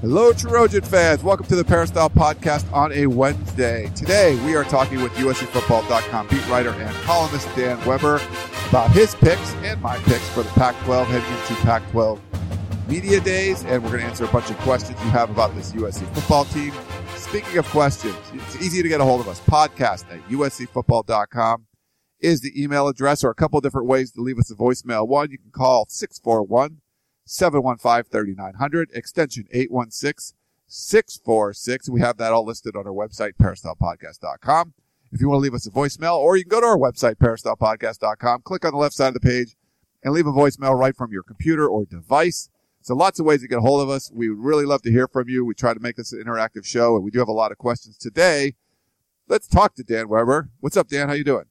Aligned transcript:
Hello, 0.00 0.32
Trojan 0.32 0.80
fans. 0.80 1.22
Welcome 1.22 1.44
to 1.48 1.56
the 1.56 1.62
Peristyle 1.62 2.08
Podcast 2.08 2.72
on 2.72 2.90
a 2.90 3.06
Wednesday. 3.06 3.92
Today, 3.94 4.42
we 4.46 4.56
are 4.56 4.64
talking 4.64 5.02
with 5.02 5.12
USCFootball.com 5.12 6.28
beat 6.28 6.48
writer 6.48 6.70
and 6.70 6.96
columnist 7.02 7.46
Dan 7.54 7.76
Weber 7.84 8.18
about 8.70 8.90
his 8.92 9.14
picks 9.16 9.52
and 9.56 9.78
my 9.82 9.98
picks 9.98 10.26
for 10.30 10.42
the 10.42 10.48
Pac 10.52 10.74
12 10.84 11.06
heading 11.06 11.30
into 11.30 11.54
Pac 11.66 11.82
12 11.90 12.18
media 12.88 13.20
days. 13.20 13.62
And 13.64 13.84
we're 13.84 13.90
going 13.90 14.00
to 14.00 14.06
answer 14.06 14.24
a 14.24 14.28
bunch 14.28 14.48
of 14.48 14.56
questions 14.60 14.98
you 15.04 15.10
have 15.10 15.28
about 15.28 15.54
this 15.54 15.72
USC 15.72 16.10
football 16.14 16.46
team. 16.46 16.72
Speaking 17.16 17.58
of 17.58 17.66
questions, 17.66 18.16
it's 18.32 18.56
easy 18.56 18.82
to 18.82 18.88
get 18.88 19.02
a 19.02 19.04
hold 19.04 19.20
of 19.20 19.28
us. 19.28 19.38
Podcast 19.40 20.10
at 20.10 20.26
USCFootball.com 20.30 21.66
is 22.20 22.40
the 22.40 22.62
email 22.62 22.88
address, 22.88 23.22
or 23.22 23.28
a 23.28 23.34
couple 23.34 23.60
different 23.60 23.86
ways 23.86 24.12
to 24.12 24.22
leave 24.22 24.38
us 24.38 24.50
a 24.50 24.54
voicemail. 24.54 25.06
One, 25.06 25.30
you 25.30 25.36
can 25.36 25.50
call 25.50 25.84
641- 25.84 26.79
715-3900, 27.30 28.86
extension 28.92 29.46
816-646. 29.54 31.88
We 31.88 32.00
have 32.00 32.16
that 32.16 32.32
all 32.32 32.44
listed 32.44 32.74
on 32.74 32.88
our 32.88 32.92
website, 32.92 33.34
peristylepodcast.com. 33.40 34.74
If 35.12 35.20
you 35.20 35.28
want 35.28 35.38
to 35.38 35.42
leave 35.42 35.54
us 35.54 35.66
a 35.66 35.70
voicemail, 35.70 36.18
or 36.18 36.36
you 36.36 36.42
can 36.42 36.50
go 36.50 36.60
to 36.60 36.66
our 36.66 36.76
website, 36.76 37.14
peristylepodcast.com, 37.16 38.42
click 38.42 38.64
on 38.64 38.72
the 38.72 38.78
left 38.78 38.96
side 38.96 39.08
of 39.08 39.14
the 39.14 39.20
page, 39.20 39.54
and 40.02 40.12
leave 40.12 40.26
a 40.26 40.32
voicemail 40.32 40.76
right 40.76 40.96
from 40.96 41.12
your 41.12 41.22
computer 41.22 41.68
or 41.68 41.84
device. 41.84 42.48
So 42.80 42.96
lots 42.96 43.20
of 43.20 43.26
ways 43.26 43.42
to 43.42 43.48
get 43.48 43.58
a 43.58 43.62
hold 43.62 43.82
of 43.82 43.90
us. 43.90 44.10
We 44.12 44.28
would 44.28 44.38
really 44.38 44.64
love 44.64 44.82
to 44.82 44.90
hear 44.90 45.06
from 45.06 45.28
you. 45.28 45.44
We 45.44 45.54
try 45.54 45.72
to 45.72 45.80
make 45.80 45.94
this 45.96 46.12
an 46.12 46.24
interactive 46.24 46.64
show, 46.64 46.96
and 46.96 47.04
we 47.04 47.12
do 47.12 47.20
have 47.20 47.28
a 47.28 47.32
lot 47.32 47.52
of 47.52 47.58
questions 47.58 47.96
today. 47.96 48.56
Let's 49.28 49.46
talk 49.46 49.76
to 49.76 49.84
Dan 49.84 50.08
Weber. 50.08 50.50
What's 50.58 50.76
up, 50.76 50.88
Dan? 50.88 51.08
How 51.08 51.14
you 51.14 51.22
doing? 51.22 51.44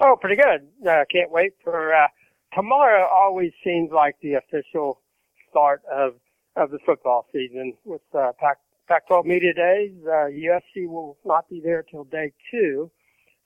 Oh, 0.00 0.16
pretty 0.18 0.36
good. 0.36 0.66
Uh, 0.88 1.04
can't 1.12 1.30
wait 1.30 1.52
for 1.62 1.92
uh, 1.92 2.06
tomorrow. 2.54 3.06
Always 3.12 3.52
seems 3.62 3.90
like 3.92 4.16
the 4.22 4.32
official 4.34 5.02
start 5.50 5.82
of 5.90 6.14
of 6.56 6.70
the 6.70 6.78
football 6.84 7.26
season 7.32 7.74
with 7.84 8.02
uh, 8.14 8.32
Pac 8.38 8.58
Pac-12 8.88 9.24
media 9.24 9.54
days. 9.54 9.92
Uh, 10.04 10.26
USC 10.26 10.88
will 10.88 11.16
not 11.24 11.48
be 11.48 11.60
there 11.62 11.84
till 11.88 12.04
day 12.04 12.32
two, 12.50 12.90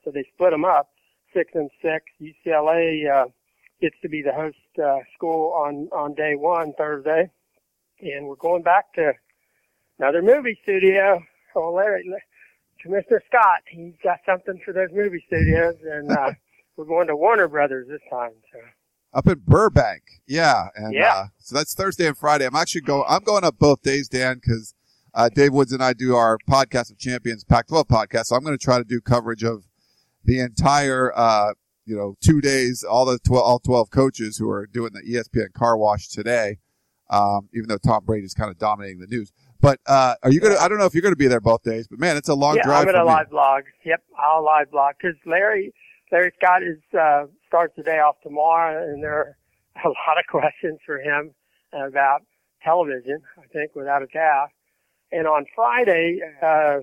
so 0.05 0.11
they 0.11 0.25
split 0.35 0.53
them 0.53 0.65
up, 0.65 0.91
six 1.35 1.51
and 1.55 1.71
six. 1.83 2.05
UCLA 2.21 3.11
uh, 3.11 3.29
gets 3.81 3.97
to 4.03 4.09
be 4.09 4.23
the 4.23 4.33
host 4.33 4.57
uh, 4.83 4.99
school 5.15 5.53
on 5.53 5.89
on 5.93 6.15
day 6.15 6.35
one, 6.35 6.73
Thursday, 6.79 7.31
and 8.01 8.27
we're 8.27 8.37
going 8.37 8.63
back 8.63 8.93
to 8.95 9.13
another 9.99 10.23
movie 10.23 10.59
studio. 10.63 11.23
Oh, 11.57 11.73
Larry, 11.73 12.11
Commissioner 12.81 13.23
Scott, 13.27 13.63
he's 13.69 13.95
got 14.03 14.19
something 14.27 14.61
for 14.65 14.73
those 14.73 14.91
movie 14.93 15.23
studios, 15.27 15.77
and 15.85 16.11
uh, 16.11 16.33
we're 16.77 16.85
going 16.85 17.07
to 17.07 17.17
Warner 17.17 17.49
Brothers 17.49 17.87
this 17.89 18.01
time. 18.11 18.33
So 18.53 18.59
up 19.15 19.27
in 19.27 19.41
Burbank. 19.47 20.03
Yeah. 20.27 20.69
And, 20.75 20.93
yeah. 20.93 21.15
Uh, 21.15 21.25
so 21.39 21.55
that's 21.55 21.75
Thursday 21.75 22.07
and 22.07 22.17
Friday. 22.17 22.47
I'm 22.47 22.57
actually 22.57 22.83
going, 22.83 23.05
I'm 23.09 23.23
going 23.23 23.45
up 23.45 23.59
both 23.59 23.83
days, 23.83 24.09
Dan, 24.09 24.41
cause, 24.47 24.75
uh, 25.15 25.29
Dave 25.29 25.53
Woods 25.53 25.73
and 25.73 25.83
I 25.83 25.93
do 25.93 26.17
our 26.17 26.39
podcast 26.49 26.91
of 26.91 26.99
champions 26.99 27.45
Pac-12 27.45 27.87
podcast. 27.87 28.27
So 28.27 28.37
I'm 28.37 28.43
going 28.43 28.59
to 28.59 28.63
try 28.63 28.79
to 28.79 28.85
do 28.85 29.01
coverage 29.01 29.45
of 29.45 29.65
the 30.25 30.41
entire, 30.41 31.17
uh, 31.17 31.55
you 31.87 31.97
know, 31.97 32.17
two 32.21 32.41
days, 32.41 32.83
all 32.83 33.05
the 33.05 33.19
12, 33.21 33.45
all 33.45 33.59
12 33.61 33.91
coaches 33.91 34.37
who 34.39 34.51
are 34.51 34.67
doing 34.67 34.91
the 34.93 35.03
ESPN 35.03 35.53
car 35.53 35.77
wash 35.77 36.09
today. 36.09 36.59
Um, 37.11 37.51
even 37.55 37.69
though 37.69 37.77
Tom 37.77 38.03
Brady 38.05 38.25
is 38.25 38.33
kind 38.33 38.51
of 38.51 38.59
dominating 38.59 38.99
the 38.99 39.07
news. 39.07 39.31
But, 39.61 39.79
uh, 39.87 40.15
are 40.23 40.33
you 40.33 40.41
going 40.41 40.55
to, 40.55 40.61
I 40.61 40.69
don't 40.69 40.79
know 40.79 40.87
if 40.87 40.95
you're 40.95 41.03
going 41.03 41.13
to 41.13 41.19
be 41.19 41.29
there 41.29 41.41
both 41.41 41.63
days, 41.63 41.87
but 41.87 42.01
man, 42.01 42.17
it's 42.17 42.31
a 42.31 42.35
long 42.35 42.57
yeah, 42.57 42.63
drive. 42.63 42.89
I'm 42.89 42.93
going 42.93 42.97
to 42.97 43.05
live 43.05 43.31
blog. 43.31 43.65
Yep. 43.85 44.03
I'll 44.19 44.43
live 44.43 44.71
blog 44.71 44.95
because 44.99 45.17
Larry, 45.27 45.75
Larry 46.11 46.33
Scott 46.43 46.63
is, 46.63 46.79
uh, 46.99 47.27
starts 47.55 47.75
the 47.77 47.85
day 47.85 48.01
off 48.01 48.17
tomorrow 48.21 48.83
and 48.83 49.01
there 49.01 49.15
are 49.15 49.37
a 49.85 49.89
lot 49.89 50.19
of 50.19 50.27
questions 50.29 50.77
for 50.85 50.99
him 50.99 51.33
about 51.73 52.23
television, 52.65 53.21
I 53.39 53.47
think, 53.53 53.77
without 53.77 54.03
a 54.03 54.07
doubt. 54.07 54.49
And 55.13 55.29
on 55.29 55.47
Friday, 55.55 56.19
uh, 56.43 56.79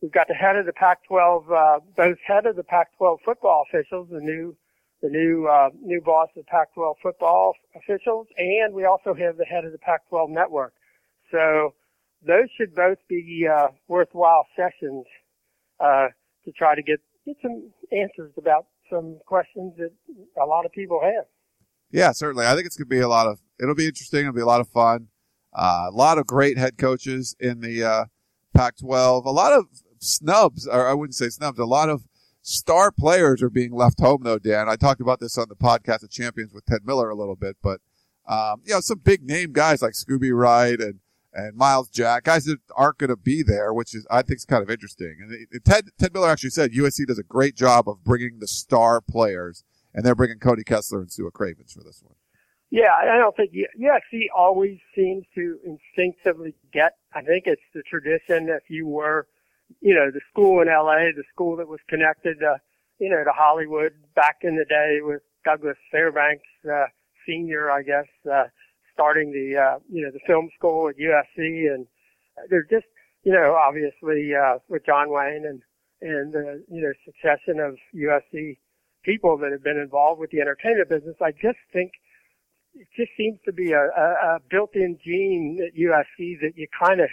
we've 0.00 0.12
got 0.12 0.28
the 0.28 0.34
head 0.34 0.54
of 0.54 0.64
the 0.64 0.72
Pac-12, 0.72 1.50
uh, 1.50 1.80
both 1.96 2.18
head 2.24 2.46
of 2.46 2.54
the 2.54 2.62
Pac-12 2.62 3.16
football 3.24 3.64
officials, 3.68 4.06
the 4.08 4.20
new, 4.20 4.56
the 5.02 5.08
new, 5.08 5.48
uh, 5.48 5.70
new 5.82 6.00
boss 6.00 6.28
of 6.36 6.46
Pac-12 6.46 6.94
football 7.02 7.54
officials, 7.74 8.28
and 8.38 8.74
we 8.74 8.84
also 8.84 9.12
have 9.12 9.36
the 9.36 9.44
head 9.44 9.64
of 9.64 9.72
the 9.72 9.78
Pac-12 9.78 10.30
network. 10.30 10.72
So 11.32 11.74
those 12.24 12.46
should 12.56 12.76
both 12.76 12.98
be, 13.08 13.48
uh, 13.52 13.68
worthwhile 13.88 14.46
sessions, 14.54 15.04
uh, 15.80 16.08
to 16.44 16.52
try 16.52 16.76
to 16.76 16.82
get, 16.82 17.00
get 17.24 17.36
some 17.42 17.72
answers 17.90 18.30
about 18.36 18.66
some 18.90 19.18
questions 19.26 19.74
that 19.78 19.90
a 20.40 20.46
lot 20.46 20.64
of 20.66 20.72
people 20.72 21.00
have. 21.02 21.24
Yeah, 21.90 22.12
certainly. 22.12 22.46
I 22.46 22.54
think 22.54 22.66
it's 22.66 22.76
going 22.76 22.88
to 22.88 22.94
be 22.94 23.00
a 23.00 23.08
lot 23.08 23.26
of, 23.26 23.40
it'll 23.60 23.74
be 23.74 23.86
interesting. 23.86 24.20
It'll 24.20 24.32
be 24.32 24.40
a 24.40 24.46
lot 24.46 24.60
of 24.60 24.68
fun. 24.68 25.08
Uh, 25.52 25.86
a 25.88 25.94
lot 25.94 26.18
of 26.18 26.26
great 26.26 26.58
head 26.58 26.76
coaches 26.78 27.36
in 27.40 27.60
the, 27.60 27.82
uh, 27.82 28.04
Pac-12. 28.54 29.24
A 29.24 29.30
lot 29.30 29.52
of 29.52 29.66
snubs, 29.98 30.66
or 30.66 30.88
I 30.88 30.94
wouldn't 30.94 31.14
say 31.14 31.28
snubs, 31.28 31.58
a 31.58 31.64
lot 31.64 31.88
of 31.88 32.04
star 32.42 32.90
players 32.90 33.42
are 33.42 33.50
being 33.50 33.72
left 33.72 34.00
home 34.00 34.22
though, 34.22 34.38
Dan. 34.38 34.68
I 34.68 34.76
talked 34.76 35.00
about 35.00 35.20
this 35.20 35.36
on 35.36 35.48
the 35.48 35.56
podcast 35.56 36.02
of 36.02 36.10
champions 36.10 36.52
with 36.52 36.64
Ted 36.66 36.80
Miller 36.84 37.10
a 37.10 37.14
little 37.14 37.36
bit, 37.36 37.56
but, 37.62 37.80
um, 38.28 38.62
you 38.64 38.72
know, 38.72 38.80
some 38.80 38.98
big 38.98 39.22
name 39.22 39.52
guys 39.52 39.82
like 39.82 39.92
Scooby 39.92 40.36
Wright 40.36 40.80
and, 40.80 41.00
and 41.36 41.54
Myles 41.54 41.90
Jack, 41.90 42.24
guys 42.24 42.46
that 42.46 42.58
aren't 42.74 42.96
going 42.96 43.10
to 43.10 43.16
be 43.16 43.42
there, 43.42 43.72
which 43.74 43.94
is, 43.94 44.06
I 44.10 44.22
think 44.22 44.38
is 44.38 44.46
kind 44.46 44.62
of 44.62 44.70
interesting. 44.70 45.16
And 45.20 45.46
it, 45.50 45.64
Ted, 45.64 45.90
Ted 45.98 46.14
Miller 46.14 46.30
actually 46.30 46.50
said 46.50 46.72
USC 46.72 47.06
does 47.06 47.18
a 47.18 47.22
great 47.22 47.54
job 47.54 47.88
of 47.88 48.02
bringing 48.02 48.38
the 48.38 48.48
star 48.48 49.02
players 49.02 49.62
and 49.94 50.04
they're 50.04 50.14
bringing 50.14 50.38
Cody 50.38 50.64
Kessler 50.64 51.00
and 51.00 51.08
Su'a 51.08 51.32
Cravens 51.32 51.72
for 51.72 51.84
this 51.84 52.02
one. 52.02 52.14
Yeah, 52.70 52.92
I 52.98 53.18
don't 53.18 53.36
think 53.36 53.52
USC 53.52 54.24
always 54.36 54.78
seems 54.94 55.24
to 55.34 55.58
instinctively 55.64 56.54
get. 56.72 56.96
I 57.14 57.22
think 57.22 57.44
it's 57.46 57.62
the 57.74 57.82
tradition. 57.82 58.48
If 58.48 58.68
you 58.68 58.86
were, 58.86 59.28
you 59.80 59.94
know, 59.94 60.10
the 60.10 60.20
school 60.30 60.62
in 60.62 60.68
LA, 60.68 61.12
the 61.14 61.22
school 61.32 61.56
that 61.56 61.68
was 61.68 61.80
connected, 61.88 62.40
to, 62.40 62.56
you 62.98 63.08
know, 63.08 63.22
to 63.22 63.30
Hollywood 63.30 63.92
back 64.14 64.38
in 64.42 64.56
the 64.56 64.64
day 64.64 64.98
with 65.00 65.22
Douglas 65.44 65.76
Fairbanks 65.92 66.44
uh, 66.70 66.86
Senior, 67.26 67.70
I 67.70 67.82
guess, 67.82 68.08
uh, 68.30 68.44
starting 68.96 69.30
the, 69.30 69.60
uh, 69.60 69.78
you 69.92 70.02
know, 70.02 70.10
the 70.10 70.24
film 70.26 70.48
school 70.56 70.88
at 70.88 70.96
USC, 70.96 71.68
and 71.68 71.86
there's 72.48 72.68
just, 72.70 72.86
you 73.24 73.32
know, 73.32 73.54
obviously 73.54 74.32
uh, 74.34 74.58
with 74.68 74.86
John 74.86 75.10
Wayne 75.10 75.44
and 75.44 75.60
and 76.00 76.32
the, 76.32 76.64
you 76.68 76.80
know, 76.80 76.92
succession 77.04 77.60
of 77.60 77.76
USC 77.94 78.56
people 79.04 79.36
that 79.38 79.52
have 79.52 79.62
been 79.62 79.78
involved 79.78 80.20
with 80.20 80.30
the 80.30 80.40
entertainment 80.40 80.88
business. 80.88 81.16
I 81.22 81.32
just 81.32 81.58
think 81.72 81.92
it 82.74 82.88
just 82.96 83.10
seems 83.16 83.38
to 83.44 83.52
be 83.52 83.72
a, 83.72 83.80
a, 83.80 84.36
a 84.36 84.38
built-in 84.50 84.98
gene 85.02 85.58
at 85.66 85.74
USC 85.74 86.40
that 86.40 86.52
you 86.56 86.66
kind 86.78 87.00
of 87.00 87.08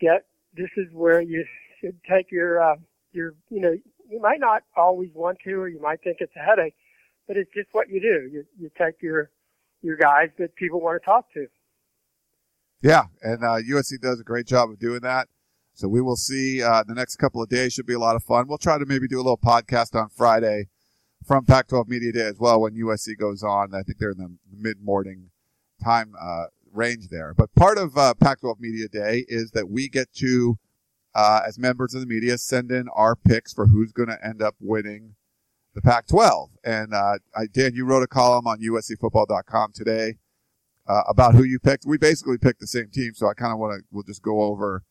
get. 0.00 0.26
This 0.54 0.70
is 0.76 0.86
where 0.92 1.20
you 1.20 1.44
should 1.80 1.98
take 2.10 2.30
your 2.30 2.62
uh, 2.62 2.76
your 3.12 3.34
you 3.50 3.60
know 3.60 3.74
you 4.08 4.20
might 4.20 4.40
not 4.40 4.62
always 4.76 5.10
want 5.14 5.38
to, 5.44 5.52
or 5.52 5.68
you 5.68 5.80
might 5.80 6.02
think 6.02 6.18
it's 6.20 6.36
a 6.36 6.44
headache, 6.44 6.76
but 7.26 7.36
it's 7.36 7.52
just 7.54 7.68
what 7.72 7.88
you 7.88 8.00
do. 8.00 8.28
You 8.32 8.44
you 8.58 8.70
take 8.78 9.02
your 9.02 9.30
your 9.82 9.96
guys 9.96 10.30
that 10.38 10.54
people 10.56 10.80
want 10.80 11.00
to 11.00 11.04
talk 11.04 11.32
to. 11.34 11.46
Yeah, 12.82 13.04
and 13.22 13.42
uh, 13.42 13.58
USC 13.68 14.00
does 14.00 14.20
a 14.20 14.24
great 14.24 14.46
job 14.46 14.70
of 14.70 14.78
doing 14.78 15.00
that. 15.00 15.28
So 15.74 15.88
we 15.88 16.00
will 16.00 16.16
see 16.16 16.62
uh, 16.62 16.84
the 16.86 16.94
next 16.94 17.16
couple 17.16 17.42
of 17.42 17.48
days. 17.48 17.72
Should 17.72 17.86
be 17.86 17.94
a 17.94 17.98
lot 17.98 18.16
of 18.16 18.24
fun. 18.24 18.46
We'll 18.48 18.58
try 18.58 18.78
to 18.78 18.86
maybe 18.86 19.08
do 19.08 19.16
a 19.16 19.24
little 19.24 19.38
podcast 19.38 19.94
on 19.94 20.08
Friday 20.08 20.68
from 21.26 21.44
Pac-12 21.44 21.88
Media 21.88 22.12
Day 22.12 22.26
as 22.26 22.38
well 22.38 22.60
when 22.60 22.74
USC 22.74 23.18
goes 23.18 23.42
on. 23.42 23.74
I 23.74 23.82
think 23.82 23.98
they're 23.98 24.12
in 24.12 24.18
the 24.18 24.36
mid-morning 24.50 25.30
time 25.82 26.14
uh, 26.18 26.44
range 26.72 27.08
there. 27.08 27.34
But 27.34 27.54
part 27.54 27.76
of 27.78 27.96
uh, 27.96 28.14
Pac-12 28.14 28.60
Media 28.60 28.88
Day 28.88 29.24
is 29.28 29.50
that 29.50 29.68
we 29.68 29.88
get 29.88 30.12
to, 30.14 30.58
uh, 31.14 31.40
as 31.46 31.58
members 31.58 31.94
of 31.94 32.00
the 32.00 32.06
media, 32.06 32.38
send 32.38 32.70
in 32.70 32.88
our 32.94 33.16
picks 33.16 33.52
for 33.52 33.66
who's 33.66 33.92
going 33.92 34.08
to 34.08 34.24
end 34.24 34.40
up 34.40 34.54
winning 34.60 35.16
the 35.76 35.82
Pac-12. 35.82 36.48
And 36.64 36.92
uh, 36.92 37.18
I, 37.36 37.46
Dan, 37.52 37.74
you 37.74 37.84
wrote 37.84 38.02
a 38.02 38.08
column 38.08 38.46
on 38.46 38.60
USCFootball.com 38.60 39.72
today 39.74 40.16
uh, 40.88 41.02
about 41.06 41.34
who 41.34 41.44
you 41.44 41.60
picked. 41.60 41.84
We 41.86 41.98
basically 41.98 42.38
picked 42.38 42.60
the 42.60 42.66
same 42.66 42.88
team, 42.90 43.12
so 43.14 43.28
I 43.28 43.34
kind 43.34 43.52
of 43.52 43.58
want 43.58 43.78
to. 43.78 43.84
We'll 43.92 44.02
just 44.02 44.22
go 44.22 44.42
over. 44.42 44.82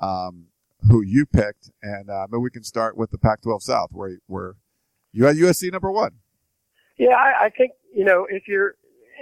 Um, 0.00 0.48
who 0.90 1.02
you 1.02 1.24
picked, 1.24 1.70
and 1.82 2.10
uh, 2.10 2.26
maybe 2.30 2.42
we 2.42 2.50
can 2.50 2.62
start 2.62 2.98
with 2.98 3.10
the 3.10 3.16
Pac-12 3.16 3.62
South, 3.62 3.88
where 3.92 4.18
where 4.26 4.56
you 5.10 5.24
had 5.24 5.36
USC 5.36 5.72
number 5.72 5.90
one. 5.90 6.12
Yeah, 6.98 7.14
I, 7.14 7.46
I 7.46 7.50
think 7.50 7.72
you 7.94 8.04
know 8.04 8.26
if 8.28 8.46
you're, 8.46 8.74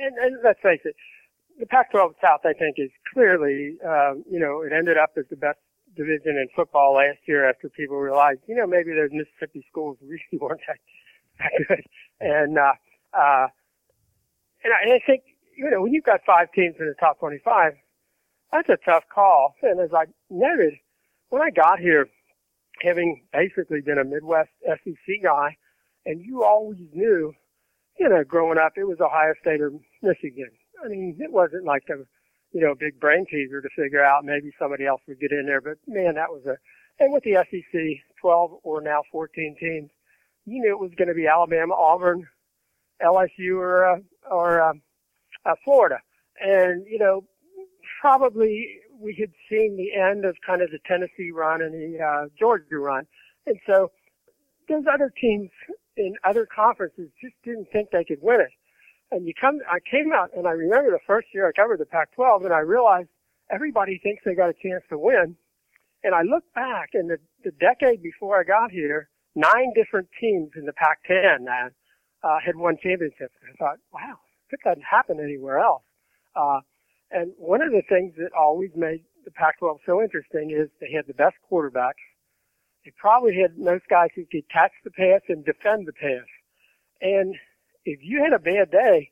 and, 0.03 0.17
and 0.19 0.37
let's 0.45 0.59
face 0.61 0.81
it, 0.85 0.97
the 1.61 1.67
Pac-12 1.67 2.15
South 2.21 2.41
I 2.45 2.55
think 2.55 2.77
is 2.79 2.91
clearly, 3.13 3.77
um, 3.87 4.25
you 4.29 4.41
know, 4.41 4.63
it 4.63 4.73
ended 4.77 4.99
up 4.99 5.13
as 5.17 5.27
the 5.31 5.37
best 5.37 5.59
division 5.97 6.37
in 6.37 6.49
football 6.55 6.95
last 6.95 7.19
year 7.27 7.49
after 7.49 7.69
people 7.69 7.97
realized, 7.97 8.41
you 8.47 8.55
know, 8.55 8.67
maybe 8.67 8.93
those 8.93 9.11
Mississippi 9.13 9.65
schools 9.71 9.97
really 10.03 10.21
weren't 10.33 10.61
that, 10.67 10.79
that 11.39 11.69
good. 11.69 11.85
And, 12.21 12.59
uh, 12.59 12.73
uh, 13.13 13.47
and 14.65 14.73
I, 14.73 14.83
and 14.85 14.93
I 14.93 15.01
think, 15.07 15.23
you 15.57 15.71
know, 15.71 15.83
when 15.83 15.93
you've 15.93 16.05
got 16.05 16.21
five 16.27 16.49
teams 16.53 16.77
in 16.79 16.87
the 16.87 16.95
top 16.99 17.19
25, 17.21 17.73
that's 18.53 18.69
a 18.69 18.79
tough 18.85 19.05
call. 19.13 19.55
And 19.63 19.81
as 19.81 19.91
I 19.93 20.07
noted, 20.31 20.75
when 21.29 21.43
I 21.43 21.51
got 21.51 21.79
here, 21.79 22.09
having 22.83 23.23
basically 23.33 23.81
been 23.81 23.99
a 23.99 24.05
Midwest 24.05 24.51
SEC 24.67 25.23
guy, 25.23 25.57
and 26.07 26.21
you 26.21 26.45
always 26.45 26.79
knew, 26.93 27.33
you 27.99 28.09
know, 28.09 28.25
growing 28.25 28.59
up, 28.59 28.73
it 28.77 28.85
was 28.85 28.99
Ohio 29.01 29.35
State 29.41 29.61
or 29.61 29.73
Michigan. 30.03 30.51
I 30.85 30.89
mean, 30.89 31.17
it 31.19 31.33
wasn't 31.33 31.65
like 31.65 31.85
a, 31.89 32.05
you 32.55 32.61
know, 32.61 32.75
big 32.75 32.99
brain 33.01 33.27
teaser 33.29 33.61
to 33.61 33.69
figure 33.77 34.03
out 34.03 34.25
maybe 34.25 34.53
somebody 34.59 34.87
else 34.87 35.01
would 35.09 35.19
get 35.19 35.33
in 35.33 35.45
there, 35.45 35.61
but 35.61 35.77
man, 35.89 36.15
that 36.15 36.31
was 36.31 36.47
a, 36.47 36.57
and 37.03 37.13
with 37.13 37.25
the 37.25 37.45
SEC, 37.51 37.81
12 38.21 38.53
or 38.63 38.81
now 38.81 39.03
14 39.11 39.57
teams, 39.59 39.91
you 40.47 40.61
knew 40.61 40.71
it 40.71 40.79
was 40.79 40.93
going 40.97 41.09
to 41.09 41.15
be 41.15 41.27
Alabama, 41.27 41.75
Auburn, 41.75 42.29
LSU, 43.03 43.57
or, 43.57 43.85
uh, 43.85 43.99
or, 44.31 44.63
uh, 44.63 44.73
uh, 45.45 45.55
Florida. 45.65 45.99
And, 46.41 46.87
you 46.87 46.99
know, 46.99 47.25
probably 48.01 48.79
we 49.01 49.17
had 49.19 49.33
seen 49.51 49.77
the 49.77 50.01
end 50.01 50.25
of 50.25 50.37
kind 50.47 50.63
of 50.63 50.71
the 50.71 50.79
Tennessee 50.87 51.33
run 51.33 51.61
and 51.61 51.75
the 51.75 52.01
uh, 52.01 52.29
Georgia 52.39 52.79
run. 52.79 53.05
And 53.47 53.59
so 53.67 53.91
those 54.69 54.85
other 54.93 55.13
teams 55.21 55.51
in 55.97 56.15
other 56.23 56.47
conferences 56.47 57.09
just 57.21 57.35
didn't 57.45 57.67
think 57.73 57.91
they 57.91 58.05
could 58.05 58.23
win 58.23 58.41
it. 58.41 58.51
And 59.11 59.27
you 59.27 59.35
come, 59.39 59.61
I 59.71 59.79
came 59.81 60.13
out 60.13 60.31
and 60.37 60.47
I 60.47 60.53
remember 60.53 60.91
the 60.91 60.99
first 61.07 61.29
year 61.33 61.49
I 61.49 61.53
covered 61.53 61.79
the 61.81 61.87
Pac-12 61.87 62.45
and 62.45 62.55
I 62.55 62.61
realized 62.61 63.09
everybody 63.51 64.01
thinks 64.03 64.23
they 64.25 64.35
got 64.35 64.51
a 64.51 64.55
chance 64.55 64.83
to 64.89 64.99
win. 64.99 65.37
And 66.03 66.15
I 66.15 66.23
look 66.23 66.45
back 66.55 66.91
and 66.95 67.09
the, 67.09 67.19
the 67.45 67.53
decade 67.53 68.03
before 68.03 68.39
I 68.39 68.45
got 68.45 68.71
here, 68.71 69.09
nine 69.35 69.73
different 69.75 70.09
teams 70.21 70.51
in 70.57 70.67
the 70.67 70.73
Pac-10 70.73 71.47
uh, 71.47 72.27
uh, 72.27 72.39
had 72.45 72.57
won 72.57 72.77
championships. 72.83 73.35
I 73.43 73.57
thought, 73.57 73.79
wow, 73.93 74.19
that 74.51 74.59
doesn't 74.65 74.85
happen 74.85 75.21
anywhere 75.21 75.59
else. 75.59 75.83
Uh, 76.35 76.61
and 77.11 77.33
one 77.39 77.63
of 77.63 77.71
the 77.71 77.83
things 77.89 78.15
that 78.17 78.31
always 78.39 78.71
made 78.75 79.05
the 79.25 79.31
Pac-12 79.31 79.79
so 79.87 80.03
interesting 80.03 80.51
is 80.51 80.69
they 80.81 80.93
had 80.93 81.07
the 81.07 81.15
best 81.15 81.37
quarterbacks. 81.51 82.03
They 82.85 82.93
probably 82.99 83.35
had 83.41 83.57
most 83.57 83.85
guys 83.89 84.11
who 84.15 84.25
could 84.31 84.49
catch 84.53 84.73
the 84.85 84.91
pass 84.91 85.21
and 85.29 85.45
defend 85.45 85.87
the 85.87 85.93
pass. 85.93 86.29
And 87.01 87.35
if 87.85 88.01
you 88.03 88.23
had 88.23 88.33
a 88.33 88.39
bad 88.39 88.71
day, 88.71 89.11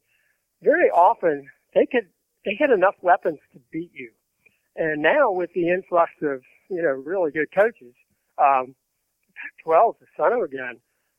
very 0.62 0.90
often 0.90 1.48
they 1.74 1.86
could 1.86 2.08
they 2.44 2.56
had 2.58 2.70
enough 2.70 2.94
weapons 3.02 3.38
to 3.52 3.60
beat 3.70 3.90
you. 3.94 4.10
And 4.76 5.02
now 5.02 5.30
with 5.30 5.50
the 5.54 5.68
influx 5.68 6.10
of 6.22 6.42
you 6.70 6.82
know 6.82 6.90
really 7.04 7.30
good 7.30 7.48
coaches, 7.54 7.94
um, 8.38 8.74
Pac-12 9.36 9.94
is 9.94 10.00
the 10.00 10.06
son 10.16 10.32
of 10.32 10.40
a 10.40 10.48
gun, 10.48 10.76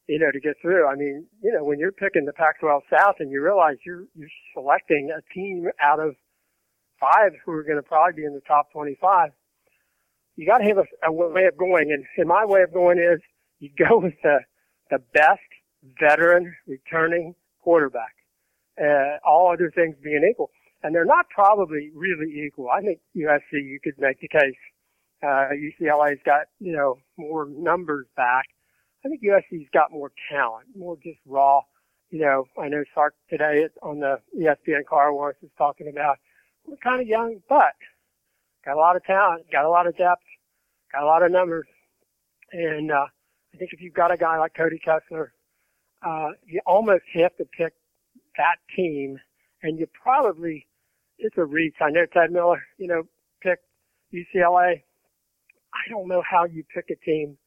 you 0.08 0.20
know, 0.20 0.32
to 0.32 0.40
get 0.40 0.56
through. 0.62 0.88
I 0.88 0.96
mean, 0.96 1.28
you 1.42 1.52
know, 1.52 1.64
when 1.64 1.80
you're 1.80 1.92
picking 1.92 2.26
the 2.26 2.34
Pac-12 2.34 2.82
South 2.90 3.16
and 3.20 3.32
you 3.32 3.44
realize 3.44 3.78
you're 3.86 4.06
you're 4.16 4.30
selecting 4.54 5.12
a 5.16 5.22
team 5.34 5.68
out 5.82 6.00
of 6.00 6.16
five 7.00 7.34
who 7.46 7.52
are 7.52 7.64
going 7.64 7.78
to 7.78 7.84
probably 7.84 8.22
be 8.22 8.26
in 8.26 8.34
the 8.34 8.42
top 8.48 8.72
25, 8.72 9.32
you 10.36 10.48
got 10.48 10.60
to 10.60 10.66
have 10.66 10.78
a, 10.78 10.86
a 11.08 11.12
way 11.12 11.46
of 11.46 11.58
going. 11.58 11.92
And, 11.92 12.06
and 12.18 12.28
my 12.28 12.46
way 12.46 12.62
of 12.62 12.74
going 12.74 12.98
is 12.98 13.20
you 13.60 13.70
go 13.78 14.00
with 14.00 14.16
the, 14.24 14.40
the 14.90 15.00
best 15.14 15.42
veteran 16.00 16.56
returning 16.68 17.36
quarterback. 17.64 18.16
Uh, 18.80 19.18
all 19.26 19.52
other 19.52 19.72
things 19.74 19.96
being 20.04 20.28
equal. 20.30 20.50
And 20.82 20.94
they're 20.94 21.06
not 21.06 21.30
probably 21.30 21.92
really 21.96 22.44
equal. 22.46 22.70
I 22.70 22.82
think 22.82 23.00
USC, 23.16 23.54
you 23.54 23.80
could 23.82 23.94
make 23.98 24.20
the 24.20 24.28
case. 24.28 24.58
Uh, 25.22 25.50
UCLA's 25.56 26.20
got, 26.26 26.48
you 26.60 26.74
know, 26.74 26.98
more 27.18 27.48
numbers 27.48 28.08
back. 28.18 28.46
I 29.06 29.10
think 29.10 29.22
USC's 29.22 29.70
got 29.74 29.92
more 29.92 30.12
talent, 30.30 30.68
more 30.76 30.98
just 31.02 31.20
raw. 31.26 31.62
You 32.10 32.20
know, 32.20 32.46
I 32.62 32.68
know 32.68 32.84
Sark 32.94 33.16
today 33.30 33.68
on 33.82 34.00
the 34.00 34.20
ESPN 34.38 34.86
Car 34.86 35.14
Wash 35.14 35.36
is 35.42 35.50
talking 35.58 35.88
about 35.88 36.18
we're 36.66 36.78
kind 36.78 37.02
of 37.02 37.08
young, 37.08 37.42
but 37.48 37.76
got 38.66 38.76
a 38.76 38.80
lot 38.80 38.96
of 38.96 39.04
talent, 39.04 39.46
got 39.52 39.66
a 39.66 39.70
lot 39.70 39.88
of 39.88 39.98
depth, 39.98 40.24
got 40.92 41.04
a 41.04 41.06
lot 41.06 41.24
of 41.24 41.32
numbers. 41.32 41.68
And, 42.52 42.92
uh, 42.92 43.06
I 43.54 43.58
think 43.58 43.72
if 43.72 43.82
you've 43.82 43.94
got 43.94 44.12
a 44.12 44.18
guy 44.18 44.38
like 44.38 44.56
Cody 44.56 44.80
Kessler, 44.80 45.34
uh, 46.04 46.30
you 46.46 46.62
almost 46.66 47.04
have 47.14 47.36
to 47.38 47.46
pick 47.46 47.74
that 48.38 48.58
team 48.76 49.20
and 49.62 49.80
you 49.80 49.88
probably, 50.02 50.68
it's 51.18 51.38
a 51.38 51.46
reach. 51.46 51.76
I 51.82 51.90
know 51.90 52.06
Ted 52.06 52.32
Miller, 52.32 52.62
you 52.78 52.88
know, 52.88 53.04
picked 53.42 53.66
UCLA. 54.14 54.82
I 55.74 55.90
don't 55.90 56.08
know 56.08 56.22
how 56.30 56.46
you 56.46 56.64
pick 56.74 56.90
a 56.90 57.06
team 57.06 57.38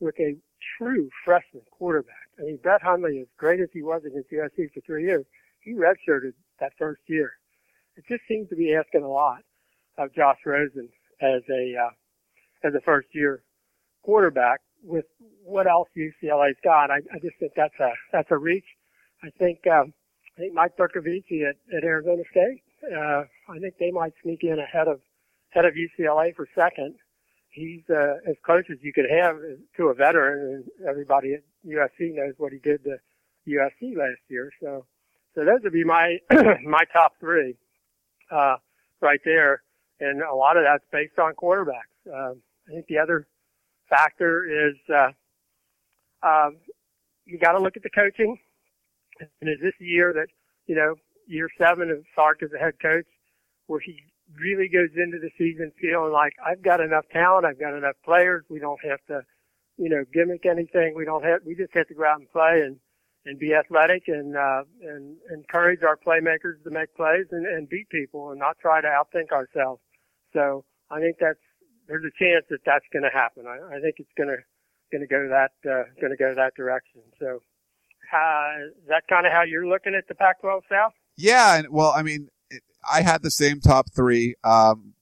with 0.00 0.18
a 0.18 0.36
true 0.78 1.08
freshman 1.24 1.62
quarterback. 1.70 2.14
I 2.38 2.42
mean, 2.42 2.58
Brett 2.62 2.82
Hundley, 2.82 3.20
as 3.20 3.28
great 3.36 3.60
as 3.60 3.68
he 3.72 3.82
was 3.82 4.02
against 4.06 4.30
USC 4.30 4.72
for 4.72 4.80
three 4.84 5.04
years, 5.04 5.24
he 5.60 5.74
redshirted 5.74 6.32
that 6.60 6.72
first 6.78 7.02
year. 7.06 7.32
It 7.96 8.04
just 8.08 8.22
seems 8.28 8.48
to 8.50 8.56
be 8.56 8.74
asking 8.74 9.02
a 9.02 9.08
lot 9.08 9.42
of 9.98 10.14
Josh 10.14 10.38
Rosen 10.44 10.88
as 11.20 11.42
a 11.50 11.74
uh, 11.76 11.90
as 12.66 12.74
a 12.74 12.80
first 12.80 13.08
year 13.12 13.42
quarterback 14.02 14.60
with 14.82 15.04
what 15.44 15.66
else 15.66 15.88
UCLA's 15.96 16.56
got. 16.64 16.90
I, 16.90 16.96
I 17.12 17.18
just 17.22 17.38
think 17.38 17.52
that's 17.56 17.78
a 17.80 17.90
that's 18.12 18.30
a 18.30 18.38
reach. 18.38 18.66
I 19.22 19.30
think 19.38 19.60
um, 19.66 19.92
I 20.36 20.40
think 20.42 20.54
Mike 20.54 20.76
Bercovici 20.78 21.48
at, 21.48 21.56
at 21.76 21.84
Arizona 21.84 22.22
State. 22.30 22.62
Uh, 22.84 23.22
I 23.48 23.58
think 23.60 23.74
they 23.78 23.90
might 23.90 24.12
sneak 24.22 24.40
in 24.42 24.58
ahead 24.58 24.88
of 24.88 25.00
ahead 25.52 25.64
of 25.64 25.74
UCLA 25.74 26.34
for 26.34 26.46
second. 26.54 26.94
He's 27.50 27.82
uh, 27.88 28.16
as 28.28 28.36
close 28.44 28.64
as 28.70 28.76
you 28.82 28.92
could 28.92 29.06
have 29.10 29.36
to 29.78 29.84
a 29.84 29.94
veteran, 29.94 30.56
and 30.56 30.88
everybody 30.88 31.34
at 31.34 31.40
USC 31.66 32.14
knows 32.14 32.34
what 32.36 32.52
he 32.52 32.58
did 32.58 32.84
to 32.84 32.96
USC 33.48 33.96
last 33.96 34.20
year. 34.28 34.50
So, 34.62 34.84
so 35.34 35.44
those 35.44 35.60
would 35.64 35.72
be 35.72 35.84
my 35.84 36.18
my 36.64 36.84
top 36.92 37.12
three 37.18 37.56
uh, 38.30 38.56
right 39.00 39.20
there. 39.24 39.62
And 40.00 40.20
a 40.20 40.34
lot 40.34 40.58
of 40.58 40.64
that's 40.64 40.84
based 40.92 41.18
on 41.18 41.32
quarterbacks. 41.32 41.96
Uh, 42.06 42.34
I 42.68 42.72
think 42.72 42.86
the 42.88 42.98
other 42.98 43.26
factor 43.88 44.68
is, 44.68 44.76
uh, 44.94 45.10
um, 46.26 46.56
you 47.24 47.38
got 47.38 47.52
to 47.52 47.60
look 47.60 47.76
at 47.76 47.82
the 47.82 47.90
coaching. 47.90 48.38
And 49.20 49.50
is 49.50 49.60
this 49.62 49.74
year 49.80 50.12
that, 50.12 50.28
you 50.66 50.74
know, 50.74 50.94
year 51.26 51.48
seven 51.58 51.90
of 51.90 52.04
Sark 52.14 52.42
as 52.42 52.50
a 52.54 52.58
head 52.58 52.74
coach, 52.80 53.06
where 53.66 53.80
he 53.80 53.96
really 54.38 54.68
goes 54.68 54.90
into 54.96 55.18
the 55.18 55.30
season 55.38 55.72
feeling 55.80 56.12
like 56.12 56.34
I've 56.44 56.62
got 56.62 56.80
enough 56.80 57.04
talent, 57.12 57.46
I've 57.46 57.58
got 57.58 57.76
enough 57.76 57.96
players, 58.04 58.44
we 58.50 58.58
don't 58.58 58.80
have 58.84 58.98
to, 59.08 59.22
you 59.78 59.88
know, 59.88 60.04
gimmick 60.12 60.44
anything. 60.46 60.94
We 60.94 61.04
don't 61.04 61.24
have, 61.24 61.40
we 61.46 61.54
just 61.54 61.72
have 61.74 61.88
to 61.88 61.94
go 61.94 62.04
out 62.04 62.18
and 62.18 62.30
play 62.30 62.62
and 62.64 62.76
and 63.26 63.38
be 63.38 63.54
athletic 63.54 64.04
and 64.06 64.36
uh, 64.36 64.62
and 64.82 65.16
encourage 65.34 65.82
our 65.82 65.96
playmakers 65.96 66.62
to 66.64 66.70
make 66.70 66.94
plays 66.94 67.26
and, 67.32 67.44
and 67.44 67.68
beat 67.68 67.88
people 67.88 68.30
and 68.30 68.38
not 68.38 68.56
try 68.58 68.80
to 68.80 68.86
outthink 68.86 69.32
ourselves. 69.32 69.80
So 70.32 70.64
I 70.90 71.00
think 71.00 71.16
that's 71.20 71.38
there's 71.88 72.04
a 72.04 72.14
chance 72.18 72.44
that 72.50 72.60
that's 72.64 72.84
going 72.92 73.04
to 73.04 73.10
happen. 73.10 73.44
I, 73.46 73.76
I 73.76 73.80
think 73.80 73.96
it's 73.98 74.12
going 74.16 74.28
to 74.28 74.38
going 74.92 75.02
to 75.02 75.08
go 75.08 75.28
that 75.28 75.52
uh, 75.68 75.84
going 76.00 76.12
to 76.12 76.16
go 76.16 76.34
that 76.34 76.54
direction. 76.54 77.02
So 77.18 77.40
uh, 78.12 78.66
is 78.66 78.88
that 78.88 79.02
kind 79.08 79.26
of 79.26 79.32
how 79.32 79.42
you're 79.42 79.66
looking 79.66 79.94
at 79.94 80.06
the 80.08 80.14
Pac-12 80.14 80.60
South? 80.70 80.92
Yeah, 81.16 81.56
and 81.56 81.68
well, 81.70 81.92
I 81.96 82.02
mean, 82.02 82.28
it, 82.50 82.62
I 82.90 83.02
had 83.02 83.22
the 83.22 83.30
same 83.30 83.60
top 83.60 83.90
three. 83.94 84.34
Um, 84.44 84.94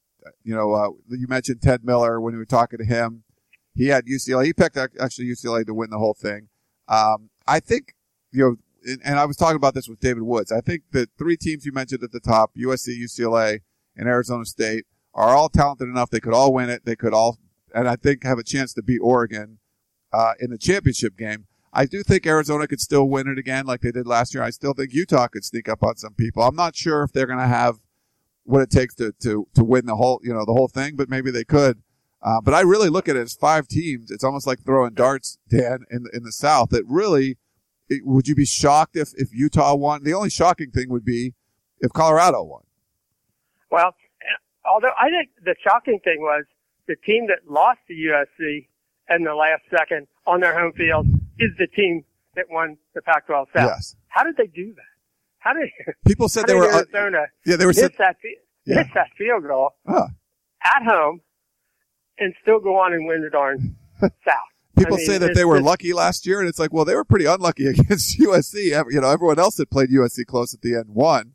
you 0.43 0.55
know, 0.55 0.73
uh, 0.73 0.89
you 1.09 1.27
mentioned 1.27 1.61
Ted 1.61 1.83
Miller 1.83 2.19
when 2.19 2.33
we 2.33 2.39
were 2.39 2.45
talking 2.45 2.79
to 2.79 2.85
him. 2.85 3.23
He 3.75 3.87
had 3.87 4.05
UCLA. 4.05 4.45
He 4.45 4.53
picked 4.53 4.77
actually 4.77 5.25
UCLA 5.25 5.65
to 5.65 5.73
win 5.73 5.89
the 5.89 5.99
whole 5.99 6.13
thing. 6.13 6.47
Um, 6.87 7.29
I 7.45 7.59
think 7.59 7.93
you 8.31 8.41
know, 8.41 8.97
and 9.03 9.19
I 9.19 9.25
was 9.25 9.37
talking 9.37 9.55
about 9.55 9.73
this 9.73 9.87
with 9.87 9.99
David 9.99 10.23
Woods. 10.23 10.51
I 10.51 10.61
think 10.61 10.83
the 10.91 11.07
three 11.17 11.37
teams 11.37 11.65
you 11.65 11.71
mentioned 11.71 12.03
at 12.03 12.11
the 12.11 12.19
top, 12.19 12.51
USC, 12.55 12.99
UCLA, 13.01 13.61
and 13.95 14.07
Arizona 14.07 14.45
State, 14.45 14.85
are 15.15 15.35
all 15.35 15.49
talented 15.49 15.87
enough. 15.87 16.09
They 16.11 16.19
could 16.19 16.33
all 16.33 16.53
win 16.53 16.69
it. 16.69 16.85
They 16.85 16.95
could 16.95 17.13
all, 17.13 17.39
and 17.73 17.87
I 17.87 17.95
think 17.95 18.23
have 18.23 18.37
a 18.37 18.43
chance 18.43 18.73
to 18.73 18.83
beat 18.83 18.99
Oregon 18.99 19.57
uh, 20.13 20.33
in 20.39 20.51
the 20.51 20.57
championship 20.57 21.17
game. 21.17 21.47
I 21.73 21.85
do 21.85 22.03
think 22.03 22.25
Arizona 22.25 22.67
could 22.67 22.79
still 22.79 23.09
win 23.09 23.27
it 23.27 23.37
again, 23.37 23.65
like 23.65 23.81
they 23.81 23.91
did 23.91 24.07
last 24.07 24.33
year. 24.33 24.43
I 24.43 24.49
still 24.49 24.73
think 24.73 24.93
Utah 24.93 25.27
could 25.27 25.43
sneak 25.43 25.67
up 25.67 25.83
on 25.83 25.97
some 25.97 26.13
people. 26.13 26.43
I'm 26.43 26.55
not 26.55 26.75
sure 26.75 27.03
if 27.03 27.11
they're 27.11 27.25
going 27.25 27.39
to 27.39 27.47
have 27.47 27.79
what 28.43 28.61
it 28.61 28.69
takes 28.69 28.93
to 28.95 29.11
to 29.23 29.47
to 29.55 29.63
win 29.63 29.85
the 29.85 29.95
whole, 29.95 30.21
you 30.23 30.33
know, 30.33 30.45
the 30.45 30.53
whole 30.53 30.67
thing, 30.67 30.95
but 30.95 31.09
maybe 31.09 31.31
they 31.31 31.43
could. 31.43 31.81
Uh, 32.21 32.39
but 32.41 32.53
I 32.53 32.61
really 32.61 32.89
look 32.89 33.09
at 33.09 33.15
it 33.15 33.21
as 33.21 33.33
five 33.33 33.67
teams. 33.67 34.09
It's 34.09 34.23
almost 34.23 34.47
like 34.47 34.63
throwing 34.63 34.93
darts, 34.93 35.37
Dan, 35.49 35.79
in 35.89 36.05
in 36.13 36.23
the 36.23 36.31
South. 36.31 36.69
That 36.69 36.85
really 36.87 37.37
would 38.03 38.27
you 38.27 38.35
be 38.35 38.45
shocked 38.45 38.95
if, 38.95 39.09
if 39.15 39.33
Utah 39.33 39.75
won? 39.75 40.03
The 40.03 40.13
only 40.13 40.29
shocking 40.29 40.71
thing 40.71 40.89
would 40.89 41.05
be 41.05 41.33
if 41.79 41.91
Colorado 41.93 42.43
won. 42.43 42.63
Well, 43.69 43.95
although 44.71 44.93
I 44.99 45.09
think 45.09 45.29
the 45.43 45.55
shocking 45.63 45.99
thing 46.03 46.17
was 46.19 46.45
the 46.87 46.95
team 47.05 47.27
that 47.27 47.49
lost 47.51 47.79
to 47.87 47.93
USC 47.93 48.67
in 49.09 49.23
the 49.23 49.33
last 49.35 49.63
second 49.75 50.07
on 50.25 50.39
their 50.39 50.59
home 50.59 50.73
field 50.73 51.07
is 51.39 51.51
the 51.57 51.67
team 51.67 52.03
that 52.35 52.45
won 52.49 52.77
the 52.93 53.01
Pac-12 53.01 53.45
South. 53.55 53.71
Yes. 53.75 53.95
How 54.07 54.23
did 54.23 54.37
they 54.37 54.47
do 54.47 54.73
that? 54.73 54.83
How 55.39 55.53
did 55.53 55.69
people 56.07 56.27
said 56.27 56.47
they 56.47 56.55
were 56.55 56.69
uh, 56.69 56.83
Arizona? 56.93 57.25
yeah, 57.45 57.55
they 57.55 57.65
were 57.65 57.73
miss 57.73 57.91
that 57.99 58.17
yeah. 58.65 58.77
miss 58.77 58.87
that 58.95 59.09
field 59.17 59.43
goal 59.47 59.75
huh. 59.87 60.07
at 60.63 60.83
home 60.83 61.21
and 62.17 62.33
still 62.41 62.59
go 62.59 62.79
on 62.79 62.93
and 62.93 63.05
win 63.07 63.21
the 63.21 63.29
darn 63.29 63.75
South. 64.01 64.11
People 64.77 64.95
I 64.95 64.97
mean, 64.97 65.05
say 65.05 65.17
that 65.19 65.35
they 65.35 65.45
were 65.45 65.61
lucky 65.61 65.93
last 65.93 66.25
year, 66.25 66.39
and 66.39 66.49
it's 66.49 66.59
like, 66.59 66.73
well, 66.73 66.83
they 66.83 66.95
were 66.95 67.05
pretty 67.05 67.25
unlucky 67.25 67.67
against 67.67 68.19
USC. 68.19 68.65
You 68.91 69.01
know, 69.01 69.09
everyone 69.09 69.39
else 69.39 69.55
that 69.55 69.69
played 69.69 69.89
USC 69.89 70.25
close 70.25 70.53
at 70.53 70.61
the 70.61 70.75
end 70.75 70.89
won. 70.89 71.34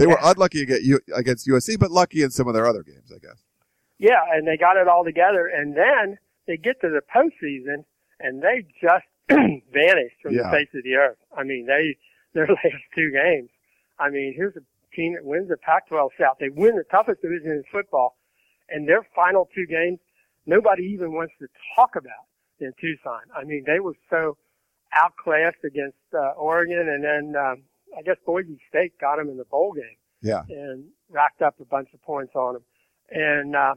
They 0.00 0.06
were 0.06 0.18
unlucky 0.22 0.62
against 0.62 0.88
against 1.14 1.46
USC, 1.46 1.78
but 1.78 1.90
lucky 1.90 2.22
in 2.22 2.30
some 2.30 2.48
of 2.48 2.54
their 2.54 2.66
other 2.66 2.82
games, 2.82 3.12
I 3.14 3.18
guess. 3.18 3.42
Yeah, 3.98 4.20
and 4.32 4.46
they 4.48 4.56
got 4.56 4.76
it 4.78 4.88
all 4.88 5.04
together, 5.04 5.46
and 5.46 5.76
then 5.76 6.18
they 6.46 6.56
get 6.56 6.80
to 6.80 6.88
the 6.88 7.02
postseason, 7.14 7.84
and 8.18 8.42
they 8.42 8.64
just 8.80 9.04
vanished 9.28 10.16
from 10.22 10.34
Yeah. 10.34 10.44
the 10.44 10.50
face 10.50 10.68
of 10.74 10.82
the 10.84 10.94
earth. 10.94 11.18
I 11.36 11.44
mean, 11.44 11.66
they 11.66 11.96
their 12.32 12.46
last 12.48 12.82
two 12.94 13.10
games. 13.12 13.50
I 13.98 14.08
mean, 14.08 14.32
here's 14.34 14.56
a 14.56 14.62
team 14.96 15.14
that 15.14 15.24
wins 15.24 15.48
the 15.50 15.56
Pac-12 15.58 16.08
South. 16.18 16.38
They 16.40 16.48
win 16.48 16.76
the 16.76 16.84
toughest 16.90 17.20
division 17.22 17.50
in 17.50 17.62
football, 17.70 18.16
and 18.70 18.88
their 18.88 19.06
final 19.14 19.48
two 19.54 19.66
games, 19.66 19.98
nobody 20.46 20.84
even 20.84 21.12
wants 21.12 21.34
to 21.40 21.46
talk 21.76 21.94
about 21.96 22.24
in 22.58 22.72
Tucson. 22.80 23.20
I 23.36 23.44
mean, 23.44 23.64
they 23.66 23.80
were 23.80 23.94
so 24.08 24.36
outclassed 24.94 25.62
against 25.64 25.98
uh, 26.14 26.32
Oregon, 26.36 26.88
and 26.88 27.04
then 27.04 27.34
um, 27.40 27.62
I 27.96 28.02
guess 28.02 28.16
Boise 28.24 28.58
State 28.68 28.98
got 29.00 29.16
them 29.16 29.28
in 29.28 29.36
the 29.36 29.44
bowl 29.44 29.72
game 29.72 29.96
Yeah, 30.22 30.42
and 30.48 30.84
racked 31.08 31.42
up 31.42 31.56
a 31.60 31.64
bunch 31.64 31.88
of 31.94 32.02
points 32.02 32.34
on 32.34 32.54
them. 32.54 32.64
And 33.10 33.56
uh, 33.56 33.74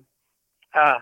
uh, 0.74 1.00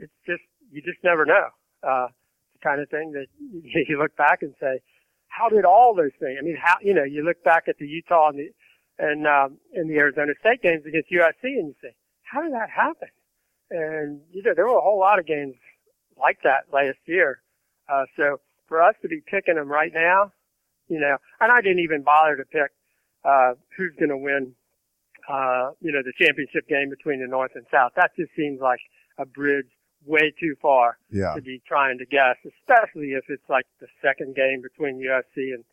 it's 0.00 0.12
just 0.26 0.42
you 0.70 0.82
just 0.82 1.02
never 1.02 1.24
know. 1.24 1.48
Uh, 1.82 2.08
the 2.54 2.58
kind 2.62 2.80
of 2.80 2.88
thing 2.88 3.12
that 3.12 3.26
you 3.88 3.98
look 3.98 4.16
back 4.16 4.42
and 4.42 4.54
say, 4.60 4.80
how 5.28 5.48
did 5.48 5.64
all 5.64 5.94
those 5.94 6.14
things? 6.20 6.38
I 6.40 6.44
mean, 6.44 6.56
how 6.60 6.76
you 6.80 6.94
know 6.94 7.04
you 7.04 7.24
look 7.24 7.42
back 7.44 7.64
at 7.68 7.78
the 7.78 7.86
Utah 7.86 8.28
and 8.28 8.38
the 8.38 8.50
and 8.98 9.26
um, 9.26 9.58
and 9.74 9.90
the 9.90 9.98
Arizona 9.98 10.32
State 10.40 10.62
games 10.62 10.84
against 10.86 11.10
USC, 11.10 11.42
and 11.44 11.68
you 11.68 11.74
say, 11.82 11.94
how 12.22 12.42
did 12.42 12.52
that 12.52 12.70
happen? 12.70 13.08
And 13.70 14.20
you 14.32 14.42
know 14.42 14.52
there 14.54 14.66
were 14.66 14.78
a 14.78 14.80
whole 14.80 15.00
lot 15.00 15.18
of 15.18 15.26
games 15.26 15.54
like 16.16 16.38
that 16.44 16.72
last 16.72 16.98
year. 17.06 17.40
Uh, 17.88 18.04
so 18.16 18.40
for 18.68 18.82
us 18.82 18.94
to 19.02 19.08
be 19.08 19.20
picking 19.26 19.56
them 19.56 19.68
right 19.68 19.92
now, 19.92 20.32
you 20.88 21.00
know, 21.00 21.16
and 21.40 21.52
I 21.52 21.60
didn't 21.60 21.80
even 21.80 22.02
bother 22.02 22.36
to 22.36 22.44
pick 22.44 22.70
uh, 23.24 23.54
who's 23.76 23.94
going 23.98 24.10
to 24.10 24.18
win 24.18 24.54
uh, 25.28 25.70
you 25.80 25.92
know, 25.92 26.02
the 26.04 26.12
championship 26.18 26.68
game 26.68 26.90
between 26.90 27.20
the 27.20 27.26
North 27.26 27.52
and 27.54 27.64
South. 27.72 27.92
That 27.96 28.10
just 28.16 28.30
seems 28.36 28.60
like 28.60 28.80
a 29.18 29.24
bridge 29.24 29.68
way 30.04 30.32
too 30.38 30.54
far 30.60 30.98
yeah, 31.10 31.32
to 31.34 31.40
be 31.40 31.62
trying 31.66 31.98
to 31.98 32.04
guess, 32.04 32.36
especially 32.44 33.12
if 33.12 33.24
it's 33.28 33.48
like 33.48 33.64
the 33.80 33.86
second 34.02 34.34
game 34.34 34.60
between 34.60 35.00
USC 35.00 35.54
and, 35.54 35.64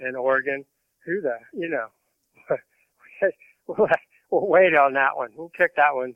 and 0.00 0.16
Oregon. 0.16 0.64
Who 1.04 1.20
the, 1.20 1.36
you 1.52 1.68
know, 1.68 1.86
we'll, 3.68 3.88
we'll 4.30 4.48
wait 4.48 4.74
on 4.74 4.94
that 4.94 5.16
one. 5.16 5.30
We'll 5.36 5.52
kick 5.56 5.76
that 5.76 5.94
one 5.94 6.14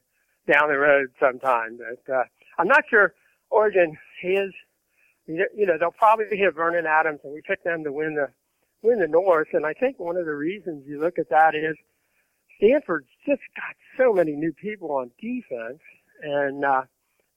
down 0.50 0.68
the 0.68 0.78
road 0.78 1.10
sometime. 1.20 1.78
But, 1.78 2.12
uh, 2.12 2.24
I'm 2.58 2.66
not 2.66 2.82
sure 2.90 3.14
Oregon 3.50 3.96
is, 4.24 4.52
you 5.28 5.46
know, 5.64 5.78
they'll 5.78 5.92
probably 5.92 6.36
hit 6.36 6.56
Vernon 6.56 6.86
Adams 6.86 7.20
and 7.22 7.32
we 7.32 7.40
pick 7.40 7.62
them 7.62 7.84
to 7.84 7.92
win 7.92 8.16
the, 8.16 8.30
win 8.82 9.00
the 9.00 9.08
North. 9.08 9.48
And 9.52 9.66
I 9.66 9.72
think 9.72 9.98
one 9.98 10.16
of 10.16 10.24
the 10.24 10.34
reasons 10.34 10.84
you 10.86 11.00
look 11.00 11.18
at 11.18 11.30
that 11.30 11.54
is 11.54 11.76
Stanford's 12.56 13.08
just 13.26 13.42
got 13.56 13.74
so 13.96 14.12
many 14.12 14.32
new 14.32 14.52
people 14.52 14.92
on 14.92 15.10
defense, 15.20 15.80
and 16.22 16.64
uh, 16.64 16.82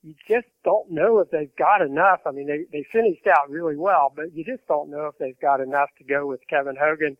you 0.01 0.15
just 0.27 0.47
don't 0.65 0.91
know 0.91 1.19
if 1.19 1.31
they've 1.31 1.55
got 1.57 1.81
enough. 1.81 2.19
I 2.25 2.31
mean, 2.31 2.47
they 2.47 2.65
they 2.71 2.85
finished 2.91 3.25
out 3.27 3.49
really 3.49 3.77
well, 3.77 4.11
but 4.13 4.33
you 4.33 4.43
just 4.43 4.67
don't 4.67 4.91
know 4.91 5.05
if 5.07 5.17
they've 5.19 5.39
got 5.39 5.61
enough 5.61 5.89
to 5.97 6.03
go 6.03 6.27
with 6.27 6.41
Kevin 6.49 6.75
Hogan, 6.79 7.15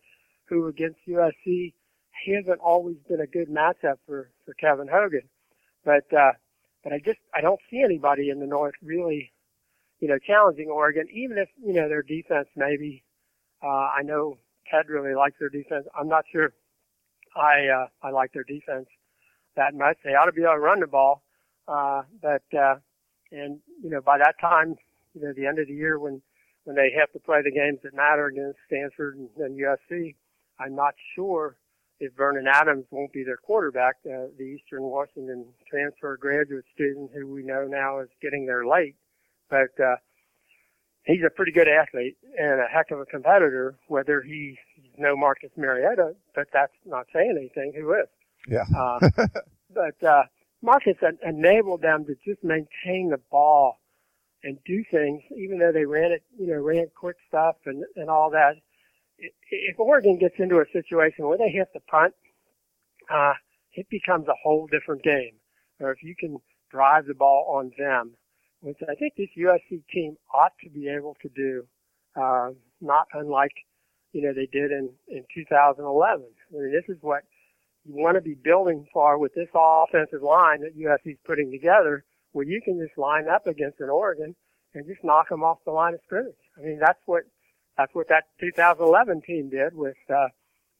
who 0.46 0.66
against 0.66 0.98
USC 1.08 1.72
hasn't 2.26 2.60
always 2.60 2.96
been 3.08 3.20
a 3.20 3.26
good 3.26 3.48
matchup 3.48 3.96
for 4.06 4.30
for 4.44 4.54
Kevin 4.54 4.88
Hogan. 4.88 5.28
But 5.84 6.12
uh, 6.12 6.32
but 6.82 6.92
I 6.92 6.98
just 6.98 7.20
I 7.34 7.40
don't 7.40 7.60
see 7.70 7.82
anybody 7.82 8.28
in 8.28 8.40
the 8.40 8.46
North 8.46 8.74
really, 8.82 9.32
you 10.00 10.08
know, 10.08 10.18
challenging 10.18 10.68
Oregon, 10.68 11.06
even 11.12 11.38
if 11.38 11.48
you 11.64 11.72
know 11.72 11.88
their 11.88 12.02
defense 12.02 12.48
maybe. 12.56 13.03
Uh, 13.64 13.88
I 13.98 14.02
know 14.02 14.36
Ted 14.70 14.88
really 14.88 15.14
likes 15.14 15.36
their 15.38 15.48
defense. 15.48 15.86
I'm 15.98 16.08
not 16.08 16.24
sure 16.30 16.52
I 17.34 17.66
uh, 17.68 17.86
I 18.02 18.10
like 18.10 18.32
their 18.32 18.44
defense 18.44 18.86
that 19.56 19.74
much. 19.74 19.96
They 20.04 20.10
ought 20.10 20.26
to 20.26 20.32
be 20.32 20.42
able 20.42 20.54
to 20.54 20.58
run 20.58 20.80
the 20.80 20.86
ball, 20.86 21.22
uh, 21.66 22.02
but 22.20 22.42
uh, 22.56 22.76
and 23.32 23.58
you 23.82 23.90
know 23.90 24.00
by 24.00 24.18
that 24.18 24.34
time, 24.40 24.76
you 25.14 25.22
know 25.22 25.32
the 25.34 25.46
end 25.46 25.58
of 25.58 25.68
the 25.68 25.74
year 25.74 25.98
when 25.98 26.20
when 26.64 26.76
they 26.76 26.90
have 26.98 27.10
to 27.12 27.18
play 27.18 27.40
the 27.42 27.50
games 27.50 27.78
that 27.82 27.94
matter 27.94 28.26
against 28.26 28.58
Stanford 28.66 29.16
and, 29.16 29.28
and 29.38 29.58
USC, 29.58 30.14
I'm 30.58 30.74
not 30.74 30.94
sure 31.14 31.56
if 32.00 32.12
Vernon 32.16 32.46
Adams 32.46 32.86
won't 32.90 33.12
be 33.12 33.22
their 33.24 33.36
quarterback. 33.36 33.96
Uh, 34.04 34.28
the 34.38 34.44
Eastern 34.44 34.82
Washington 34.82 35.46
transfer 35.68 36.16
graduate 36.16 36.64
student 36.74 37.10
who 37.14 37.32
we 37.32 37.42
know 37.42 37.66
now 37.66 38.00
is 38.00 38.08
getting 38.20 38.46
there 38.46 38.66
late, 38.66 38.96
but 39.48 39.72
uh, 39.82 39.96
he's 41.04 41.22
a 41.26 41.30
pretty 41.30 41.52
good 41.52 41.68
athlete 41.68 42.16
and 42.38 42.60
a 42.60 42.66
heck 42.66 42.90
of 42.90 43.00
a 43.00 43.06
competitor. 43.06 43.76
Whether 43.88 44.22
he's 44.22 44.56
no 44.98 45.16
Marcus 45.16 45.50
Mariota, 45.56 46.14
but 46.34 46.48
that's 46.52 46.72
not 46.86 47.06
saying 47.12 47.36
anything. 47.38 47.72
Who 47.76 47.92
is? 47.94 48.06
yeah, 48.48 48.64
Uh, 48.76 48.98
but 49.74 50.02
uh, 50.02 50.24
Marcus 50.62 50.96
en- 51.02 51.18
enabled 51.26 51.82
them 51.82 52.04
to 52.06 52.14
just 52.24 52.42
maintain 52.44 53.10
the 53.10 53.20
ball 53.30 53.78
and 54.42 54.58
do 54.66 54.84
things, 54.90 55.22
even 55.36 55.58
though 55.58 55.72
they 55.72 55.86
ran 55.86 56.12
it, 56.12 56.22
you 56.38 56.46
know, 56.46 56.60
ran 56.60 56.86
quick 56.94 57.16
stuff 57.28 57.56
and 57.66 57.84
and 57.96 58.10
all 58.10 58.30
that. 58.30 58.54
If 59.50 59.78
Oregon 59.78 60.18
gets 60.18 60.34
into 60.38 60.58
a 60.60 60.64
situation 60.72 61.26
where 61.26 61.38
they 61.38 61.52
have 61.52 61.72
to 61.72 61.80
punt, 61.80 62.14
uh, 63.10 63.34
it 63.72 63.88
becomes 63.88 64.28
a 64.28 64.34
whole 64.42 64.66
different 64.66 65.02
game. 65.02 65.34
Or 65.80 65.90
if 65.92 66.02
you 66.02 66.14
can 66.18 66.38
drive 66.70 67.06
the 67.06 67.14
ball 67.14 67.54
on 67.56 67.72
them, 67.78 68.12
which 68.64 68.78
I 68.82 68.94
think 68.94 69.12
this 69.16 69.28
USC 69.38 69.82
team 69.92 70.16
ought 70.32 70.52
to 70.64 70.70
be 70.70 70.88
able 70.88 71.16
to 71.20 71.28
do, 71.28 71.66
uh, 72.16 72.50
not 72.80 73.06
unlike 73.12 73.52
you 74.12 74.22
know 74.22 74.32
they 74.32 74.48
did 74.50 74.70
in 74.72 74.88
in 75.08 75.24
2011. 75.34 76.24
I 76.24 76.56
mean, 76.56 76.72
this 76.72 76.88
is 76.88 77.00
what 77.02 77.24
you 77.84 77.94
want 77.94 78.16
to 78.16 78.22
be 78.22 78.34
building 78.42 78.86
for 78.92 79.18
with 79.18 79.34
this 79.34 79.50
offensive 79.54 80.22
line 80.22 80.62
that 80.62 80.78
USC's 80.78 81.18
putting 81.26 81.50
together, 81.50 82.04
where 82.32 82.46
you 82.46 82.62
can 82.64 82.80
just 82.80 82.96
line 82.96 83.28
up 83.28 83.46
against 83.46 83.80
an 83.80 83.90
Oregon 83.90 84.34
and 84.72 84.86
just 84.86 85.04
knock 85.04 85.28
them 85.28 85.44
off 85.44 85.58
the 85.66 85.70
line 85.70 85.92
of 85.92 86.00
scrimmage. 86.06 86.34
I 86.58 86.62
mean, 86.62 86.78
that's 86.80 87.00
what 87.04 87.24
that's 87.76 87.94
what 87.94 88.08
that 88.08 88.24
2011 88.40 89.20
team 89.26 89.50
did 89.50 89.74
with 89.74 89.96
uh, 90.08 90.28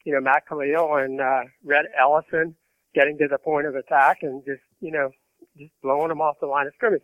you 0.07 0.14
know 0.14 0.23
Matt 0.23 0.47
Kalil 0.49 0.97
and 0.97 1.21
uh, 1.21 1.43
Rhett 1.62 1.85
Ellison 2.00 2.57
getting 2.95 3.19
to 3.19 3.29
the 3.29 3.38
point 3.38 3.67
of 3.67 3.75
attack 3.75 4.19
and 4.23 4.43
just 4.47 4.62
you 4.81 4.91
know 4.91 5.11
just 5.59 5.73
blowing 5.83 6.09
them 6.09 6.23
off 6.23 6.37
the 6.41 6.47
line 6.47 6.67
of 6.67 6.73
scrimmage. 6.76 7.03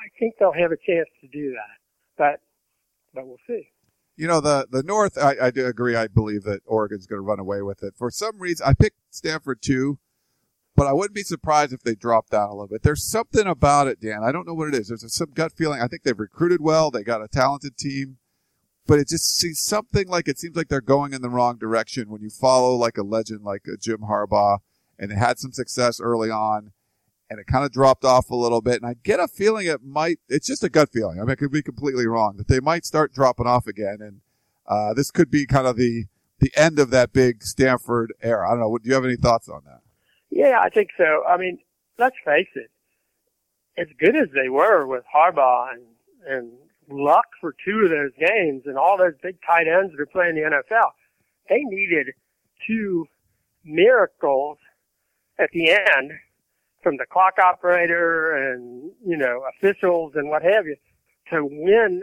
I 0.00 0.08
think 0.18 0.34
they'll 0.38 0.52
have 0.52 0.72
a 0.72 0.76
chance 0.76 1.08
to 1.20 1.28
do 1.28 1.52
that, 1.52 1.76
but 2.16 2.40
but 3.14 3.26
we'll 3.26 3.36
see. 3.46 3.68
You 4.16 4.26
know 4.26 4.40
the 4.40 4.66
the 4.70 4.82
North. 4.82 5.18
I, 5.18 5.36
I 5.42 5.50
do 5.50 5.66
agree. 5.66 5.96
I 5.96 6.06
believe 6.06 6.44
that 6.44 6.60
Oregon's 6.66 7.06
going 7.06 7.18
to 7.18 7.26
run 7.26 7.38
away 7.38 7.62
with 7.62 7.82
it. 7.82 7.94
For 7.96 8.10
some 8.10 8.38
reason, 8.38 8.66
I 8.66 8.74
picked 8.74 8.98
Stanford 9.10 9.62
too, 9.62 9.98
but 10.76 10.86
I 10.86 10.92
wouldn't 10.92 11.14
be 11.14 11.22
surprised 11.22 11.72
if 11.72 11.82
they 11.82 11.94
dropped 11.94 12.30
down 12.30 12.48
a 12.48 12.52
little 12.52 12.68
bit. 12.68 12.82
There's 12.82 13.04
something 13.04 13.46
about 13.46 13.88
it, 13.88 14.00
Dan. 14.00 14.22
I 14.22 14.32
don't 14.32 14.46
know 14.46 14.54
what 14.54 14.68
it 14.68 14.74
is. 14.74 14.88
There's 14.88 15.14
some 15.14 15.32
gut 15.34 15.52
feeling. 15.52 15.80
I 15.80 15.88
think 15.88 16.02
they've 16.02 16.18
recruited 16.18 16.60
well. 16.60 16.90
They 16.90 17.02
got 17.02 17.22
a 17.22 17.28
talented 17.28 17.76
team, 17.76 18.18
but 18.86 18.98
it 18.98 19.08
just 19.08 19.36
seems 19.36 19.60
something 19.60 20.08
like 20.08 20.28
it 20.28 20.38
seems 20.38 20.56
like 20.56 20.68
they're 20.68 20.80
going 20.80 21.12
in 21.12 21.22
the 21.22 21.30
wrong 21.30 21.58
direction 21.58 22.10
when 22.10 22.22
you 22.22 22.30
follow 22.30 22.74
like 22.74 22.98
a 22.98 23.02
legend 23.02 23.42
like 23.42 23.62
a 23.66 23.76
Jim 23.76 24.00
Harbaugh, 24.08 24.58
and 24.98 25.10
they 25.10 25.16
had 25.16 25.38
some 25.38 25.52
success 25.52 26.00
early 26.00 26.30
on. 26.30 26.72
And 27.30 27.38
it 27.38 27.46
kind 27.46 27.64
of 27.64 27.70
dropped 27.70 28.04
off 28.04 28.28
a 28.30 28.34
little 28.34 28.60
bit, 28.60 28.82
and 28.82 28.86
I 28.90 28.96
get 29.04 29.20
a 29.20 29.28
feeling 29.28 29.66
it 29.66 29.84
might. 29.84 30.18
It's 30.28 30.48
just 30.48 30.64
a 30.64 30.68
gut 30.68 30.90
feeling. 30.92 31.18
I 31.18 31.22
mean, 31.22 31.30
I 31.30 31.36
could 31.36 31.52
be 31.52 31.62
completely 31.62 32.06
wrong 32.06 32.36
that 32.38 32.48
they 32.48 32.58
might 32.58 32.84
start 32.84 33.14
dropping 33.14 33.46
off 33.46 33.68
again, 33.68 33.98
and 34.00 34.20
uh, 34.66 34.94
this 34.94 35.12
could 35.12 35.30
be 35.30 35.46
kind 35.46 35.66
of 35.66 35.76
the 35.76 36.06
the 36.40 36.50
end 36.56 36.78
of 36.78 36.90
that 36.90 37.12
big 37.12 37.44
Stanford 37.44 38.12
era. 38.20 38.48
I 38.48 38.52
don't 38.52 38.60
know. 38.60 38.78
Do 38.78 38.88
you 38.88 38.94
have 38.94 39.04
any 39.04 39.16
thoughts 39.16 39.48
on 39.48 39.62
that? 39.66 39.80
Yeah, 40.30 40.58
I 40.60 40.70
think 40.70 40.90
so. 40.96 41.22
I 41.28 41.36
mean, 41.36 41.58
let's 41.98 42.16
face 42.24 42.48
it. 42.54 42.70
As 43.78 43.86
good 43.98 44.16
as 44.16 44.28
they 44.34 44.48
were 44.48 44.86
with 44.86 45.04
Harbaugh 45.14 45.72
and 45.72 45.82
and 46.26 46.52
luck 46.90 47.26
for 47.40 47.54
two 47.64 47.82
of 47.84 47.90
those 47.90 48.10
games 48.18 48.62
and 48.66 48.76
all 48.76 48.98
those 48.98 49.14
big 49.22 49.36
tight 49.46 49.68
ends 49.68 49.92
that 49.92 50.00
are 50.00 50.06
playing 50.06 50.34
the 50.34 50.42
NFL, 50.42 50.90
they 51.48 51.60
needed 51.62 52.08
two 52.66 53.06
miracles 53.64 54.58
at 55.38 55.50
the 55.52 55.70
end 55.70 56.12
from 56.82 56.96
the 56.96 57.06
clock 57.06 57.34
operator 57.42 58.32
and 58.32 58.90
you 59.04 59.16
know 59.16 59.42
officials 59.56 60.12
and 60.14 60.28
what 60.28 60.42
have 60.42 60.66
you 60.66 60.76
to 61.30 61.44
win. 61.44 62.02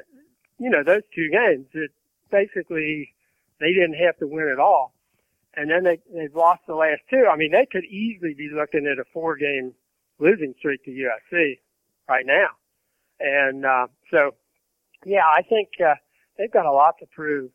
You 0.60 0.70
know 0.70 0.84
those 0.84 1.04
two 1.14 1.30
games. 1.32 1.68
It 1.74 1.92
basically 2.32 3.14
they 3.60 3.74
didn't 3.74 3.96
have 3.96 4.18
to 4.18 4.28
win 4.28 4.50
at 4.52 4.60
all 4.60 4.94
and 5.58 5.70
then 5.70 5.84
they 5.84 6.00
they've 6.14 6.36
lost 6.36 6.62
the 6.68 6.76
last 6.76 7.02
two. 7.10 7.26
I 7.30 7.36
mean, 7.36 7.52
they 7.52 7.68
could 7.70 7.84
easily 7.84 8.36
be 8.38 8.50
looking 8.54 8.86
at 8.86 9.00
a 9.00 9.04
four 9.12 9.36
game 9.36 9.74
losing 10.20 10.54
streak 10.60 10.86
to 10.86 10.92
USC 10.92 11.60
right 12.08 12.26
now. 12.26 12.48
And 13.20 13.66
uh, 13.66 13.88
so, 14.12 14.36
yeah, 15.06 15.26
I 15.26 15.42
think 15.42 15.70
uh, 15.84 15.96
they've 16.38 16.52
got 16.52 16.68
a 16.68 16.72
lot 16.72 16.96
to 17.00 17.08
prove 17.08 17.50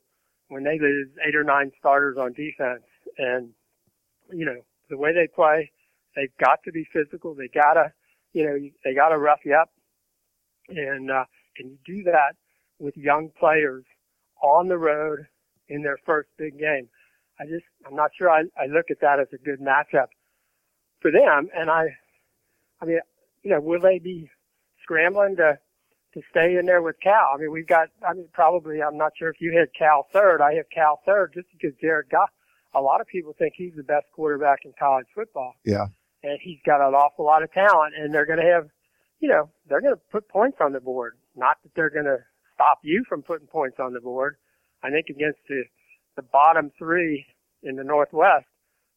when 0.48 0.64
they 0.64 0.78
lose 0.78 1.08
eight 1.26 1.36
or 1.36 1.44
nine 1.44 1.70
starters 1.78 2.18
on 2.18 2.32
defense. 2.32 2.82
And 3.16 3.50
you 4.32 4.44
know, 4.44 4.60
the 4.90 4.98
way 4.98 5.14
they 5.14 5.28
play, 5.28 5.70
they've 6.16 6.36
got 6.38 6.62
to 6.64 6.72
be 6.72 6.86
physical. 6.92 7.34
They 7.34 7.48
gotta, 7.48 7.92
you 8.32 8.46
know, 8.46 8.58
they 8.84 8.94
gotta 8.94 9.18
rough 9.18 9.40
you 9.44 9.54
up. 9.54 9.70
And 10.68 11.10
uh, 11.10 11.24
can 11.56 11.70
you 11.70 11.78
do 11.84 12.02
that 12.04 12.36
with 12.78 12.96
young 12.96 13.30
players 13.38 13.84
on 14.42 14.68
the 14.68 14.78
road 14.78 15.26
in 15.68 15.82
their 15.82 15.98
first 16.04 16.28
big 16.38 16.58
game? 16.58 16.88
I 17.40 17.44
just, 17.46 17.64
I'm 17.86 17.96
not 17.96 18.10
sure 18.16 18.30
I, 18.30 18.42
I 18.60 18.66
look 18.66 18.90
at 18.90 19.00
that 19.00 19.18
as 19.18 19.28
a 19.32 19.38
good 19.38 19.60
matchup 19.60 20.08
for 21.00 21.10
them. 21.10 21.48
And 21.56 21.70
I, 21.70 21.96
I 22.80 22.84
mean, 22.84 23.00
you 23.42 23.50
know, 23.50 23.60
will 23.60 23.80
they 23.80 23.98
be 23.98 24.30
scrambling 24.82 25.36
to, 25.36 25.58
to 26.14 26.22
stay 26.30 26.56
in 26.56 26.66
there 26.66 26.82
with 26.82 27.00
Cal? 27.02 27.32
I 27.34 27.38
mean, 27.38 27.50
we've 27.50 27.66
got, 27.66 27.88
I 28.06 28.12
mean, 28.14 28.28
probably, 28.32 28.82
I'm 28.82 28.96
not 28.96 29.12
sure 29.18 29.28
if 29.28 29.40
you 29.40 29.56
had 29.58 29.68
Cal 29.76 30.06
third. 30.12 30.40
I 30.40 30.54
have 30.54 30.66
Cal 30.70 31.00
third 31.04 31.32
just 31.34 31.48
because 31.50 31.76
Jared 31.80 32.10
Goff, 32.10 32.30
a 32.74 32.80
lot 32.80 33.00
of 33.00 33.06
people 33.06 33.34
think 33.36 33.54
he's 33.56 33.74
the 33.76 33.82
best 33.82 34.06
quarterback 34.12 34.60
in 34.64 34.72
college 34.78 35.06
football. 35.14 35.54
Yeah. 35.64 35.86
And 36.22 36.38
he's 36.40 36.58
got 36.64 36.86
an 36.86 36.94
awful 36.94 37.24
lot 37.24 37.42
of 37.42 37.52
talent 37.52 37.94
and 37.98 38.14
they're 38.14 38.26
going 38.26 38.38
to 38.38 38.52
have, 38.52 38.68
you 39.20 39.28
know, 39.28 39.50
they're 39.68 39.80
going 39.80 39.94
to 39.94 40.00
put 40.10 40.28
points 40.28 40.58
on 40.60 40.72
the 40.72 40.80
board. 40.80 41.14
Not 41.36 41.56
that 41.62 41.72
they're 41.74 41.90
going 41.90 42.06
to 42.06 42.18
stop 42.54 42.78
you 42.82 43.04
from 43.08 43.22
putting 43.22 43.46
points 43.46 43.78
on 43.80 43.92
the 43.92 44.00
board. 44.00 44.36
I 44.82 44.90
think 44.90 45.06
against 45.08 45.40
the, 45.48 45.64
the 46.16 46.22
bottom 46.22 46.70
three 46.78 47.26
in 47.62 47.76
the 47.76 47.84
Northwest, 47.84 48.46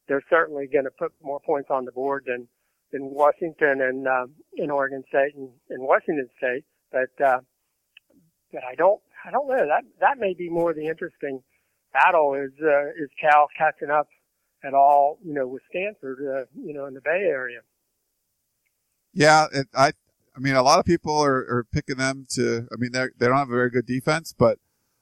they're 0.08 0.24
certainly 0.30 0.68
going 0.72 0.86
to 0.86 0.92
put 0.92 1.14
more 1.22 1.40
points 1.40 1.70
on 1.72 1.86
the 1.86 1.92
board 1.92 2.26
than 2.28 2.48
than 2.92 3.14
Washington 3.14 3.82
and 3.82 4.08
um, 4.08 4.36
in 4.56 4.70
Oregon 4.70 5.04
State 5.10 5.36
and 5.36 5.50
in 5.70 5.82
Washington 5.82 6.30
State. 6.38 6.64
But 6.92 7.24
uh, 7.24 7.40
but 8.52 8.64
I 8.64 8.76
don't 8.76 9.02
I 9.26 9.32
don't 9.32 9.48
know 9.48 9.66
that 9.66 9.84
that 10.00 10.18
may 10.18 10.34
be 10.34 10.50
more 10.50 10.74
the 10.74 10.88
interesting 10.88 11.42
battle 11.94 12.34
is 12.36 12.54
uh, 12.62 12.90
is 12.90 13.10
Cal 13.20 13.48
catching 13.58 13.90
up 13.90 14.08
at 14.66 14.74
all 14.74 15.20
you 15.24 15.34
know 15.34 15.48
with 15.48 15.62
Stanford 15.70 16.20
uh, 16.20 16.46
you 16.56 16.74
know 16.74 16.86
in 16.86 16.94
the 16.94 17.02
Bay 17.02 17.24
Area. 17.28 17.60
Yeah, 19.14 19.46
it, 19.54 19.68
I 19.74 19.94
I 20.36 20.40
mean 20.40 20.56
a 20.56 20.64
lot 20.64 20.80
of 20.80 20.86
people 20.86 21.18
are, 21.18 21.38
are 21.38 21.66
picking 21.72 21.98
them 21.98 22.26
to. 22.32 22.68
I 22.72 22.76
mean 22.78 22.92
they 22.92 23.08
they 23.18 23.28
don't 23.28 23.38
have 23.38 23.50
a 23.50 23.56
very 23.56 23.70
good 23.70 23.86
defense, 23.86 24.34
but 24.38 24.60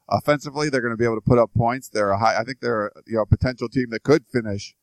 offensively 0.09 0.69
they're 0.69 0.81
going 0.81 0.93
to 0.93 0.97
be 0.97 1.05
able 1.05 1.17
to 1.17 1.21
put 1.21 1.39
up 1.39 1.51
points. 1.55 1.89
They're 1.89 2.11
a 2.11 2.19
high. 2.19 2.37
I 2.37 2.43
think 2.43 2.59
they're 2.59 2.91
you 3.07 3.15
know 3.15 3.21
a 3.21 3.25
potential 3.25 3.69
team 3.69 3.89
that 3.91 4.03
could 4.03 4.25
finish 4.27 4.75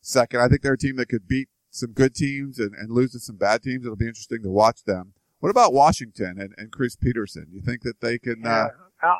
second. 0.00 0.40
I 0.40 0.48
think 0.48 0.62
they're 0.62 0.74
a 0.74 0.78
team 0.78 0.96
that 0.96 1.08
could 1.08 1.28
beat 1.28 1.48
some 1.70 1.92
good 1.92 2.14
teams 2.14 2.58
and, 2.58 2.74
and 2.74 2.90
lose 2.90 3.12
to 3.12 3.20
some 3.20 3.36
bad 3.36 3.62
teams. 3.62 3.84
It'll 3.84 3.96
be 3.96 4.08
interesting 4.08 4.42
to 4.42 4.50
watch 4.50 4.84
them. 4.84 5.14
What 5.40 5.50
about 5.50 5.72
Washington 5.72 6.38
and, 6.38 6.54
and 6.56 6.70
Chris 6.70 6.96
Petersen? 6.96 7.46
Do 7.50 7.56
you 7.56 7.62
think 7.62 7.82
that 7.82 8.00
they 8.00 8.18
can? 8.18 8.46
Uh, 8.46 8.68
uh, 9.02 9.16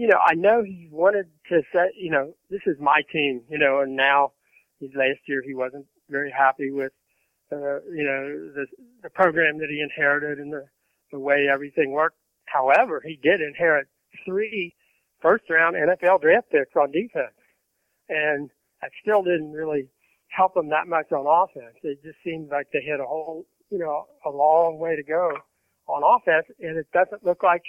you 0.00 0.06
know, 0.06 0.16
I 0.16 0.32
know 0.34 0.62
he 0.64 0.88
wanted 0.90 1.26
to 1.50 1.60
say, 1.74 1.92
you 1.94 2.10
know, 2.10 2.32
this 2.48 2.62
is 2.66 2.76
my 2.80 3.02
team, 3.12 3.42
you 3.50 3.58
know, 3.58 3.80
and 3.80 3.96
now 3.96 4.32
last 4.80 5.20
year 5.26 5.42
he 5.46 5.52
wasn't 5.52 5.84
very 6.08 6.30
happy 6.30 6.70
with, 6.70 6.92
uh, 7.52 7.84
you 7.84 8.04
know, 8.04 8.50
the, 8.54 8.64
the 9.02 9.10
program 9.10 9.58
that 9.58 9.68
he 9.68 9.82
inherited 9.82 10.38
and 10.38 10.54
the, 10.54 10.64
the 11.12 11.18
way 11.18 11.48
everything 11.52 11.90
worked. 11.90 12.16
However, 12.46 13.02
he 13.04 13.20
did 13.22 13.42
inherit 13.42 13.88
three 14.24 14.74
first 15.20 15.44
round 15.50 15.76
NFL 15.76 16.22
draft 16.22 16.48
picks 16.50 16.74
on 16.76 16.92
defense. 16.92 17.36
And 18.08 18.48
that 18.80 18.92
still 19.02 19.22
didn't 19.22 19.52
really 19.52 19.86
help 20.28 20.54
them 20.54 20.70
that 20.70 20.88
much 20.88 21.12
on 21.12 21.26
offense. 21.28 21.76
It 21.82 22.02
just 22.02 22.16
seemed 22.24 22.48
like 22.50 22.68
they 22.72 22.82
had 22.90 23.00
a 23.00 23.06
whole, 23.06 23.44
you 23.68 23.78
know, 23.78 24.06
a 24.24 24.30
long 24.30 24.78
way 24.78 24.96
to 24.96 25.02
go 25.02 25.32
on 25.88 26.02
offense, 26.02 26.46
and 26.58 26.78
it 26.78 26.86
doesn't 26.94 27.22
look 27.22 27.42
like 27.42 27.64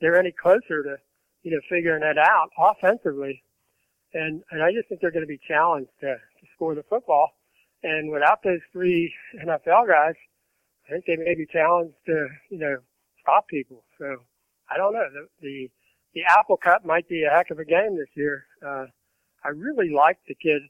they're 0.00 0.18
any 0.18 0.32
closer 0.32 0.82
to, 0.82 0.96
you 1.42 1.50
know, 1.50 1.60
figuring 1.68 2.00
that 2.00 2.18
out 2.18 2.50
offensively. 2.58 3.42
And 4.12 4.42
and 4.50 4.62
I 4.62 4.72
just 4.72 4.88
think 4.88 5.00
they're 5.00 5.10
going 5.10 5.24
to 5.24 5.28
be 5.28 5.40
challenged 5.46 5.90
to, 6.00 6.14
to 6.14 6.46
score 6.54 6.74
the 6.74 6.84
football. 6.88 7.30
And 7.82 8.10
without 8.10 8.42
those 8.42 8.60
three 8.72 9.12
NFL 9.42 9.88
guys, 9.88 10.14
I 10.86 10.92
think 10.92 11.04
they 11.06 11.16
may 11.16 11.34
be 11.34 11.46
challenged 11.46 11.94
to, 12.06 12.28
you 12.50 12.58
know, 12.58 12.76
stop 13.22 13.48
people. 13.48 13.84
So 13.98 14.16
I 14.70 14.76
don't 14.76 14.92
know. 14.92 15.06
The 15.12 15.28
the, 15.40 15.70
the 16.14 16.20
Apple 16.28 16.56
Cup 16.56 16.84
might 16.84 17.08
be 17.08 17.24
a 17.24 17.34
heck 17.34 17.50
of 17.50 17.58
a 17.58 17.64
game 17.64 17.96
this 17.96 18.10
year. 18.14 18.44
Uh, 18.64 18.86
I 19.44 19.48
really 19.48 19.90
liked 19.90 20.26
the 20.26 20.34
kid. 20.34 20.62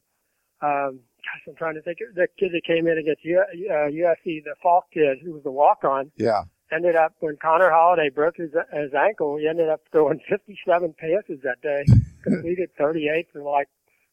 Um, 0.62 1.00
gosh, 1.24 1.42
I'm 1.48 1.56
trying 1.56 1.74
to 1.74 1.82
think. 1.82 1.98
The 2.14 2.28
kid 2.38 2.50
that 2.52 2.62
came 2.66 2.86
in 2.86 2.98
against 2.98 3.24
U, 3.24 3.40
uh, 3.40 3.88
USC, 3.88 4.44
the 4.44 4.54
Falk 4.62 4.84
kid, 4.92 5.18
who 5.24 5.32
was 5.32 5.42
a 5.46 5.50
walk-on. 5.50 6.12
Yeah. 6.16 6.44
Ended 6.72 6.94
up 6.94 7.14
when 7.18 7.36
Connor 7.36 7.70
Halliday 7.70 8.10
broke 8.10 8.36
his, 8.36 8.50
his 8.72 8.94
ankle. 8.94 9.36
He 9.36 9.48
ended 9.48 9.68
up 9.68 9.80
throwing 9.90 10.20
57 10.28 10.94
passes 10.98 11.40
that 11.42 11.60
day. 11.62 11.84
completed 12.22 12.70
38 12.78 13.28
for 13.32 13.42
like 13.42 13.68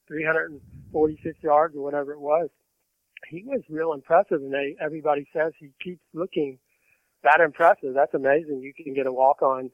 346 0.08 1.38
yards 1.44 1.76
or 1.76 1.84
whatever 1.84 2.14
it 2.14 2.20
was. 2.20 2.50
He 3.30 3.44
was 3.44 3.62
real 3.70 3.94
impressive, 3.94 4.42
and 4.42 4.54
they 4.54 4.76
everybody 4.80 5.28
says 5.34 5.54
he 5.60 5.72
keeps 5.84 6.02
looking 6.14 6.60
that 7.24 7.42
impressive. 7.42 7.94
That's 7.94 8.14
amazing. 8.14 8.62
You 8.62 8.74
can 8.74 8.94
get 8.94 9.08
a 9.08 9.12
walk-on 9.12 9.72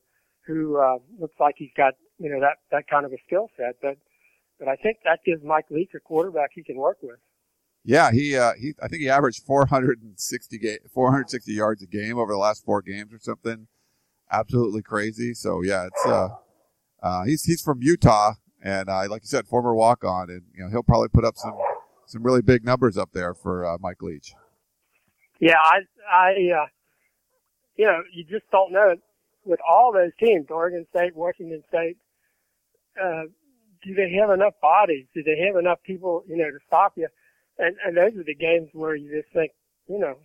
who 0.47 0.77
uh, 0.77 0.97
looks 1.19 1.35
like 1.39 1.55
he's 1.57 1.73
got 1.75 1.93
you 2.19 2.29
know 2.29 2.39
that 2.39 2.57
that 2.71 2.87
kind 2.87 3.05
of 3.05 3.11
a 3.11 3.17
skill 3.27 3.49
set, 3.57 3.75
but 3.81 3.97
but 4.59 4.67
I 4.67 4.75
think 4.77 4.99
that 5.03 5.19
gives 5.25 5.43
Mike 5.43 5.65
Leach 5.69 5.91
a 5.95 5.99
quarterback 5.99 6.51
he 6.53 6.63
can 6.63 6.77
work 6.77 6.97
with. 7.01 7.19
Yeah, 7.85 8.11
he 8.11 8.37
uh, 8.37 8.53
he 8.53 8.73
I 8.81 8.87
think 8.87 9.01
he 9.01 9.09
averaged 9.09 9.43
460 9.45 10.57
ga- 10.57 10.79
460 10.93 11.51
yards 11.51 11.83
a 11.83 11.87
game 11.87 12.17
over 12.17 12.31
the 12.31 12.37
last 12.37 12.63
four 12.63 12.81
games 12.81 13.13
or 13.13 13.19
something. 13.19 13.67
Absolutely 14.31 14.81
crazy. 14.81 15.33
So 15.33 15.61
yeah, 15.61 15.87
it's 15.87 16.05
uh, 16.05 16.29
uh 17.01 17.23
he's 17.25 17.43
he's 17.43 17.61
from 17.61 17.81
Utah 17.81 18.33
and 18.63 18.89
uh, 18.89 19.05
like 19.09 19.23
you 19.23 19.27
said, 19.27 19.45
former 19.45 19.75
walk 19.75 20.03
on, 20.05 20.29
and 20.29 20.41
you 20.55 20.63
know 20.63 20.69
he'll 20.69 20.83
probably 20.83 21.09
put 21.09 21.25
up 21.25 21.35
some 21.35 21.53
some 22.05 22.23
really 22.23 22.41
big 22.41 22.63
numbers 22.63 22.97
up 22.97 23.11
there 23.11 23.33
for 23.33 23.65
uh, 23.65 23.77
Mike 23.79 24.01
Leach. 24.01 24.33
Yeah, 25.39 25.57
I 25.61 25.79
I 26.09 26.29
uh, 26.31 26.65
you 27.75 27.85
know 27.85 28.01
you 28.13 28.23
just 28.23 28.49
don't 28.51 28.71
know 28.71 28.95
with 29.43 29.59
all 29.69 29.91
those 29.91 30.11
teams, 30.17 30.47
Oregon 30.49 30.85
State, 30.95 31.15
Washington 31.15 31.61
State. 31.67 31.97
Uh, 33.01 33.23
do 33.83 33.93
they 33.93 34.13
have 34.13 34.29
enough 34.29 34.53
bodies? 34.61 35.05
Do 35.13 35.21
they 35.23 35.37
have 35.45 35.57
enough 35.57 35.79
people, 35.83 36.23
you 36.27 36.37
know, 36.37 36.49
to 36.49 36.59
stop 36.65 36.93
you? 36.95 37.09
And 37.57 37.75
and 37.85 37.95
those 37.95 38.17
are 38.19 38.23
the 38.23 38.35
games 38.35 38.69
where 38.73 38.95
you 38.95 39.21
just 39.21 39.33
think, 39.33 39.51
you 39.87 39.99
know, 39.99 40.15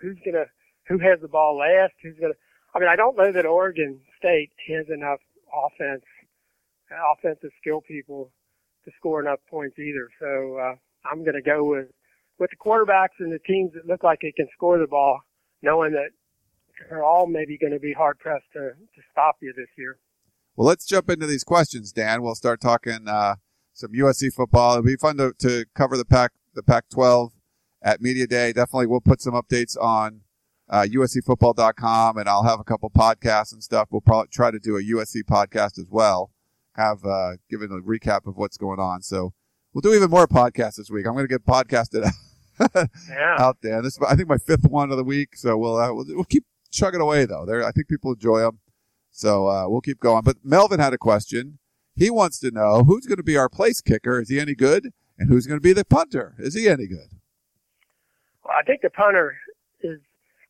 who's 0.00 0.18
gonna 0.24 0.46
who 0.88 0.98
has 0.98 1.20
the 1.20 1.28
ball 1.28 1.58
last? 1.58 1.92
Who's 2.02 2.18
gonna? 2.20 2.34
I 2.74 2.78
mean, 2.78 2.88
I 2.88 2.96
don't 2.96 3.16
know 3.16 3.32
that 3.32 3.46
Oregon 3.46 4.00
State 4.18 4.50
has 4.68 4.86
enough 4.88 5.20
offense, 5.52 6.04
offensive 7.12 7.50
skill 7.60 7.80
people 7.80 8.30
to 8.84 8.90
score 8.96 9.20
enough 9.20 9.40
points 9.50 9.78
either. 9.78 10.08
So 10.20 10.58
uh, 10.58 10.74
I'm 11.10 11.24
gonna 11.24 11.42
go 11.42 11.64
with 11.64 11.88
with 12.38 12.50
the 12.50 12.56
quarterbacks 12.56 13.18
and 13.18 13.32
the 13.32 13.38
teams 13.40 13.72
that 13.74 13.86
look 13.86 14.02
like 14.02 14.20
they 14.22 14.32
can 14.32 14.48
score 14.52 14.78
the 14.78 14.86
ball, 14.86 15.20
knowing 15.62 15.92
that 15.92 16.10
they're 16.88 17.04
all 17.04 17.26
maybe 17.26 17.58
going 17.58 17.72
to 17.72 17.78
be 17.78 17.92
hard 17.92 18.18
pressed 18.18 18.46
to 18.54 18.70
to 18.70 19.02
stop 19.12 19.36
you 19.42 19.52
this 19.56 19.68
year. 19.76 19.98
Well, 20.56 20.66
let's 20.66 20.86
jump 20.86 21.10
into 21.10 21.26
these 21.26 21.44
questions, 21.44 21.92
Dan. 21.92 22.22
We'll 22.22 22.34
start 22.34 22.60
talking 22.60 23.06
uh, 23.06 23.36
some 23.72 23.92
USC 23.92 24.32
football. 24.32 24.72
It'll 24.72 24.84
be 24.84 24.96
fun 24.96 25.16
to, 25.18 25.32
to 25.38 25.64
cover 25.74 25.96
the 25.96 26.04
Pac 26.04 26.32
the 26.54 26.62
Pac-12 26.62 27.30
at 27.82 28.00
Media 28.00 28.26
Day. 28.26 28.52
Definitely, 28.52 28.86
we'll 28.86 29.00
put 29.00 29.20
some 29.20 29.34
updates 29.34 29.76
on 29.80 30.22
uh, 30.68 30.86
USCFootball.com, 30.88 32.16
and 32.16 32.28
I'll 32.28 32.44
have 32.44 32.60
a 32.60 32.64
couple 32.64 32.90
podcasts 32.90 33.52
and 33.52 33.62
stuff. 33.62 33.88
We'll 33.90 34.00
probably 34.00 34.28
try 34.28 34.50
to 34.50 34.58
do 34.58 34.76
a 34.76 34.82
USC 34.82 35.22
podcast 35.24 35.78
as 35.78 35.86
well. 35.90 36.30
Have 36.76 37.04
uh, 37.04 37.32
given 37.50 37.70
a 37.72 37.80
recap 37.80 38.26
of 38.26 38.36
what's 38.36 38.56
going 38.56 38.78
on. 38.78 39.02
So 39.02 39.32
we'll 39.72 39.82
do 39.82 39.92
even 39.94 40.10
more 40.10 40.28
podcasts 40.28 40.76
this 40.76 40.90
week. 40.90 41.06
I'm 41.06 41.14
going 41.14 41.26
to 41.26 41.28
get 41.28 41.44
podcasted 41.44 42.08
yeah. 43.08 43.36
out 43.38 43.58
there. 43.62 43.82
This 43.82 43.94
is, 43.94 44.02
I 44.06 44.14
think, 44.14 44.28
my 44.28 44.38
fifth 44.38 44.64
one 44.68 44.90
of 44.90 44.96
the 44.96 45.04
week. 45.04 45.36
So 45.36 45.58
we'll 45.58 45.76
uh, 45.76 45.92
we'll, 45.92 46.06
we'll 46.08 46.24
keep 46.24 46.44
chugging 46.70 47.00
away 47.00 47.26
though. 47.26 47.44
There, 47.44 47.66
I 47.66 47.72
think 47.72 47.88
people 47.88 48.12
enjoy 48.12 48.40
them. 48.40 48.60
So 49.10 49.48
uh, 49.48 49.68
we'll 49.68 49.80
keep 49.80 49.98
going. 49.98 50.22
But 50.22 50.36
Melvin 50.44 50.78
had 50.78 50.92
a 50.92 50.98
question. 50.98 51.58
He 51.96 52.08
wants 52.08 52.38
to 52.40 52.50
know 52.52 52.84
who's 52.84 53.06
going 53.06 53.18
to 53.18 53.24
be 53.24 53.36
our 53.36 53.48
place 53.48 53.80
kicker. 53.80 54.20
Is 54.20 54.28
he 54.28 54.38
any 54.38 54.54
good? 54.54 54.90
And 55.20 55.28
who's 55.28 55.46
going 55.46 55.58
to 55.58 55.62
be 55.62 55.74
the 55.74 55.84
punter? 55.84 56.34
Is 56.38 56.54
he 56.54 56.66
any 56.66 56.86
good? 56.86 57.10
Well, 58.42 58.54
I 58.58 58.64
think 58.64 58.80
the 58.80 58.88
punter 58.88 59.36
is. 59.82 60.00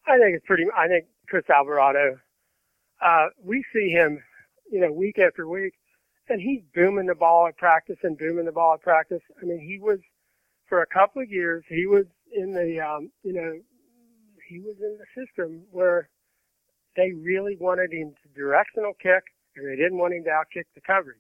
I 0.06 0.16
think 0.16 0.36
it's 0.36 0.46
pretty. 0.46 0.64
I 0.76 0.86
think 0.86 1.06
Kris 1.28 1.44
Albarado. 1.50 2.20
Uh, 3.04 3.26
we 3.42 3.64
see 3.74 3.90
him, 3.90 4.22
you 4.70 4.80
know, 4.80 4.92
week 4.92 5.18
after 5.18 5.48
week, 5.48 5.74
and 6.28 6.40
he's 6.40 6.62
booming 6.72 7.06
the 7.06 7.14
ball 7.16 7.48
at 7.48 7.56
practice 7.56 7.96
and 8.04 8.16
booming 8.16 8.44
the 8.44 8.52
ball 8.52 8.74
at 8.74 8.82
practice. 8.82 9.22
I 9.42 9.44
mean, 9.44 9.58
he 9.58 9.80
was 9.80 9.98
for 10.68 10.82
a 10.82 10.86
couple 10.86 11.20
of 11.20 11.28
years. 11.28 11.64
He 11.68 11.86
was 11.86 12.04
in 12.32 12.52
the, 12.52 12.80
um, 12.80 13.10
you 13.24 13.32
know, 13.32 13.52
he 14.48 14.60
was 14.60 14.76
in 14.80 14.98
the 14.98 15.26
system 15.26 15.62
where 15.72 16.08
they 16.96 17.12
really 17.12 17.56
wanted 17.58 17.92
him 17.92 18.14
to 18.22 18.40
directional 18.40 18.92
kick 19.02 19.24
and 19.56 19.66
they 19.66 19.76
didn't 19.76 19.98
want 19.98 20.14
him 20.14 20.24
to 20.24 20.30
outkick 20.30 20.64
the 20.74 20.80
coverage. 20.80 21.18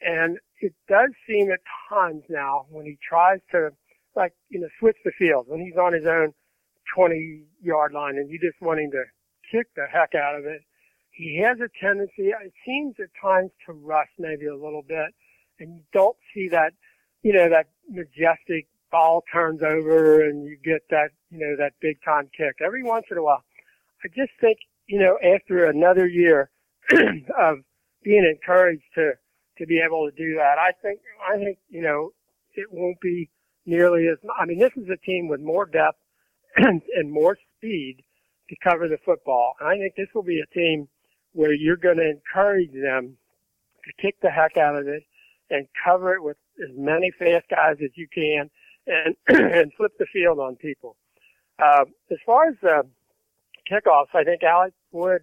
And 0.00 0.38
it 0.60 0.74
does 0.88 1.10
seem 1.26 1.50
at 1.50 1.60
times 1.88 2.22
now 2.28 2.66
when 2.70 2.84
he 2.84 2.98
tries 3.06 3.40
to 3.52 3.70
like, 4.16 4.32
you 4.48 4.60
know, 4.60 4.68
switch 4.78 4.96
the 5.04 5.12
field, 5.18 5.46
when 5.48 5.60
he's 5.60 5.76
on 5.76 5.92
his 5.92 6.06
own 6.06 6.32
20 6.94 7.44
yard 7.62 7.92
line 7.92 8.16
and 8.16 8.30
you 8.30 8.38
just 8.38 8.60
want 8.60 8.80
him 8.80 8.90
to 8.90 9.04
kick 9.50 9.68
the 9.76 9.86
heck 9.90 10.14
out 10.14 10.36
of 10.36 10.44
it, 10.44 10.62
he 11.10 11.40
has 11.44 11.58
a 11.60 11.68
tendency, 11.80 12.30
it 12.30 12.52
seems 12.64 12.94
at 13.00 13.08
times 13.20 13.50
to 13.66 13.72
rush 13.72 14.08
maybe 14.18 14.46
a 14.46 14.54
little 14.54 14.82
bit 14.86 15.14
and 15.60 15.74
you 15.74 15.82
don't 15.92 16.16
see 16.34 16.48
that, 16.48 16.72
you 17.22 17.32
know, 17.32 17.48
that 17.48 17.66
majestic 17.88 18.66
ball 18.90 19.22
turns 19.32 19.60
over 19.62 20.24
and 20.24 20.44
you 20.44 20.56
get 20.64 20.82
that, 20.90 21.10
you 21.30 21.38
know, 21.38 21.56
that 21.58 21.72
big 21.80 21.98
time 22.04 22.28
kick 22.36 22.56
every 22.64 22.82
once 22.82 23.06
in 23.10 23.18
a 23.18 23.22
while. 23.22 23.44
I 24.04 24.08
just 24.08 24.32
think, 24.40 24.58
you 24.86 24.98
know, 24.98 25.18
after 25.34 25.66
another 25.66 26.06
year 26.06 26.50
of 27.38 27.58
being 28.02 28.24
encouraged 28.24 28.84
to, 28.94 29.12
to 29.58 29.66
be 29.66 29.80
able 29.84 30.08
to 30.10 30.16
do 30.16 30.34
that, 30.36 30.56
I 30.58 30.72
think, 30.82 31.00
I 31.26 31.36
think, 31.36 31.58
you 31.68 31.82
know, 31.82 32.10
it 32.54 32.66
won't 32.70 33.00
be 33.00 33.30
nearly 33.66 34.08
as, 34.08 34.18
I 34.38 34.46
mean, 34.46 34.58
this 34.58 34.72
is 34.76 34.88
a 34.88 34.96
team 34.96 35.28
with 35.28 35.40
more 35.40 35.66
depth 35.66 35.98
and, 36.56 36.82
and 36.96 37.10
more 37.10 37.36
speed 37.56 38.02
to 38.48 38.56
cover 38.62 38.88
the 38.88 38.98
football. 39.04 39.54
And 39.60 39.68
I 39.68 39.78
think 39.78 39.94
this 39.96 40.08
will 40.14 40.22
be 40.22 40.40
a 40.40 40.54
team 40.54 40.88
where 41.32 41.52
you're 41.52 41.76
going 41.76 41.98
to 41.98 42.10
encourage 42.10 42.72
them 42.72 43.16
to 43.84 44.02
kick 44.02 44.16
the 44.22 44.30
heck 44.30 44.56
out 44.56 44.76
of 44.76 44.88
it 44.88 45.02
and 45.50 45.66
cover 45.84 46.14
it 46.14 46.22
with 46.22 46.36
as 46.62 46.74
many 46.76 47.10
fast 47.18 47.46
guys 47.50 47.76
as 47.82 47.90
you 47.94 48.08
can 48.12 48.50
and, 48.86 49.14
and 49.28 49.72
flip 49.76 49.92
the 49.98 50.06
field 50.12 50.38
on 50.38 50.56
people. 50.56 50.96
Uh, 51.58 51.84
as 52.10 52.18
far 52.24 52.48
as, 52.48 52.54
the 52.62 52.82
kickoffs, 53.70 54.14
I 54.14 54.24
think 54.24 54.42
Alex 54.42 54.74
Wood 54.92 55.22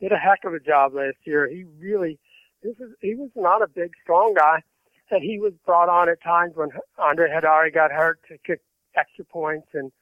did 0.00 0.12
a 0.12 0.16
heck 0.16 0.44
of 0.44 0.52
a 0.52 0.60
job 0.60 0.94
last 0.94 1.16
year. 1.24 1.48
He 1.48 1.64
really, 1.80 2.18
this 2.62 2.76
is, 2.80 2.92
he 3.00 3.14
was 3.14 3.30
not 3.36 3.62
a 3.62 3.68
big, 3.68 3.92
strong 4.02 4.34
guy, 4.34 4.62
and 5.10 5.22
he 5.22 5.38
was 5.38 5.52
brought 5.64 5.88
on 5.88 6.08
at 6.08 6.22
times 6.22 6.52
when 6.54 6.70
Andre 6.98 7.28
Heidari 7.30 7.72
got 7.72 7.90
hurt 7.90 8.20
to 8.28 8.38
kick 8.38 8.60
extra 8.96 9.24
points, 9.24 9.68
and 9.74 9.92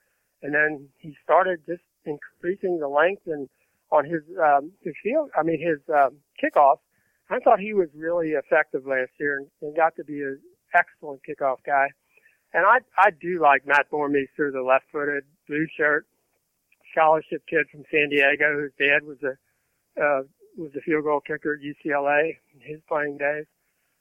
and 0.43 0.55
then 0.55 0.88
he 0.99 1.17
started 1.23 1.61
just 1.67 1.83
increasing 2.05 2.79
the 2.79 2.88
length 2.88 3.23
and 3.27 3.49
on 3.90 4.05
his 4.05 4.23
um, 4.43 4.73
his 4.83 4.95
field. 5.03 5.31
I 5.37 5.43
mean 5.43 5.61
his 5.61 5.79
um, 5.95 6.17
kickoff. 6.43 6.79
I 7.31 7.38
thought 7.38 7.61
he 7.61 7.73
was 7.75 7.88
really 7.95 8.31
effective 8.31 8.87
last 8.87 9.12
year 9.19 9.38
and, 9.38 9.47
and 9.62 9.75
got 9.75 9.97
to 9.97 10.05
be 10.05 10.21
an 10.21 10.38
excellent 10.75 11.21
kickoff 11.29 11.59
guy. 11.64 11.88
And 12.53 12.64
I 12.67 12.79
I 12.99 13.11
do 13.11 13.40
like 13.40 13.67
Matt 13.67 13.90
Boermeester, 13.90 14.53
the 14.53 14.62
left-footed 14.62 15.25
blue 15.49 15.67
shirt 15.77 16.07
scholarship 16.93 17.43
kid 17.49 17.67
from 17.71 17.83
San 17.90 18.09
Diego 18.09 18.55
whose 18.55 18.73
dad 18.79 19.03
was 19.05 19.19
a 19.23 19.35
uh, 20.01 20.23
was 20.57 20.73
a 20.77 20.81
field 20.81 21.05
goal 21.05 21.21
kicker 21.21 21.55
at 21.55 21.61
UCLA 21.61 22.37
in 22.55 22.61
his 22.61 22.81
playing 22.88 23.19
days. 23.19 23.47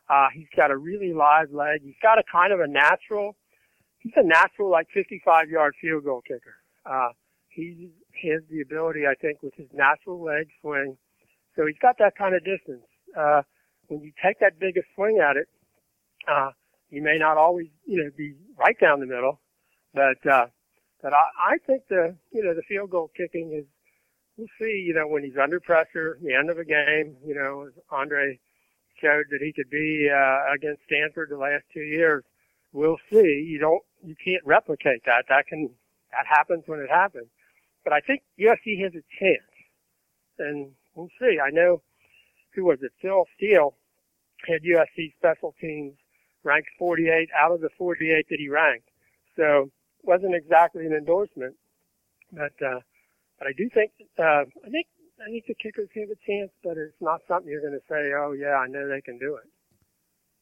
Uh, 0.10 0.28
he's 0.34 0.48
got 0.56 0.72
a 0.72 0.78
really 0.78 1.13
live 1.13 1.52
leg. 1.52 1.82
He's 1.84 2.00
got 2.02 2.20
a 2.20 2.24
kind 2.30 2.52
of 2.54 2.60
a 2.60 2.68
natural. 2.68 3.36
He's 4.00 4.13
a 4.16 4.24
natural 4.24 4.70
like 4.70 4.88
55 4.94 5.50
yard 5.50 5.76
field 5.82 6.04
goal 6.04 6.22
kicker. 6.28 6.56
Uh, 6.86 7.10
he 7.50 7.92
has 8.24 8.42
the 8.50 8.62
ability, 8.62 9.02
I 9.08 9.16
think, 9.16 9.42
with 9.42 9.54
his 9.56 9.68
natural 9.74 10.22
leg 10.22 10.50
swing. 10.62 10.98
So 11.56 11.66
he's 11.68 11.78
got 11.82 11.98
that 12.00 12.16
kind 12.18 12.36
of 12.36 12.44
distance. 12.44 12.86
Uh, 13.18 13.44
when 13.88 14.02
you 14.02 14.12
take 14.24 14.39
that 14.39 14.60
big 14.60 14.78
a 14.78 14.82
swing 14.96 15.20
at 15.20 15.38
it, 15.38 15.48
uh, 16.28 16.52
you 16.89 17.02
may 17.02 17.18
not 17.18 17.38
always, 17.38 17.68
you 17.86 18.04
know, 18.04 18.10
be 18.18 18.34
right 18.58 18.80
down 18.80 19.00
the 19.00 19.06
middle, 19.06 19.39
but, 19.94 20.26
uh, 20.30 20.48
but 21.02 21.13
I, 21.13 21.54
I 21.54 21.58
think 21.66 21.84
the, 21.89 22.16
you 22.32 22.44
know, 22.44 22.54
the 22.54 22.62
field 22.68 22.89
goal 22.89 23.12
kicking 23.16 23.54
is, 23.54 23.66
we'll 24.38 24.48
see, 24.60 24.84
you 24.86 24.93
know, 24.93 25.08
when 25.08 25.24
he's 25.24 25.38
under 25.41 25.60
pressure, 25.60 26.17
the 26.22 26.34
end 26.34 26.50
of 26.50 26.58
a 26.58 26.65
game, 26.65 27.15
you 27.26 27.36
know, 27.36 27.67
as 27.67 27.74
Andre 27.91 28.39
showed 29.02 29.26
that 29.32 29.41
he 29.41 29.54
could 29.54 29.69
be, 29.69 30.10
uh, 30.10 30.54
against 30.54 30.82
Stanford 30.86 31.30
the 31.30 31.38
last 31.38 31.63
two 31.74 31.82
years. 31.82 32.24
We'll 32.72 33.00
see. 33.12 33.46
You 33.48 33.60
don't, 33.60 33.84
you 34.04 34.15
can't 34.24 34.43
replicate 34.46 35.04
that. 35.06 35.26
That 35.30 35.48
can, 35.48 35.69
that 36.12 36.26
happens 36.28 36.63
when 36.65 36.80
it 36.80 36.89
happens. 36.89 37.28
But 37.84 37.93
I 37.93 38.00
think 38.00 38.24
USC 38.39 38.82
has 38.84 38.93
a 38.93 39.04
chance. 39.19 39.41
And 40.39 40.72
we'll 40.96 41.10
see. 41.19 41.38
I 41.39 41.52
know, 41.52 41.82
who 42.56 42.65
was 42.65 42.80
it? 42.82 42.91
Phil 43.02 43.26
Steele 43.38 43.76
had 44.48 44.63
USC 44.63 45.13
special 45.17 45.54
teams 45.62 45.93
ranked 46.43 46.69
48 46.78 47.30
out 47.38 47.52
of 47.52 47.62
the 47.62 47.69
48 47.78 48.26
that 48.30 48.39
he 48.39 48.50
ranked. 48.50 48.89
So 49.36 49.69
wasn't 50.04 50.36
exactly 50.36 50.86
an 50.86 50.93
endorsement, 50.93 51.56
but 52.32 52.54
uh, 52.65 52.80
but 53.39 53.48
I 53.48 53.52
do 53.58 53.69
think 53.74 53.91
uh, 54.19 54.46
I 54.65 54.69
think 54.69 54.88
I 55.22 55.30
think 55.30 55.46
the 55.48 55.56
kickers 55.56 55.89
have 55.96 56.10
a 56.10 56.19
chance, 56.26 56.52
but 56.63 56.78
it's 56.78 56.96
not 57.02 57.22
something 57.28 57.50
you're 57.50 57.62
going 57.62 57.74
to 57.74 57.86
say, 57.89 58.13
oh 58.17 58.34
yeah, 58.34 58.56
I 58.56 58.67
know 58.67 58.88
they 58.88 59.02
can 59.02 59.17
do 59.17 59.36
it. 59.36 59.50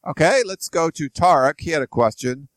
Okay, 0.08 0.42
let's 0.44 0.68
go 0.68 0.90
to 0.90 1.08
Tarek. 1.08 1.60
He 1.60 1.70
had 1.70 1.82
a 1.82 1.86
question. 1.86 2.48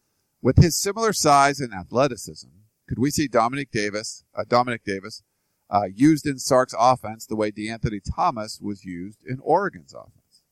With 0.42 0.58
his 0.58 0.80
similar 0.80 1.14
size 1.14 1.60
and 1.60 1.74
athleticism, 1.74 2.50
could 2.88 3.00
we 3.00 3.12
see 3.12 3.28
Dominic 3.28 3.72
Davis, 3.72 4.24
uh, 4.36 4.44
Dominic 4.48 4.84
Davis, 4.84 5.24
uh, 5.70 5.86
used 5.94 6.28
in 6.28 6.38
Sark's 6.38 6.76
offense 6.78 7.26
the 7.26 7.36
way 7.36 7.52
DeAnthony 7.52 8.02
Thomas 8.16 8.60
was 8.62 8.86
used 8.86 9.24
in 9.26 9.40
Oregon's 9.42 9.94
offense? 9.94 10.44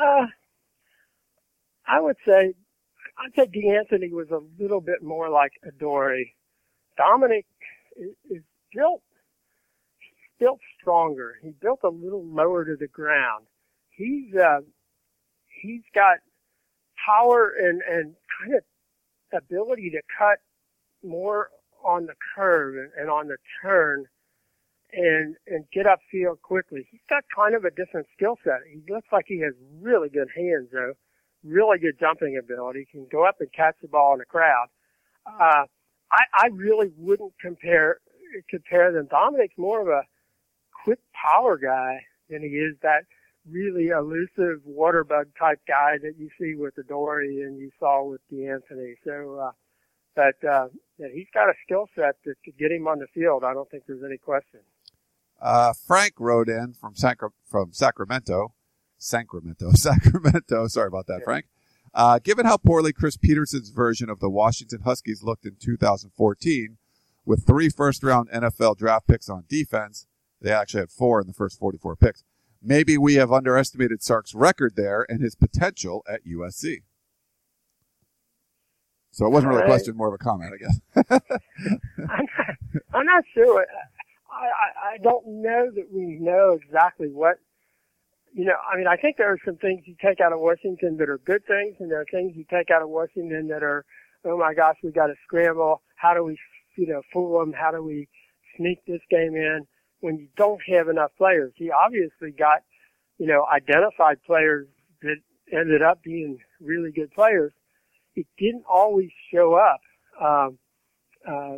Uh, 0.00 0.26
I 1.86 2.00
would 2.00 2.16
say 2.26 2.54
I'd 3.18 3.34
say 3.36 3.46
DeAnthony 3.46 4.10
was 4.10 4.30
a 4.30 4.40
little 4.60 4.80
bit 4.80 5.02
more 5.02 5.28
like 5.28 5.52
Adoree. 5.64 6.34
Dominic 6.96 7.46
is, 7.96 8.42
built 8.74 9.02
built 10.38 10.60
stronger. 10.80 11.34
He 11.42 11.50
built 11.60 11.80
a 11.84 11.88
little 11.88 12.24
lower 12.24 12.64
to 12.64 12.76
the 12.76 12.88
ground. 12.88 13.46
He's 13.90 14.34
uh, 14.34 14.60
he's 15.62 15.82
got 15.94 16.18
power 17.06 17.52
and 17.58 17.82
and 17.88 18.14
kind 18.40 18.54
of 18.54 18.62
ability 19.44 19.90
to 19.90 20.00
cut 20.18 20.38
more 21.04 21.48
on 21.84 22.06
the 22.06 22.14
curve 22.34 22.76
and, 22.76 22.90
and 22.96 23.10
on 23.10 23.28
the 23.28 23.36
turn 23.62 24.06
and 24.92 25.36
and 25.46 25.64
get 25.72 25.86
upfield 25.86 26.40
quickly. 26.42 26.86
He's 26.90 27.00
got 27.08 27.24
kind 27.34 27.54
of 27.54 27.64
a 27.64 27.70
different 27.70 28.06
skill 28.16 28.36
set. 28.44 28.60
He 28.70 28.80
looks 28.92 29.08
like 29.12 29.26
he 29.28 29.40
has 29.40 29.54
really 29.80 30.08
good 30.08 30.28
hands 30.36 30.68
though 30.72 30.94
really 31.44 31.78
good 31.78 31.98
jumping 31.98 32.38
ability, 32.38 32.86
can 32.90 33.06
go 33.10 33.26
up 33.26 33.36
and 33.40 33.52
catch 33.52 33.76
the 33.82 33.88
ball 33.88 34.12
in 34.14 34.18
the 34.18 34.24
crowd. 34.24 34.66
Uh, 35.26 35.64
I, 36.12 36.44
I 36.44 36.46
really 36.48 36.90
wouldn't 36.96 37.32
compare 37.40 37.98
compare 38.48 38.92
them. 38.92 39.08
Dominic's 39.10 39.58
more 39.58 39.80
of 39.80 39.88
a 39.88 40.02
quick 40.84 41.00
power 41.12 41.58
guy 41.58 42.00
than 42.30 42.42
he 42.42 42.48
is 42.48 42.76
that 42.82 43.04
really 43.50 43.88
elusive 43.88 44.60
water 44.64 45.04
bug 45.04 45.26
type 45.38 45.60
guy 45.66 45.98
that 46.02 46.14
you 46.18 46.28
see 46.40 46.54
with 46.54 46.74
Adoree 46.78 47.42
and 47.42 47.58
you 47.58 47.70
saw 47.78 48.04
with 48.04 48.20
DeAnthony. 48.32 48.94
So, 49.04 49.38
uh, 49.38 49.50
but 50.14 50.48
uh, 50.48 50.68
that 50.98 51.10
he's 51.12 51.26
got 51.34 51.48
a 51.48 51.54
skill 51.64 51.88
set 51.94 52.16
that 52.24 52.34
could 52.44 52.56
get 52.58 52.70
him 52.70 52.86
on 52.86 52.98
the 52.98 53.06
field. 53.14 53.44
I 53.44 53.52
don't 53.52 53.70
think 53.70 53.84
there's 53.86 54.04
any 54.04 54.18
question. 54.18 54.60
Uh, 55.40 55.72
Frank 55.86 56.14
wrote 56.18 56.48
in 56.48 56.74
from 56.74 56.94
Sacra- 56.94 57.30
from 57.44 57.72
Sacramento. 57.72 58.54
Sacramento, 58.98 59.72
Sacramento. 59.74 60.68
Sorry 60.68 60.86
about 60.86 61.06
that, 61.08 61.24
Frank. 61.24 61.46
Uh, 61.94 62.18
given 62.18 62.46
how 62.46 62.56
poorly 62.56 62.92
Chris 62.92 63.16
Petersen's 63.16 63.70
version 63.70 64.08
of 64.08 64.20
the 64.20 64.30
Washington 64.30 64.80
Huskies 64.84 65.22
looked 65.22 65.44
in 65.44 65.56
2014, 65.60 66.78
with 67.24 67.46
three 67.46 67.68
first 67.68 68.02
round 68.02 68.30
NFL 68.30 68.78
draft 68.78 69.06
picks 69.06 69.28
on 69.28 69.44
defense, 69.48 70.06
they 70.40 70.50
actually 70.50 70.80
had 70.80 70.90
four 70.90 71.20
in 71.20 71.26
the 71.26 71.32
first 71.32 71.58
44 71.58 71.96
picks. 71.96 72.24
Maybe 72.62 72.96
we 72.96 73.14
have 73.14 73.32
underestimated 73.32 74.02
Sark's 74.02 74.34
record 74.34 74.74
there 74.76 75.04
and 75.08 75.20
his 75.20 75.34
potential 75.34 76.04
at 76.08 76.24
USC. 76.24 76.82
So 79.10 79.26
it 79.26 79.30
wasn't 79.30 79.52
really 79.52 79.64
a 79.64 79.66
question, 79.66 79.94
more 79.96 80.08
of 80.08 80.14
a 80.14 80.18
comment, 80.18 80.52
I 80.54 80.56
guess. 80.56 80.80
I'm, 81.98 82.26
not, 82.38 82.56
I'm 82.94 83.06
not 83.06 83.24
sure. 83.34 83.66
I, 84.30 84.44
I, 84.44 84.94
I 84.94 84.98
don't 85.02 85.26
know 85.26 85.70
that 85.74 85.92
we 85.92 86.18
know 86.18 86.58
exactly 86.62 87.08
what 87.08 87.38
you 88.32 88.46
know, 88.46 88.54
I 88.72 88.76
mean, 88.76 88.86
I 88.86 88.96
think 88.96 89.16
there 89.18 89.30
are 89.30 89.38
some 89.44 89.56
things 89.56 89.82
you 89.84 89.94
take 90.02 90.20
out 90.20 90.32
of 90.32 90.40
Washington 90.40 90.96
that 90.98 91.08
are 91.08 91.18
good 91.18 91.44
things, 91.46 91.76
and 91.80 91.90
there 91.90 92.00
are 92.00 92.06
things 92.10 92.32
you 92.34 92.44
take 92.50 92.70
out 92.70 92.82
of 92.82 92.88
Washington 92.88 93.48
that 93.48 93.62
are, 93.62 93.84
oh 94.24 94.38
my 94.38 94.54
gosh, 94.54 94.76
we 94.82 94.90
got 94.90 95.08
to 95.08 95.14
scramble. 95.24 95.82
How 95.96 96.14
do 96.14 96.24
we, 96.24 96.38
you 96.76 96.86
know, 96.86 97.02
fool 97.12 97.38
them? 97.38 97.52
How 97.52 97.70
do 97.70 97.82
we 97.82 98.08
sneak 98.56 98.78
this 98.86 99.00
game 99.10 99.36
in 99.36 99.66
when 100.00 100.16
you 100.16 100.28
don't 100.36 100.60
have 100.74 100.88
enough 100.88 101.10
players? 101.18 101.52
He 101.56 101.70
obviously 101.70 102.30
got, 102.30 102.62
you 103.18 103.26
know, 103.26 103.46
identified 103.52 104.22
players 104.24 104.66
that 105.02 105.16
ended 105.52 105.82
up 105.82 106.02
being 106.02 106.38
really 106.60 106.90
good 106.90 107.10
players. 107.12 107.52
It 108.14 108.26
didn't 108.38 108.64
always 108.68 109.10
show 109.32 109.54
up. 109.54 109.80
Um, 110.20 110.58
uh, 111.28 111.56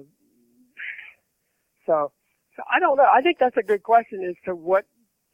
so, 1.86 2.12
so 2.56 2.62
I 2.72 2.80
don't 2.80 2.96
know. 2.96 3.06
I 3.12 3.20
think 3.20 3.38
that's 3.38 3.56
a 3.56 3.62
good 3.62 3.84
question 3.84 4.24
as 4.28 4.34
to 4.46 4.56
what 4.56 4.86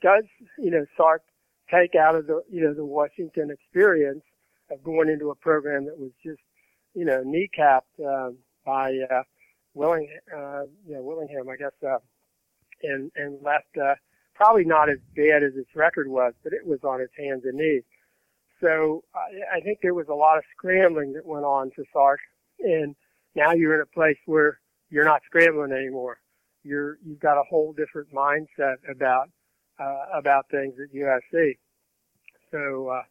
does, 0.03 0.25
you 0.59 0.71
know, 0.71 0.85
Sark 0.97 1.23
take 1.71 1.95
out 1.95 2.15
of 2.15 2.27
the 2.27 2.43
you 2.51 2.63
know 2.63 2.75
the 2.75 2.85
Washington 2.85 3.51
experience 3.51 4.25
of 4.71 4.83
going 4.83 5.09
into 5.09 5.31
a 5.31 5.35
program 5.35 5.85
that 5.87 5.99
was 5.99 6.11
just 6.25 6.41
you 6.95 7.05
know 7.05 7.23
kneecapped 7.25 8.05
uh, 8.05 8.31
by 8.65 8.93
uh, 9.11 9.23
Willing 9.75 10.09
uh, 10.35 10.63
yeah 10.87 11.01
Willingham 11.01 11.49
I 11.49 11.57
guess 11.57 11.73
uh, 11.87 11.99
and 12.83 13.11
and 13.17 13.43
left 13.43 13.77
uh, 13.81 13.95
probably 14.35 14.65
not 14.65 14.89
as 14.89 14.99
bad 15.15 15.43
as 15.43 15.53
its 15.55 15.69
record 15.75 16.09
was, 16.09 16.33
but 16.43 16.55
it 16.55 16.67
was 16.67 16.81
on 16.83 17.01
its 17.01 17.13
hands 17.17 17.43
and 17.45 17.59
knees. 17.59 17.83
So 18.63 19.05
I, 19.15 19.59
I 19.59 19.61
think 19.61 19.81
there 19.83 19.95
was 19.95 20.09
a 20.09 20.15
lot 20.15 20.39
of 20.39 20.45
scrambling 20.57 21.13
that 21.13 21.27
went 21.27 21.45
on 21.45 21.71
for 21.77 21.85
Sark, 21.93 22.21
and 22.61 22.95
now 23.35 23.53
you're 23.53 23.75
in 23.75 23.83
a 23.83 23.95
place 23.95 24.17
where 24.27 24.59
you're 24.89 25.05
not 25.05 25.21
scrambling 25.27 25.73
anymore. 25.73 26.19
You're 26.63 26.99
you've 27.05 27.21
got 27.21 27.39
a 27.39 27.45
whole 27.49 27.73
different 27.73 28.13
mindset 28.15 28.77
about 28.91 29.29
uh, 29.81 30.19
about 30.19 30.47
things 30.51 30.75
at 30.79 30.95
USC. 30.95 31.57
So, 32.51 32.89
uh, 32.89 33.03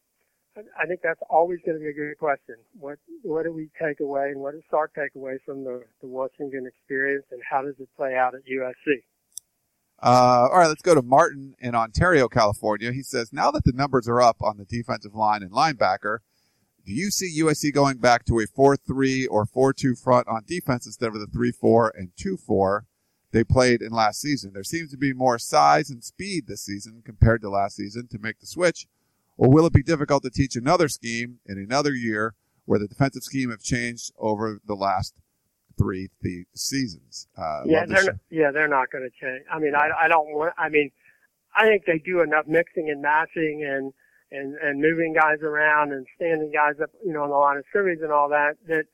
I 0.77 0.85
think 0.87 1.01
that's 1.01 1.21
always 1.29 1.59
going 1.65 1.77
to 1.77 1.83
be 1.83 1.89
a 1.89 1.93
good 1.93 2.17
question. 2.17 2.55
What 2.77 2.97
what 3.23 3.43
do 3.43 3.53
we 3.53 3.69
take 3.81 3.99
away, 4.01 4.29
and 4.31 4.41
what 4.41 4.53
does 4.53 4.63
Sark 4.69 4.91
take 4.93 5.15
away 5.15 5.39
from 5.45 5.63
the 5.63 5.83
the 6.01 6.07
Washington 6.07 6.67
experience, 6.67 7.25
and 7.31 7.41
how 7.49 7.61
does 7.61 7.75
it 7.79 7.87
play 7.95 8.15
out 8.15 8.35
at 8.35 8.41
USC? 8.41 9.03
Uh, 10.01 10.47
all 10.51 10.57
right, 10.57 10.67
let's 10.67 10.81
go 10.81 10.95
to 10.95 11.01
Martin 11.01 11.55
in 11.59 11.75
Ontario, 11.75 12.29
California. 12.29 12.93
He 12.93 13.03
says, 13.03 13.33
now 13.33 13.51
that 13.51 13.65
the 13.65 13.73
numbers 13.73 14.07
are 14.07 14.21
up 14.21 14.37
on 14.41 14.57
the 14.57 14.63
defensive 14.63 15.13
line 15.13 15.43
and 15.43 15.51
linebacker, 15.51 16.19
do 16.85 16.93
you 16.93 17.11
see 17.11 17.41
USC 17.41 17.73
going 17.73 17.97
back 17.97 18.23
to 18.25 18.39
a 18.39 18.47
4-3 18.47 19.27
or 19.29 19.45
4-2 19.45 20.01
front 20.01 20.29
on 20.29 20.43
defense 20.47 20.85
instead 20.85 21.09
of 21.09 21.15
the 21.15 21.27
3-4 21.27 21.91
and 21.95 22.11
2-4 22.15 22.83
they 23.31 23.43
played 23.43 23.81
in 23.81 23.91
last 23.91 24.21
season? 24.21 24.51
There 24.53 24.63
seems 24.63 24.91
to 24.91 24.97
be 24.97 25.13
more 25.13 25.37
size 25.37 25.89
and 25.89 26.03
speed 26.03 26.47
this 26.47 26.61
season 26.61 27.01
compared 27.05 27.41
to 27.41 27.49
last 27.49 27.75
season 27.75 28.07
to 28.07 28.19
make 28.19 28.39
the 28.39 28.47
switch. 28.47 28.87
Or 29.37 29.49
will 29.49 29.65
it 29.65 29.73
be 29.73 29.83
difficult 29.83 30.23
to 30.23 30.29
teach 30.29 30.55
another 30.55 30.89
scheme 30.89 31.39
in 31.45 31.57
another 31.57 31.93
year 31.93 32.33
where 32.65 32.79
the 32.79 32.87
defensive 32.87 33.23
scheme 33.23 33.49
have 33.49 33.61
changed 33.61 34.11
over 34.19 34.59
the 34.65 34.75
last 34.75 35.15
three 35.79 36.09
the 36.21 36.45
seasons. 36.53 37.27
Uh, 37.37 37.61
yeah, 37.65 37.85
they're 37.87 38.03
not, 38.03 38.15
yeah 38.29 38.51
they're 38.51 38.67
not 38.67 38.91
going 38.91 39.09
to 39.09 39.25
change. 39.25 39.43
I 39.51 39.57
mean, 39.57 39.73
I 39.73 39.89
I 40.05 40.07
don't 40.07 40.27
want. 40.35 40.53
I 40.57 40.69
mean, 40.69 40.91
I 41.55 41.65
think 41.65 41.85
they 41.85 41.97
do 41.97 42.21
enough 42.21 42.45
mixing 42.47 42.89
and 42.89 43.01
matching 43.01 43.65
and 43.65 43.93
and 44.31 44.55
and 44.55 44.81
moving 44.81 45.13
guys 45.13 45.39
around 45.41 45.93
and 45.93 46.05
standing 46.15 46.51
guys 46.53 46.75
up, 46.83 46.91
you 47.03 47.13
know, 47.13 47.23
on 47.23 47.29
the 47.29 47.35
line 47.35 47.57
of 47.57 47.63
scrimmage 47.69 47.99
and 48.03 48.11
all 48.11 48.29
that. 48.29 48.57
That 48.67 48.85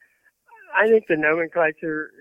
I 0.75 0.87
think 0.87 1.05
the 1.07 1.17
nomenclature 1.17 2.11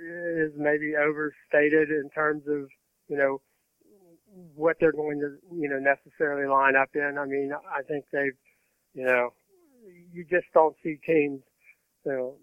is 0.46 0.52
maybe 0.56 0.94
overstated 0.96 1.90
in 1.90 2.08
terms 2.14 2.42
of 2.48 2.68
you 3.08 3.16
know 3.16 3.40
what 4.54 4.76
they're 4.80 4.92
going 4.92 5.20
to 5.20 5.36
you 5.56 5.68
know 5.68 5.78
necessarily 5.78 6.48
line 6.48 6.76
up 6.76 6.90
in. 6.94 7.16
I 7.18 7.26
mean, 7.26 7.52
I 7.52 7.82
think 7.82 8.04
they've 8.12 8.36
you 8.94 9.04
know 9.04 9.32
you 10.12 10.24
just 10.30 10.46
don't 10.54 10.76
see 10.82 10.98
teams 11.06 11.40
you 12.06 12.12
know 12.12 12.34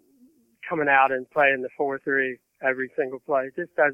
coming 0.67 0.89
out 0.89 1.11
and 1.11 1.29
playing 1.31 1.61
the 1.61 1.69
four 1.77 1.99
three 1.99 2.39
every 2.61 2.91
single 2.97 3.19
play. 3.19 3.45
It 3.45 3.55
just 3.55 3.75
does 3.75 3.93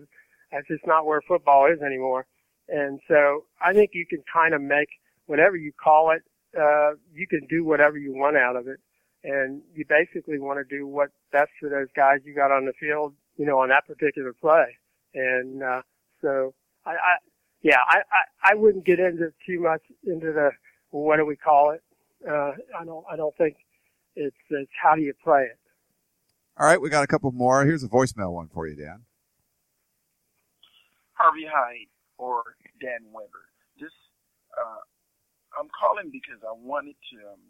that's 0.52 0.68
just 0.68 0.86
not 0.88 1.06
where 1.06 1.22
football 1.28 1.68
is 1.72 1.82
anymore. 1.82 2.26
And 2.70 3.00
so 3.08 3.46
I 3.62 3.74
think 3.74 3.92
you 3.94 4.06
can 4.10 4.24
kind 4.32 4.54
of 4.54 4.62
make 4.62 4.90
whatever 5.26 5.56
you 5.56 5.72
call 5.82 6.12
it, 6.12 6.24
uh, 6.58 6.96
you 7.14 7.28
can 7.28 7.46
do 7.50 7.64
whatever 7.64 7.98
you 7.98 8.14
want 8.14 8.38
out 8.38 8.56
of 8.56 8.68
it. 8.68 8.80
And 9.28 9.62
you 9.76 9.84
basically 9.88 10.40
want 10.40 10.58
to 10.58 10.78
do 10.78 10.88
what's 10.88 11.12
best 11.34 11.52
for 11.60 11.70
those 11.70 11.90
guys 11.94 12.20
you 12.24 12.34
got 12.34 12.50
on 12.50 12.66
the 12.66 12.72
field, 12.80 13.14
you 13.36 13.46
know, 13.46 13.60
on 13.60 13.68
that 13.70 13.86
particular 13.86 14.32
play. 14.32 14.78
And, 15.14 15.62
uh, 15.62 15.82
so 16.22 16.54
I, 16.86 16.92
I 16.92 17.14
yeah, 17.62 17.80
I, 17.86 17.98
I, 17.98 18.52
I 18.52 18.56
wouldn't 18.56 18.86
get 18.86 19.00
into 19.00 19.34
too 19.46 19.60
much 19.60 19.82
into 20.06 20.32
the, 20.32 20.52
what 20.92 21.18
do 21.18 21.26
we 21.26 21.36
call 21.36 21.72
it? 21.72 21.84
Uh, 22.26 22.54
I 22.80 22.86
don't, 22.86 23.04
I 23.12 23.18
don't 23.18 23.36
think 23.36 23.58
it's, 24.16 24.36
it's 24.50 24.72
how 24.82 24.96
do 24.96 25.02
you 25.02 25.14
play 25.22 25.44
it. 25.52 25.60
All 26.58 26.66
right, 26.66 26.80
we 26.80 26.90
got 26.90 27.04
a 27.04 27.08
couple 27.08 27.32
more. 27.34 27.66
Here's 27.66 27.84
a 27.84 27.90
voicemail 27.90 28.32
one 28.32 28.48
for 28.48 28.66
you, 28.66 28.76
Dan. 28.76 29.04
Harvey 31.14 31.46
Hyde 31.52 31.90
or 32.18 32.56
Dan 32.80 33.12
Weber. 33.12 33.50
This 33.80 33.92
uh, 34.58 34.82
I'm 35.60 35.70
calling 35.74 36.10
because 36.14 36.42
I 36.46 36.54
wanted 36.54 36.96
to 37.14 37.18
um, 37.34 37.42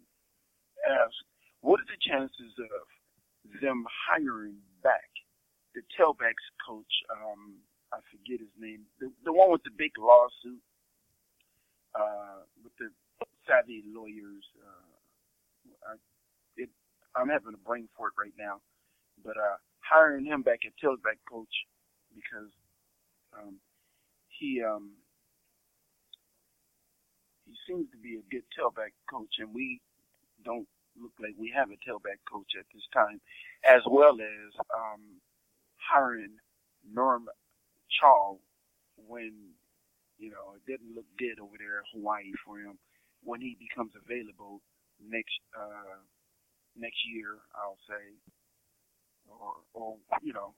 ask, 0.87 1.15
what 1.61 1.79
are 1.79 1.89
the 1.89 2.01
chances 2.01 2.53
of 2.59 3.61
them 3.61 3.85
hiring 4.07 4.57
back 4.83 5.09
the 5.75 5.81
tailbacks 5.97 6.45
coach? 6.65 6.91
Um, 7.11 7.57
I 7.93 7.99
forget 8.11 8.39
his 8.39 8.53
name, 8.59 8.83
the, 8.99 9.11
the 9.23 9.31
one 9.31 9.51
with 9.51 9.63
the 9.63 9.71
big 9.75 9.91
lawsuit 9.97 10.61
uh, 11.95 12.43
with 12.63 12.73
the 12.79 12.89
savvy 13.47 13.83
lawyers. 13.87 14.43
Uh, 14.59 15.91
I, 15.91 15.95
it, 16.57 16.69
I'm 17.15 17.29
having 17.29 17.53
a 17.53 17.63
brain 17.63 17.87
fart 17.97 18.11
right 18.19 18.35
now 18.37 18.61
but 19.23 19.37
uh, 19.37 19.57
hiring 19.79 20.25
him 20.25 20.41
back 20.41 20.59
at 20.65 20.73
tailback 20.83 21.17
coach 21.29 21.53
because 22.13 22.51
um, 23.37 23.55
he 24.27 24.61
um, 24.61 24.91
he 27.45 27.53
seems 27.67 27.89
to 27.91 27.97
be 27.97 28.17
a 28.19 28.25
good 28.31 28.43
tailback 28.57 28.93
coach, 29.09 29.39
and 29.39 29.53
we 29.53 29.79
don't 30.43 30.67
look 31.01 31.13
like 31.19 31.35
we 31.37 31.51
have 31.55 31.69
a 31.71 31.79
tailback 31.89 32.19
coach 32.31 32.53
at 32.59 32.65
this 32.73 32.83
time, 32.93 33.21
as 33.65 33.81
well 33.87 34.15
as 34.21 34.49
um, 34.75 35.01
hiring 35.77 36.37
Norm 36.91 37.27
Chow 37.89 38.39
when 39.07 39.33
you 40.17 40.31
know 40.31 40.55
it 40.55 40.65
didn't 40.69 40.95
look 40.95 41.05
good 41.19 41.39
over 41.39 41.55
there 41.57 41.79
in 41.79 41.85
Hawaii 41.93 42.33
for 42.45 42.59
him 42.59 42.77
when 43.23 43.41
he 43.41 43.57
becomes 43.59 43.93
available 43.95 44.61
next 45.01 45.39
uh, 45.57 46.01
next 46.77 46.99
year. 47.07 47.37
I'll 47.55 47.79
say 47.89 48.15
or, 49.29 49.53
or 49.73 49.97
you 50.23 50.33
know, 50.33 50.53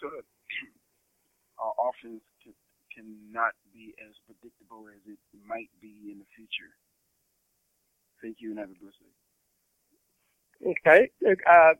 so 0.00 0.08
that 0.10 0.24
our 1.62 1.74
offense 1.90 2.22
can, 2.42 2.54
cannot 2.94 3.52
be 3.74 3.94
as 4.00 4.14
predictable 4.26 4.86
as 4.88 5.02
it 5.06 5.18
might 5.46 5.70
be 5.80 6.10
in 6.12 6.18
the 6.18 6.30
future. 6.36 6.72
Thank 8.22 8.38
you 8.40 8.50
and 8.50 8.60
have 8.60 8.70
a 8.70 8.78
blessed 8.80 9.00
day. 9.00 9.19
Okay. 10.66 11.10
Uh, 11.26 11.72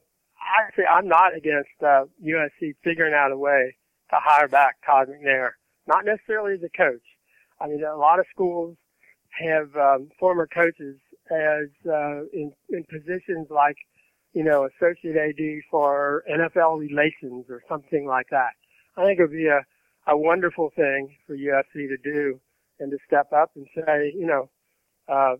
actually, 0.59 0.87
I'm 0.87 1.09
not 1.09 1.37
against 1.37 1.69
uh, 1.83 2.05
USC 2.25 2.75
figuring 2.83 3.14
out 3.14 3.33
a 3.33 3.37
way 3.37 3.77
to 4.11 4.16
hire 4.23 4.49
back 4.49 4.77
Todd 4.85 5.09
McNair. 5.09 5.51
Not 5.87 6.05
necessarily 6.05 6.57
the 6.57 6.71
coach. 6.71 7.03
I 7.61 7.69
mean, 7.69 7.85
a 7.85 7.97
lot 7.97 8.19
of 8.19 8.27
schools 8.33 8.77
have 9.38 9.75
um, 9.77 10.09
former 10.19 10.47
coaches 10.47 10.97
as 11.31 11.69
uh, 11.87 12.23
in, 12.33 12.53
in 12.71 12.85
positions 12.90 13.49
like 13.51 13.77
you 14.33 14.45
know, 14.45 14.66
associate 14.66 15.16
AD 15.16 15.62
for 15.71 16.23
NFL 16.31 16.79
relations 16.79 17.47
or 17.49 17.62
something 17.69 18.07
like 18.07 18.27
that. 18.31 18.51
I 18.97 19.05
think 19.05 19.19
it 19.19 19.23
would 19.23 19.33
be 19.33 19.49
a, 19.49 19.64
a 20.07 20.16
wonderful 20.16 20.71
thing 20.77 21.16
for 21.27 21.37
USC 21.37 21.88
to 21.88 21.97
do 22.03 22.40
and 22.79 22.90
to 22.90 22.99
step 23.07 23.33
up 23.33 23.51
and 23.57 23.66
say, 23.75 24.12
you 24.14 24.27
know, 24.27 24.49
uh, 25.09 25.37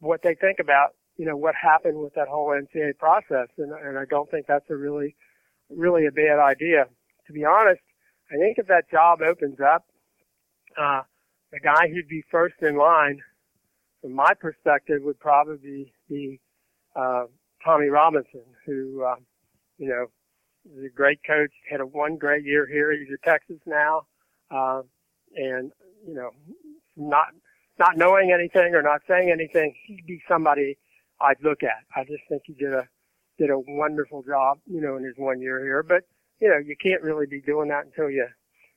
what 0.00 0.22
they 0.22 0.34
think 0.34 0.58
about, 0.60 0.95
you 1.16 1.24
know, 1.24 1.36
what 1.36 1.54
happened 1.54 1.98
with 1.98 2.14
that 2.14 2.28
whole 2.28 2.48
NCAA 2.48 2.98
process. 2.98 3.48
And, 3.58 3.72
and 3.72 3.98
I 3.98 4.04
don't 4.04 4.30
think 4.30 4.46
that's 4.46 4.68
a 4.70 4.76
really, 4.76 5.16
really 5.70 6.06
a 6.06 6.12
bad 6.12 6.38
idea. 6.38 6.86
To 7.26 7.32
be 7.32 7.44
honest, 7.44 7.80
I 8.30 8.36
think 8.36 8.58
if 8.58 8.66
that 8.68 8.90
job 8.90 9.20
opens 9.22 9.58
up, 9.60 9.86
uh, 10.78 11.02
the 11.52 11.60
guy 11.60 11.88
who'd 11.88 12.08
be 12.08 12.22
first 12.30 12.56
in 12.60 12.76
line, 12.76 13.20
from 14.02 14.12
my 14.12 14.34
perspective, 14.38 15.02
would 15.02 15.18
probably 15.18 15.92
be, 16.08 16.40
uh, 16.94 17.24
Tommy 17.64 17.86
Robinson, 17.86 18.44
who, 18.66 19.02
uh, 19.02 19.16
you 19.78 19.88
know, 19.88 20.06
is 20.76 20.84
a 20.84 20.94
great 20.94 21.20
coach, 21.26 21.50
had 21.70 21.80
a 21.80 21.86
one 21.86 22.16
great 22.16 22.44
year 22.44 22.66
here. 22.66 22.92
He's 22.92 23.12
at 23.12 23.22
Texas 23.22 23.58
now. 23.64 24.02
Uh, 24.50 24.82
and, 25.34 25.72
you 26.06 26.14
know, 26.14 26.30
not, 26.96 27.26
not 27.78 27.96
knowing 27.96 28.32
anything 28.32 28.74
or 28.74 28.82
not 28.82 29.00
saying 29.08 29.30
anything, 29.30 29.74
he'd 29.86 30.06
be 30.06 30.20
somebody 30.28 30.78
I'd 31.20 31.42
look 31.42 31.62
at. 31.62 31.84
I 31.94 32.04
just 32.04 32.22
think 32.28 32.42
he 32.46 32.54
did 32.54 32.72
a, 32.72 32.88
did 33.38 33.50
a 33.50 33.58
wonderful 33.58 34.22
job, 34.22 34.58
you 34.66 34.80
know, 34.80 34.96
in 34.96 35.04
his 35.04 35.16
one 35.16 35.40
year 35.40 35.62
here. 35.62 35.82
But, 35.82 36.04
you 36.40 36.48
know, 36.48 36.58
you 36.58 36.76
can't 36.80 37.02
really 37.02 37.26
be 37.26 37.40
doing 37.40 37.68
that 37.68 37.86
until 37.86 38.10
you, 38.10 38.26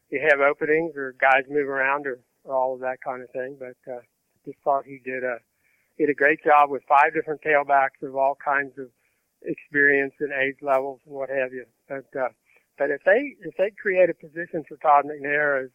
you 0.10 0.22
have 0.30 0.40
openings 0.40 0.96
or 0.96 1.16
guys 1.20 1.44
move 1.50 1.68
around 1.68 2.08
or, 2.08 2.20
or 2.44 2.56
all 2.56 2.74
of 2.74 2.82
that 2.82 2.98
kind 3.04 3.22
of 3.22 3.30
thing. 3.32 3.58
But, 3.60 3.92
uh, 3.92 4.00
just 4.46 4.58
thought 4.64 4.86
he 4.86 5.00
did 5.04 5.24
a, 5.24 5.38
did 5.98 6.10
a 6.10 6.14
great 6.14 6.44
job 6.44 6.70
with 6.70 6.82
five 6.88 7.14
different 7.14 7.42
tailbacks 7.42 8.02
of 8.02 8.16
all 8.16 8.38
kinds 8.44 8.78
of 8.78 8.88
experience 9.44 10.14
and 10.20 10.32
age 10.32 10.58
levels 10.62 11.00
and 11.06 11.16
what 11.16 11.30
have 11.30 11.54
you. 11.54 11.66
But 11.88 12.08
uh, 12.20 12.30
but 12.78 12.90
if 12.92 13.02
they 13.06 13.36
if 13.42 13.56
they 13.58 13.72
create 13.72 14.10
a 14.10 14.14
position 14.14 14.64
for 14.68 14.78
Todd 14.78 15.06
McNair 15.06 15.66
as 15.66 15.70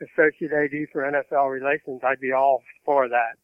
associate 0.00 0.52
AD 0.52 0.88
for 0.92 1.02
NFL 1.02 1.50
relations, 1.50 2.00
I'd 2.04 2.20
be 2.20 2.32
all 2.32 2.62
for 2.84 3.08
that. 3.08 3.36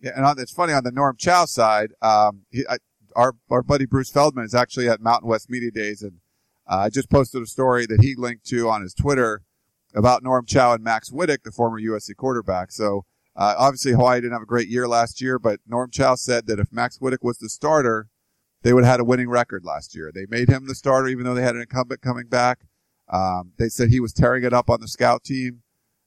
Yeah, 0.00 0.12
and 0.16 0.24
on, 0.24 0.38
it's 0.38 0.52
funny 0.52 0.72
on 0.72 0.84
the 0.84 0.92
Norm 0.92 1.16
Chow 1.18 1.44
side. 1.44 1.92
Um, 2.00 2.42
he, 2.50 2.64
I, 2.68 2.78
our 3.16 3.34
our 3.50 3.62
buddy 3.62 3.86
Bruce 3.86 4.10
Feldman 4.10 4.44
is 4.44 4.54
actually 4.54 4.88
at 4.88 5.00
Mountain 5.00 5.28
West 5.28 5.50
Media 5.50 5.70
Days, 5.70 6.02
and 6.02 6.20
uh, 6.68 6.78
I 6.78 6.88
just 6.88 7.10
posted 7.10 7.42
a 7.42 7.46
story 7.46 7.86
that 7.86 8.00
he 8.00 8.14
linked 8.16 8.46
to 8.46 8.68
on 8.68 8.82
his 8.82 8.94
Twitter 8.94 9.42
about 9.94 10.22
Norm 10.22 10.46
Chow 10.46 10.72
and 10.72 10.82
Max 10.84 11.10
Wittek, 11.10 11.42
the 11.42 11.50
former 11.50 11.80
USC 11.80 12.16
quarterback. 12.16 12.70
So 12.70 13.04
uh, 13.36 13.54
obviously, 13.58 13.92
Hawaii 13.92 14.20
didn't 14.20 14.32
have 14.32 14.42
a 14.42 14.46
great 14.46 14.68
year 14.68 14.88
last 14.88 15.20
year, 15.20 15.38
but 15.38 15.60
Norm 15.66 15.90
Chow 15.90 16.14
said 16.14 16.46
that 16.46 16.58
if 16.58 16.72
Max 16.72 16.98
Wittek 16.98 17.22
was 17.22 17.38
the 17.38 17.48
starter, 17.48 18.08
they 18.62 18.72
would 18.72 18.84
have 18.84 18.92
had 18.92 19.00
a 19.00 19.04
winning 19.04 19.28
record 19.28 19.64
last 19.64 19.94
year. 19.94 20.10
They 20.14 20.26
made 20.28 20.48
him 20.48 20.66
the 20.66 20.74
starter, 20.74 21.08
even 21.08 21.24
though 21.24 21.34
they 21.34 21.42
had 21.42 21.54
an 21.54 21.62
incumbent 21.62 22.02
coming 22.02 22.26
back. 22.26 22.60
Um, 23.08 23.52
they 23.58 23.68
said 23.68 23.88
he 23.88 24.00
was 24.00 24.12
tearing 24.12 24.44
it 24.44 24.52
up 24.52 24.70
on 24.70 24.80
the 24.80 24.88
scout 24.88 25.24
team. 25.24 25.62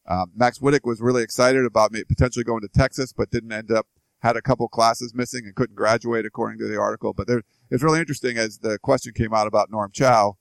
Um, 0.07 0.31
Max 0.35 0.59
Wittek 0.59 0.81
was 0.83 1.01
really 1.01 1.23
excited 1.23 1.65
about 1.65 1.93
potentially 2.07 2.43
going 2.43 2.61
to 2.61 2.67
Texas, 2.67 3.13
but 3.13 3.31
didn't 3.31 3.51
end 3.51 3.71
up. 3.71 3.87
Had 4.19 4.37
a 4.37 4.41
couple 4.41 4.69
classes 4.69 5.13
missing 5.13 5.41
and 5.43 5.53
couldn't 5.53 5.75
graduate, 5.75 6.25
according 6.25 6.57
to 6.59 6.67
the 6.67 6.79
article. 6.79 7.13
But 7.13 7.27
there, 7.27 7.43
it's 7.69 7.83
really 7.83 7.99
interesting 7.99 8.37
as 8.37 8.59
the 8.59 8.79
question 8.79 9.11
came 9.13 9.33
out 9.33 9.47
about 9.47 9.69
Norm 9.69 9.91
Chow. 9.91 10.37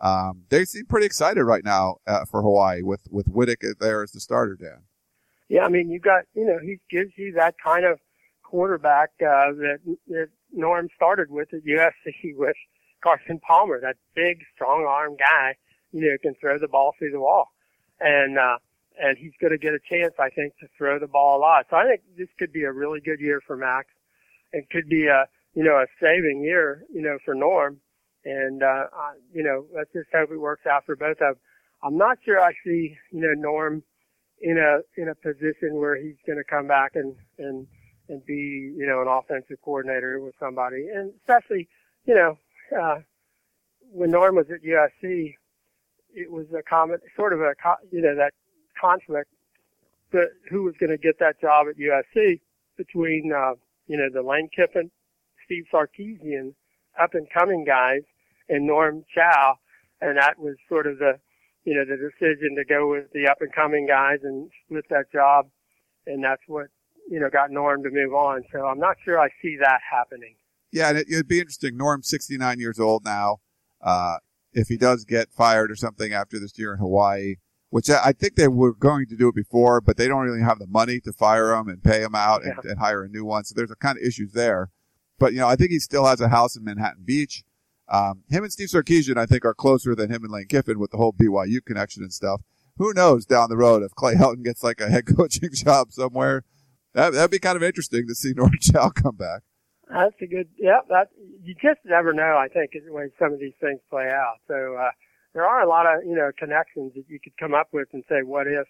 Um, 0.00 0.44
they 0.48 0.64
seem 0.64 0.86
pretty 0.86 1.06
excited 1.06 1.44
right 1.44 1.64
now 1.64 1.96
uh, 2.06 2.24
for 2.24 2.40
Hawaii 2.42 2.82
with 2.82 3.02
with 3.10 3.26
Wittek 3.26 3.78
there 3.78 4.02
as 4.02 4.12
the 4.12 4.20
starter, 4.20 4.56
Dan. 4.58 4.84
Yeah, 5.48 5.64
I 5.64 5.68
mean, 5.68 5.90
you 5.90 6.00
got, 6.00 6.24
you 6.34 6.44
know, 6.44 6.58
he 6.58 6.78
gives 6.90 7.12
you 7.16 7.32
that 7.32 7.54
kind 7.62 7.84
of 7.84 7.98
quarterback 8.42 9.10
uh, 9.20 9.52
that, 9.52 9.78
that 10.08 10.28
Norm 10.52 10.88
started 10.94 11.30
with 11.30 11.52
at 11.54 11.64
USC 11.64 12.34
with 12.36 12.56
Carson 13.02 13.38
Palmer, 13.46 13.80
that 13.80 13.96
big, 14.14 14.42
strong 14.54 14.84
arm 14.88 15.16
guy, 15.16 15.54
you 15.92 16.00
know, 16.02 16.16
can 16.20 16.34
throw 16.40 16.58
the 16.58 16.68
ball 16.68 16.94
through 16.98 17.12
the 17.12 17.20
wall. 17.20 17.52
And, 18.00 18.38
uh, 18.38 18.58
and 18.98 19.16
he's 19.18 19.32
going 19.40 19.52
to 19.52 19.58
get 19.58 19.74
a 19.74 19.78
chance, 19.78 20.14
I 20.18 20.30
think, 20.30 20.54
to 20.60 20.66
throw 20.76 20.98
the 20.98 21.06
ball 21.06 21.38
a 21.38 21.40
lot. 21.40 21.66
So 21.70 21.76
I 21.76 21.86
think 21.86 22.02
this 22.16 22.28
could 22.38 22.52
be 22.52 22.62
a 22.64 22.72
really 22.72 23.00
good 23.00 23.20
year 23.20 23.40
for 23.46 23.56
Max. 23.56 23.88
It 24.52 24.68
could 24.70 24.88
be 24.88 25.06
a, 25.06 25.26
you 25.54 25.64
know, 25.64 25.76
a 25.76 25.86
saving 26.00 26.42
year, 26.42 26.84
you 26.92 27.02
know, 27.02 27.18
for 27.24 27.34
Norm. 27.34 27.78
And, 28.24 28.62
uh, 28.62 28.86
uh, 28.92 29.12
you 29.32 29.42
know, 29.42 29.66
let's 29.74 29.92
just 29.92 30.08
hope 30.12 30.30
it 30.30 30.38
works 30.38 30.66
out 30.66 30.84
for 30.84 30.96
both 30.96 31.20
of 31.20 31.34
them. 31.34 31.34
I'm 31.82 31.96
not 31.96 32.18
sure 32.24 32.40
I 32.40 32.52
see, 32.64 32.96
you 33.12 33.20
know, 33.20 33.34
Norm 33.36 33.82
in 34.40 34.58
a, 34.58 34.80
in 35.00 35.08
a 35.08 35.14
position 35.14 35.74
where 35.74 35.96
he's 35.96 36.16
going 36.26 36.38
to 36.38 36.44
come 36.44 36.66
back 36.66 36.92
and, 36.94 37.14
and, 37.38 37.66
and 38.08 38.24
be, 38.26 38.72
you 38.76 38.86
know, 38.86 39.02
an 39.02 39.08
offensive 39.08 39.58
coordinator 39.62 40.20
with 40.20 40.34
somebody. 40.40 40.88
And 40.92 41.12
especially, 41.20 41.68
you 42.06 42.14
know, 42.14 42.38
uh, 42.76 42.96
when 43.92 44.10
Norm 44.10 44.36
was 44.36 44.46
at 44.50 44.62
USC, 44.62 45.34
it 46.14 46.30
was 46.30 46.46
a 46.58 46.62
common, 46.62 46.98
sort 47.14 47.32
of 47.32 47.40
a, 47.40 47.54
you 47.92 48.00
know, 48.00 48.16
that 48.16 48.32
conflict 48.80 49.30
that 50.12 50.28
who 50.50 50.62
was 50.62 50.74
going 50.78 50.90
to 50.90 50.98
get 50.98 51.18
that 51.18 51.40
job 51.40 51.66
at 51.68 51.76
USC 51.76 52.40
between, 52.76 53.32
uh, 53.36 53.54
you 53.86 53.96
know, 53.96 54.08
the 54.12 54.26
Lane 54.26 54.48
Kiffin, 54.54 54.90
Steve 55.44 55.64
Sarkisian, 55.72 56.54
up 57.00 57.14
and 57.14 57.26
coming 57.36 57.64
guys 57.64 58.02
and 58.48 58.66
Norm 58.66 59.04
Chow. 59.14 59.54
And 60.00 60.16
that 60.18 60.38
was 60.38 60.56
sort 60.68 60.86
of 60.86 60.98
the, 60.98 61.18
you 61.64 61.74
know, 61.74 61.84
the 61.84 61.96
decision 61.96 62.56
to 62.56 62.64
go 62.64 62.90
with 62.90 63.10
the 63.12 63.28
up 63.28 63.38
and 63.40 63.52
coming 63.52 63.86
guys 63.86 64.18
and 64.22 64.50
split 64.64 64.84
that 64.90 65.10
job. 65.12 65.48
And 66.06 66.22
that's 66.22 66.42
what, 66.46 66.66
you 67.08 67.18
know, 67.18 67.28
got 67.30 67.50
Norm 67.50 67.82
to 67.82 67.90
move 67.90 68.14
on. 68.14 68.44
So 68.52 68.66
I'm 68.66 68.78
not 68.78 68.96
sure 69.04 69.18
I 69.18 69.28
see 69.42 69.56
that 69.60 69.80
happening. 69.90 70.36
Yeah, 70.72 70.90
and 70.90 70.98
it, 70.98 71.06
would 71.10 71.28
be 71.28 71.38
interesting. 71.38 71.76
Norm's 71.76 72.08
69 72.08 72.60
years 72.60 72.78
old 72.78 73.04
now. 73.04 73.38
Uh, 73.80 74.16
if 74.52 74.68
he 74.68 74.76
does 74.76 75.04
get 75.04 75.30
fired 75.30 75.70
or 75.70 75.76
something 75.76 76.12
after 76.12 76.38
this 76.38 76.58
year 76.58 76.72
in 76.72 76.78
Hawaii, 76.78 77.36
which 77.76 77.90
I 77.90 78.12
think 78.12 78.36
they 78.36 78.48
were 78.48 78.72
going 78.72 79.04
to 79.08 79.16
do 79.16 79.28
it 79.28 79.34
before, 79.34 79.82
but 79.82 79.98
they 79.98 80.08
don't 80.08 80.24
really 80.24 80.40
have 80.40 80.58
the 80.58 80.66
money 80.66 80.98
to 81.00 81.12
fire 81.12 81.52
him 81.52 81.68
and 81.68 81.84
pay 81.84 82.00
him 82.00 82.14
out 82.14 82.42
and, 82.42 82.54
yeah. 82.64 82.70
and 82.70 82.78
hire 82.78 83.04
a 83.04 83.08
new 83.10 83.22
one. 83.22 83.44
So 83.44 83.52
there's 83.54 83.70
a 83.70 83.76
kind 83.76 83.98
of 83.98 84.02
issues 84.02 84.32
there. 84.32 84.70
But 85.18 85.34
you 85.34 85.40
know, 85.40 85.46
I 85.46 85.56
think 85.56 85.72
he 85.72 85.78
still 85.78 86.06
has 86.06 86.22
a 86.22 86.30
house 86.30 86.56
in 86.56 86.64
Manhattan 86.64 87.02
Beach. 87.04 87.44
Um, 87.86 88.22
him 88.30 88.44
and 88.44 88.50
Steve 88.50 88.70
Sarkisian, 88.70 89.18
I 89.18 89.26
think, 89.26 89.44
are 89.44 89.52
closer 89.52 89.94
than 89.94 90.10
him 90.10 90.24
and 90.24 90.32
Lane 90.32 90.46
Kiffin 90.46 90.78
with 90.78 90.90
the 90.90 90.96
whole 90.96 91.12
BYU 91.12 91.62
connection 91.62 92.02
and 92.02 92.14
stuff. 92.14 92.40
Who 92.78 92.94
knows 92.94 93.26
down 93.26 93.50
the 93.50 93.58
road 93.58 93.82
if 93.82 93.94
Clay 93.94 94.14
Helton 94.14 94.42
gets 94.42 94.64
like 94.64 94.80
a 94.80 94.88
head 94.88 95.04
coaching 95.14 95.50
job 95.52 95.92
somewhere? 95.92 96.44
That, 96.94 97.12
that'd 97.12 97.30
be 97.30 97.38
kind 97.38 97.56
of 97.56 97.62
interesting 97.62 98.08
to 98.08 98.14
see 98.14 98.32
Norm 98.36 98.52
Chow 98.58 98.88
come 98.88 99.16
back. 99.16 99.42
That's 99.90 100.16
a 100.22 100.26
good, 100.26 100.48
yeah, 100.56 100.80
that, 100.88 101.08
you 101.44 101.54
just 101.56 101.80
never 101.84 102.14
know, 102.14 102.38
I 102.38 102.48
think, 102.48 102.70
the 102.72 102.90
way 102.90 103.10
some 103.18 103.34
of 103.34 103.38
these 103.38 103.52
things 103.60 103.80
play 103.90 104.08
out. 104.08 104.36
So, 104.48 104.76
uh, 104.80 104.92
there 105.36 105.44
are 105.44 105.62
a 105.62 105.68
lot 105.68 105.84
of, 105.84 106.02
you 106.02 106.14
know, 106.14 106.30
connections 106.38 106.92
that 106.94 107.04
you 107.08 107.20
could 107.20 107.36
come 107.36 107.52
up 107.52 107.68
with 107.70 107.88
and 107.92 108.02
say, 108.08 108.22
what 108.22 108.46
if, 108.46 108.66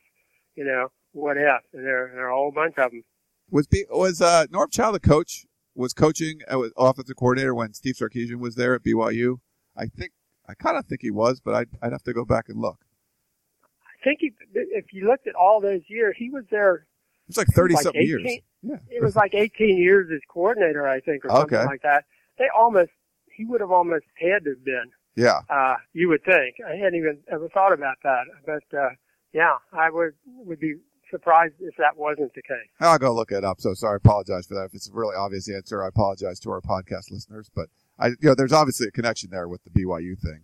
you 0.57 0.65
know, 0.65 0.89
what 1.13 1.37
if? 1.37 1.63
And 1.73 1.87
there, 1.87 2.11
there 2.13 2.27
are 2.27 2.31
a 2.31 2.35
whole 2.35 2.51
bunch 2.51 2.75
of 2.77 2.91
them. 2.91 3.05
Was, 3.53 3.69
was, 3.89 4.21
uh, 4.21 4.47
Norm 4.51 4.69
Chow 4.69 4.91
the 4.91 4.99
coach, 4.99 5.47
was 5.77 5.93
coaching, 5.93 6.41
uh, 6.51 6.59
offensive 6.77 7.15
coordinator 7.15 7.55
when 7.55 7.73
Steve 7.73 7.95
Sarkisian 7.95 8.41
was 8.41 8.57
there 8.57 8.75
at 8.75 8.83
BYU? 8.83 9.39
I 9.77 9.87
think, 9.87 10.11
I 10.49 10.55
kind 10.55 10.77
of 10.77 10.87
think 10.87 11.03
he 11.03 11.11
was, 11.13 11.39
but 11.39 11.55
I'd, 11.55 11.69
I'd 11.81 11.93
have 11.93 12.03
to 12.03 12.13
go 12.13 12.25
back 12.25 12.49
and 12.49 12.61
look. 12.61 12.85
I 13.63 14.03
think 14.03 14.19
he, 14.21 14.33
if 14.53 14.93
you 14.93 15.07
looked 15.07 15.29
at 15.29 15.37
all 15.37 15.61
those 15.61 15.83
years, 15.87 16.17
he 16.19 16.31
was 16.31 16.47
there. 16.51 16.75
It 16.75 17.29
was 17.29 17.37
like 17.37 17.47
30 17.47 17.75
was 17.75 17.77
like 17.77 17.83
something 17.85 18.03
18, 18.03 18.09
years. 18.09 18.39
Yeah. 18.63 18.77
It 18.91 19.05
was 19.05 19.15
like 19.15 19.35
18 19.35 19.79
years 19.79 20.11
as 20.13 20.21
coordinator, 20.29 20.89
I 20.89 20.99
think, 20.99 21.25
or 21.25 21.31
something 21.31 21.59
okay. 21.59 21.67
like 21.67 21.83
that. 21.83 22.07
They 22.39 22.47
almost, 22.59 22.91
he 23.33 23.45
would 23.45 23.61
have 23.61 23.71
almost 23.71 24.07
had 24.19 24.43
to 24.45 24.51
have 24.51 24.65
been. 24.65 24.91
Yeah. 25.17 25.41
Uh, 25.49 25.77
you 25.93 26.09
would 26.09 26.25
think. 26.25 26.57
I 26.67 26.77
hadn't 26.77 26.97
even 26.97 27.19
ever 27.33 27.49
thought 27.49 27.73
about 27.73 27.97
that. 28.05 28.25
But, 28.45 28.77
uh, 28.77 28.91
yeah, 29.33 29.57
I 29.73 29.91
would, 29.91 30.13
would 30.27 30.61
be 30.61 30.75
surprised 31.11 31.55
if 31.61 31.75
that 31.79 31.97
wasn't 31.97 32.33
the 32.35 32.43
case. 32.43 32.69
I'll 32.81 32.99
go 32.99 33.15
look 33.15 33.33
it 33.33 33.45
up. 33.45 33.61
So 33.61 33.75
sorry. 33.75 33.95
I 33.95 33.97
apologize 33.97 34.47
for 34.47 34.55
that. 34.55 34.67
If 34.67 34.75
it's 34.75 34.89
a 34.89 34.93
really 34.93 35.17
obvious 35.17 35.51
answer, 35.51 35.83
I 35.83 35.89
apologize 35.89 36.39
to 36.41 36.51
our 36.51 36.61
podcast 36.61 37.11
listeners. 37.11 37.51
But 37.55 37.69
I, 37.99 38.09
you 38.09 38.17
know, 38.23 38.35
there's 38.35 38.53
obviously 38.53 38.89
a 38.89 38.91
connection 38.91 39.31
there 39.31 39.49
with 39.49 39.63
the 39.65 39.71
BYU 39.71 40.19
thing. 40.21 40.43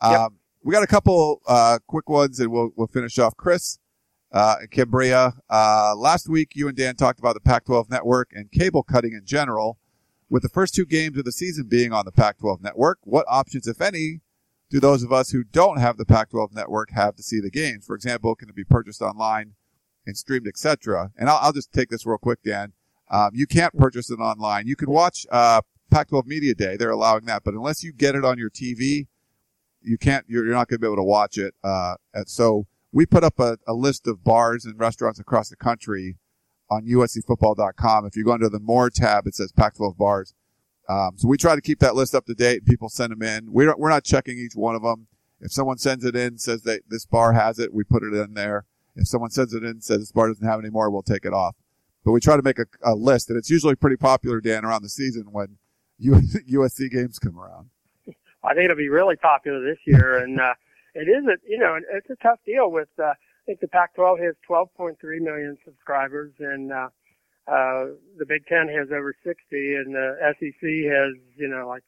Um, 0.00 0.12
yep. 0.12 0.32
we 0.62 0.72
got 0.72 0.82
a 0.82 0.88
couple, 0.88 1.40
uh, 1.46 1.78
quick 1.86 2.08
ones 2.08 2.40
and 2.40 2.50
we'll, 2.50 2.70
we'll 2.76 2.86
finish 2.86 3.18
off. 3.18 3.36
Chris, 3.36 3.78
uh, 4.32 4.56
Cambria, 4.70 5.34
uh, 5.50 5.94
last 5.96 6.28
week 6.28 6.52
you 6.54 6.66
and 6.68 6.76
Dan 6.76 6.96
talked 6.96 7.18
about 7.18 7.34
the 7.34 7.40
Pac-12 7.40 7.90
network 7.90 8.30
and 8.32 8.50
cable 8.50 8.82
cutting 8.82 9.12
in 9.12 9.24
general. 9.24 9.78
With 10.34 10.42
the 10.42 10.48
first 10.48 10.74
two 10.74 10.84
games 10.84 11.16
of 11.16 11.24
the 11.24 11.30
season 11.30 11.68
being 11.68 11.92
on 11.92 12.04
the 12.04 12.10
Pac-12 12.10 12.60
network, 12.60 12.98
what 13.04 13.24
options, 13.28 13.68
if 13.68 13.80
any, 13.80 14.18
do 14.68 14.80
those 14.80 15.04
of 15.04 15.12
us 15.12 15.30
who 15.30 15.44
don't 15.44 15.78
have 15.78 15.96
the 15.96 16.04
Pac-12 16.04 16.52
network 16.52 16.90
have 16.90 17.14
to 17.14 17.22
see 17.22 17.38
the 17.38 17.52
games? 17.52 17.86
For 17.86 17.94
example, 17.94 18.34
can 18.34 18.48
it 18.48 18.56
be 18.56 18.64
purchased 18.64 19.00
online 19.00 19.52
and 20.04 20.16
streamed, 20.16 20.48
etc.? 20.48 21.12
And 21.16 21.30
I'll, 21.30 21.38
I'll, 21.40 21.52
just 21.52 21.72
take 21.72 21.88
this 21.88 22.04
real 22.04 22.18
quick, 22.18 22.42
Dan. 22.42 22.72
Um, 23.12 23.30
you 23.32 23.46
can't 23.46 23.78
purchase 23.78 24.10
it 24.10 24.18
online. 24.18 24.66
You 24.66 24.74
can 24.74 24.90
watch 24.90 25.24
uh, 25.30 25.60
Pac-12 25.92 26.26
Media 26.26 26.56
Day; 26.56 26.76
they're 26.76 26.90
allowing 26.90 27.26
that, 27.26 27.44
but 27.44 27.54
unless 27.54 27.84
you 27.84 27.92
get 27.92 28.16
it 28.16 28.24
on 28.24 28.36
your 28.36 28.50
TV, 28.50 29.06
you 29.82 29.96
can't. 29.98 30.24
You're, 30.26 30.46
you're 30.46 30.54
not 30.54 30.66
going 30.66 30.78
to 30.78 30.80
be 30.80 30.88
able 30.88 30.96
to 30.96 31.04
watch 31.04 31.38
it. 31.38 31.54
Uh, 31.62 31.94
so 32.26 32.66
we 32.90 33.06
put 33.06 33.22
up 33.22 33.38
a, 33.38 33.58
a 33.68 33.72
list 33.72 34.08
of 34.08 34.24
bars 34.24 34.64
and 34.64 34.80
restaurants 34.80 35.20
across 35.20 35.48
the 35.48 35.54
country 35.54 36.16
on 36.70 36.86
USCFootball.com. 36.86 38.06
If 38.06 38.16
you 38.16 38.24
go 38.24 38.32
under 38.32 38.48
the 38.48 38.60
More 38.60 38.90
tab, 38.90 39.26
it 39.26 39.34
says 39.34 39.52
Pac-12 39.52 39.96
bars. 39.96 40.34
Um, 40.88 41.12
so 41.16 41.28
we 41.28 41.36
try 41.36 41.54
to 41.54 41.60
keep 41.60 41.78
that 41.80 41.94
list 41.94 42.14
up 42.14 42.26
to 42.26 42.34
date. 42.34 42.58
And 42.58 42.66
people 42.66 42.88
send 42.88 43.12
them 43.12 43.22
in. 43.22 43.52
We're, 43.52 43.74
we're 43.76 43.90
not 43.90 44.04
checking 44.04 44.38
each 44.38 44.54
one 44.54 44.74
of 44.74 44.82
them. 44.82 45.06
If 45.40 45.52
someone 45.52 45.78
sends 45.78 46.04
it 46.04 46.16
in, 46.16 46.38
says 46.38 46.62
that 46.62 46.82
this 46.88 47.06
bar 47.06 47.32
has 47.32 47.58
it, 47.58 47.74
we 47.74 47.84
put 47.84 48.02
it 48.02 48.14
in 48.14 48.34
there. 48.34 48.64
If 48.96 49.08
someone 49.08 49.30
sends 49.30 49.52
it 49.52 49.64
in, 49.64 49.80
says 49.80 49.98
this 49.98 50.12
bar 50.12 50.28
doesn't 50.28 50.46
have 50.46 50.60
any 50.60 50.70
more, 50.70 50.90
we'll 50.90 51.02
take 51.02 51.24
it 51.24 51.32
off. 51.32 51.56
But 52.04 52.12
we 52.12 52.20
try 52.20 52.36
to 52.36 52.42
make 52.42 52.58
a, 52.58 52.66
a 52.82 52.94
list, 52.94 53.28
and 53.28 53.38
it's 53.38 53.50
usually 53.50 53.74
pretty 53.74 53.96
popular, 53.96 54.40
Dan, 54.40 54.64
around 54.64 54.82
the 54.82 54.88
season 54.88 55.24
when 55.32 55.56
USC 56.02 56.90
games 56.90 57.18
come 57.18 57.38
around. 57.38 57.70
I 58.44 58.52
think 58.52 58.66
it'll 58.66 58.76
be 58.76 58.90
really 58.90 59.16
popular 59.16 59.64
this 59.64 59.78
year, 59.86 60.18
and 60.18 60.38
uh, 60.38 60.54
it 60.94 61.08
is 61.08 61.24
a 61.24 61.36
you 61.48 61.58
know 61.58 61.78
it's 61.92 62.10
a 62.10 62.16
tough 62.16 62.38
deal 62.44 62.70
with 62.70 62.88
uh, 63.02 63.14
I 63.44 63.52
think 63.52 63.60
the 63.60 63.68
Pac-12 63.68 64.24
has 64.24 64.34
12.3 64.48 64.96
million 65.20 65.58
subscribers, 65.66 66.32
and 66.38 66.72
uh, 66.72 66.88
uh, 67.46 67.92
the 68.16 68.24
Big 68.26 68.46
Ten 68.46 68.68
has 68.68 68.88
over 68.90 69.14
60, 69.22 69.36
and 69.52 69.94
the 69.94 70.16
SEC 70.40 70.62
has 70.62 71.12
you 71.36 71.48
know 71.48 71.68
like 71.68 71.82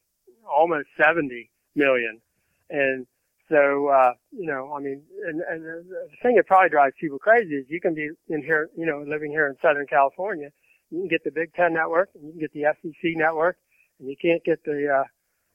almost 0.46 0.88
70 1.02 1.50
million, 1.74 2.20
and 2.68 3.06
so 3.48 3.88
uh, 3.88 4.12
you 4.32 4.44
know 4.44 4.74
I 4.76 4.80
mean, 4.80 5.00
and, 5.26 5.40
and 5.48 5.64
the 5.64 6.08
thing 6.22 6.36
that 6.36 6.46
probably 6.46 6.68
drives 6.68 6.94
people 7.00 7.18
crazy 7.18 7.54
is 7.54 7.64
you 7.70 7.80
can 7.80 7.94
be 7.94 8.10
in 8.28 8.42
here, 8.42 8.68
you 8.76 8.84
know, 8.84 9.02
living 9.08 9.30
here 9.30 9.46
in 9.46 9.56
Southern 9.62 9.86
California, 9.86 10.50
you 10.90 10.98
can 11.00 11.08
get 11.08 11.24
the 11.24 11.30
Big 11.30 11.54
Ten 11.54 11.72
network, 11.72 12.10
and 12.14 12.26
you 12.26 12.32
can 12.32 12.40
get 12.40 12.52
the 12.52 12.64
SEC 12.82 13.16
network, 13.16 13.56
and 13.98 14.10
you 14.10 14.16
can't 14.20 14.44
get 14.44 14.62
the 14.64 14.88
uh, 14.94 15.04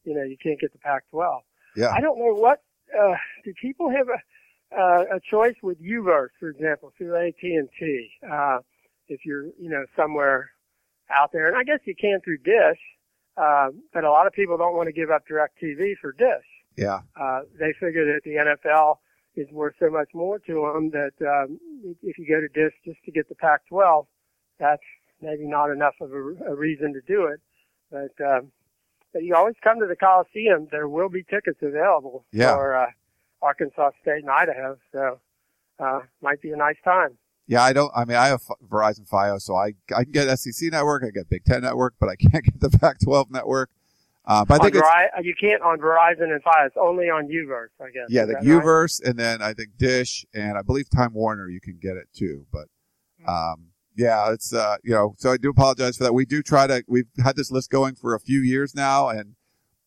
you 0.03 0.15
know 0.15 0.23
you 0.23 0.37
can't 0.41 0.59
get 0.59 0.73
the 0.73 0.79
Pac-12. 0.79 1.41
Yeah. 1.75 1.91
I 1.91 2.01
don't 2.01 2.17
know 2.17 2.33
what 2.33 2.63
uh, 2.99 3.13
do 3.45 3.53
people 3.61 3.91
have 3.91 4.07
a 4.09 4.17
uh, 4.77 5.03
a 5.15 5.19
choice 5.19 5.55
with 5.61 5.81
UVerse, 5.81 6.29
for 6.39 6.49
example, 6.49 6.93
through 6.97 7.15
AT&T. 7.15 8.09
Uh, 8.29 8.59
if 9.07 9.25
you're, 9.25 9.47
you 9.59 9.69
know, 9.69 9.85
somewhere 9.95 10.51
out 11.09 11.31
there, 11.33 11.47
and 11.47 11.57
I 11.57 11.63
guess 11.63 11.79
you 11.85 11.95
can 11.95 12.21
through 12.23 12.37
Dish, 12.39 12.79
uh, 13.37 13.69
but 13.93 14.03
a 14.03 14.09
lot 14.09 14.27
of 14.27 14.33
people 14.33 14.57
don't 14.57 14.75
want 14.75 14.87
to 14.87 14.93
give 14.93 15.09
up 15.09 15.23
DirecTV 15.27 15.95
for 15.99 16.13
Dish. 16.13 16.45
Yeah. 16.77 16.99
Uh, 17.19 17.41
they 17.59 17.73
figure 17.79 18.05
that 18.13 18.21
the 18.23 18.35
NFL 18.35 18.97
is 19.35 19.47
worth 19.51 19.75
so 19.79 19.89
much 19.89 20.09
more 20.13 20.39
to 20.39 20.71
them 20.73 20.91
that 20.91 21.13
um, 21.21 21.59
if 22.01 22.17
you 22.17 22.27
go 22.27 22.39
to 22.39 22.47
Dish 22.47 22.73
just 22.85 23.03
to 23.05 23.11
get 23.11 23.27
the 23.29 23.35
Pac-12, 23.35 24.05
that's 24.59 24.81
maybe 25.21 25.45
not 25.45 25.69
enough 25.69 25.95
of 26.01 26.11
a, 26.11 26.51
a 26.51 26.55
reason 26.55 26.93
to 26.93 27.01
do 27.01 27.25
it. 27.25 27.41
But, 27.91 28.25
um, 28.25 28.51
but 29.13 29.23
you 29.23 29.35
always 29.35 29.55
come 29.63 29.79
to 29.79 29.87
the 29.87 29.95
Coliseum. 29.95 30.67
There 30.71 30.87
will 30.87 31.09
be 31.09 31.23
tickets 31.23 31.59
available 31.61 32.25
yeah. 32.31 32.53
for 32.53 32.75
uh, 32.75 32.87
Arkansas 33.41 33.91
State 34.01 34.21
and 34.21 34.29
Idaho. 34.29 34.77
So 34.91 35.19
uh, 35.79 35.99
might 36.21 36.41
be 36.41 36.51
a 36.51 36.57
nice 36.57 36.77
time. 36.83 37.17
Yeah, 37.47 37.63
I 37.63 37.73
don't. 37.73 37.91
I 37.95 38.05
mean, 38.05 38.17
I 38.17 38.27
have 38.27 38.41
Verizon 38.69 39.09
FiOS, 39.09 39.41
so 39.41 39.55
I 39.55 39.73
I 39.95 40.03
can 40.03 40.11
get 40.11 40.33
SEC 40.39 40.71
network, 40.71 41.03
I 41.03 41.09
get 41.09 41.29
Big 41.29 41.43
Ten 41.43 41.61
network, 41.61 41.95
but 41.99 42.07
I 42.07 42.15
can't 42.15 42.43
get 42.45 42.59
the 42.59 42.69
Pac-12 42.77 43.31
network. 43.31 43.69
Uh, 44.23 44.45
but 44.45 44.61
I 44.61 44.63
think 44.63 44.75
Veri- 44.75 45.25
you 45.25 45.33
can't 45.39 45.61
on 45.63 45.79
Verizon 45.79 46.31
and 46.31 46.41
FiOS, 46.43 46.77
only 46.79 47.09
on 47.09 47.27
UVerse, 47.27 47.69
I 47.81 47.89
guess. 47.89 48.05
Yeah, 48.07 48.25
the 48.25 48.35
UVerse, 48.35 49.01
right? 49.01 49.09
and 49.09 49.19
then 49.19 49.41
I 49.41 49.53
think 49.53 49.71
Dish, 49.77 50.25
and 50.33 50.57
I 50.57 50.61
believe 50.61 50.89
Time 50.89 51.13
Warner, 51.13 51.49
you 51.49 51.59
can 51.59 51.79
get 51.81 51.97
it 51.97 52.07
too. 52.13 52.45
But 52.53 52.67
hmm. 53.19 53.27
um, 53.27 53.65
yeah, 53.97 54.31
it's 54.31 54.53
uh, 54.53 54.77
you 54.83 54.91
know, 54.91 55.15
so 55.17 55.31
I 55.31 55.37
do 55.37 55.49
apologize 55.49 55.97
for 55.97 56.03
that. 56.03 56.13
We 56.13 56.25
do 56.25 56.43
try 56.43 56.67
to. 56.67 56.83
We've 56.87 57.09
had 57.23 57.35
this 57.35 57.51
list 57.51 57.71
going 57.71 57.95
for 57.95 58.13
a 58.13 58.19
few 58.19 58.39
years 58.39 58.75
now, 58.75 59.09
and 59.09 59.35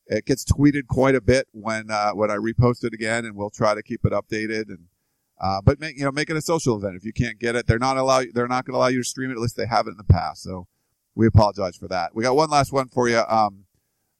it 0.06 0.26
gets 0.26 0.44
tweeted 0.44 0.86
quite 0.86 1.14
a 1.14 1.20
bit 1.20 1.48
when 1.52 1.90
uh, 1.90 2.12
when 2.12 2.30
I 2.30 2.36
repost 2.36 2.84
it 2.84 2.92
again, 2.92 3.24
and 3.24 3.36
we'll 3.36 3.50
try 3.50 3.74
to 3.74 3.82
keep 3.82 4.04
it 4.04 4.12
updated. 4.12 4.68
And 4.68 4.86
uh, 5.40 5.60
but 5.62 5.80
make 5.80 5.96
you 5.96 6.04
know 6.04 6.12
make 6.12 6.30
it 6.30 6.36
a 6.36 6.42
social 6.42 6.76
event. 6.76 6.96
If 6.96 7.04
you 7.04 7.12
can't 7.12 7.38
get 7.38 7.56
it, 7.56 7.66
they're 7.66 7.78
not 7.78 7.96
allow 7.96 8.22
they're 8.32 8.48
not 8.48 8.64
going 8.64 8.74
to 8.74 8.78
allow 8.78 8.88
you 8.88 8.98
to 8.98 9.08
stream 9.08 9.30
it. 9.30 9.34
At 9.34 9.40
least 9.40 9.56
they 9.56 9.66
haven't 9.66 9.92
in 9.92 9.98
the 9.98 10.04
past. 10.04 10.42
So 10.42 10.66
we 11.14 11.26
apologize 11.26 11.76
for 11.76 11.88
that. 11.88 12.14
We 12.14 12.22
got 12.22 12.36
one 12.36 12.50
last 12.50 12.72
one 12.72 12.88
for 12.88 13.08
you. 13.08 13.22
Um, 13.28 13.64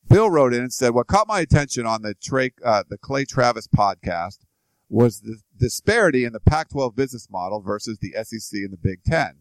Bill 0.09 0.31
wrote 0.31 0.55
in 0.55 0.61
and 0.61 0.73
said, 0.73 0.95
"What 0.95 1.07
caught 1.07 1.29
my 1.29 1.41
attention 1.41 1.87
on 1.87 2.03
the 2.03 2.15
Trey, 2.15 2.53
uh, 2.65 2.85
the 2.89 2.99
Clay 2.99 3.25
Travis 3.25 3.67
podcast 3.67 4.39
was 4.89 5.21
the 5.21 5.39
disparity 5.59 6.25
in 6.25 6.33
the 6.33 6.41
Pac-12 6.41 6.95
business 6.95 7.29
model 7.31 7.61
versus 7.61 7.99
the 7.99 8.13
SEC 8.23 8.59
and 8.61 8.73
the 8.73 8.77
Big 8.77 9.03
Ten. 9.03 9.39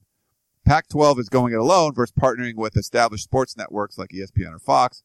Pac-12 0.66 1.20
is 1.20 1.30
going 1.30 1.54
it 1.54 1.60
alone 1.60 1.94
versus 1.94 2.14
partnering 2.20 2.56
with 2.56 2.78
established 2.78 3.26
sports 3.26 3.58
networks 3.58 3.98
like 3.98 4.10
ESPN 4.10 4.56
or 4.56 4.60
Fox. 4.60 5.04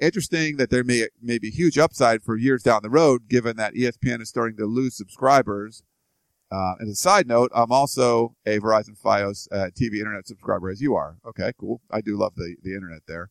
Interesting 0.00 0.56
that 0.58 0.70
there 0.70 0.84
may, 0.84 1.08
may 1.22 1.38
be 1.38 1.50
huge 1.50 1.78
upside 1.78 2.22
for 2.22 2.36
years 2.36 2.62
down 2.62 2.80
the 2.82 2.90
road, 2.90 3.28
given 3.28 3.56
that 3.56 3.74
ESPN 3.74 4.20
is 4.20 4.28
starting 4.28 4.56
to 4.58 4.66
lose 4.66 4.94
subscribers. 4.94 5.82
Uh, 6.52 6.74
as 6.80 6.88
a 6.88 6.94
side 6.94 7.26
note, 7.26 7.50
I'm 7.54 7.72
also 7.72 8.36
a 8.44 8.58
Verizon 8.58 9.00
Fios 9.00 9.48
uh, 9.50 9.70
TV 9.74 9.98
internet 9.98 10.26
subscriber, 10.26 10.68
as 10.70 10.80
you 10.82 10.94
are. 10.94 11.16
Okay, 11.26 11.52
cool. 11.58 11.80
I 11.90 12.02
do 12.02 12.16
love 12.16 12.34
the, 12.36 12.56
the 12.62 12.74
internet 12.74 13.02
there. 13.08 13.30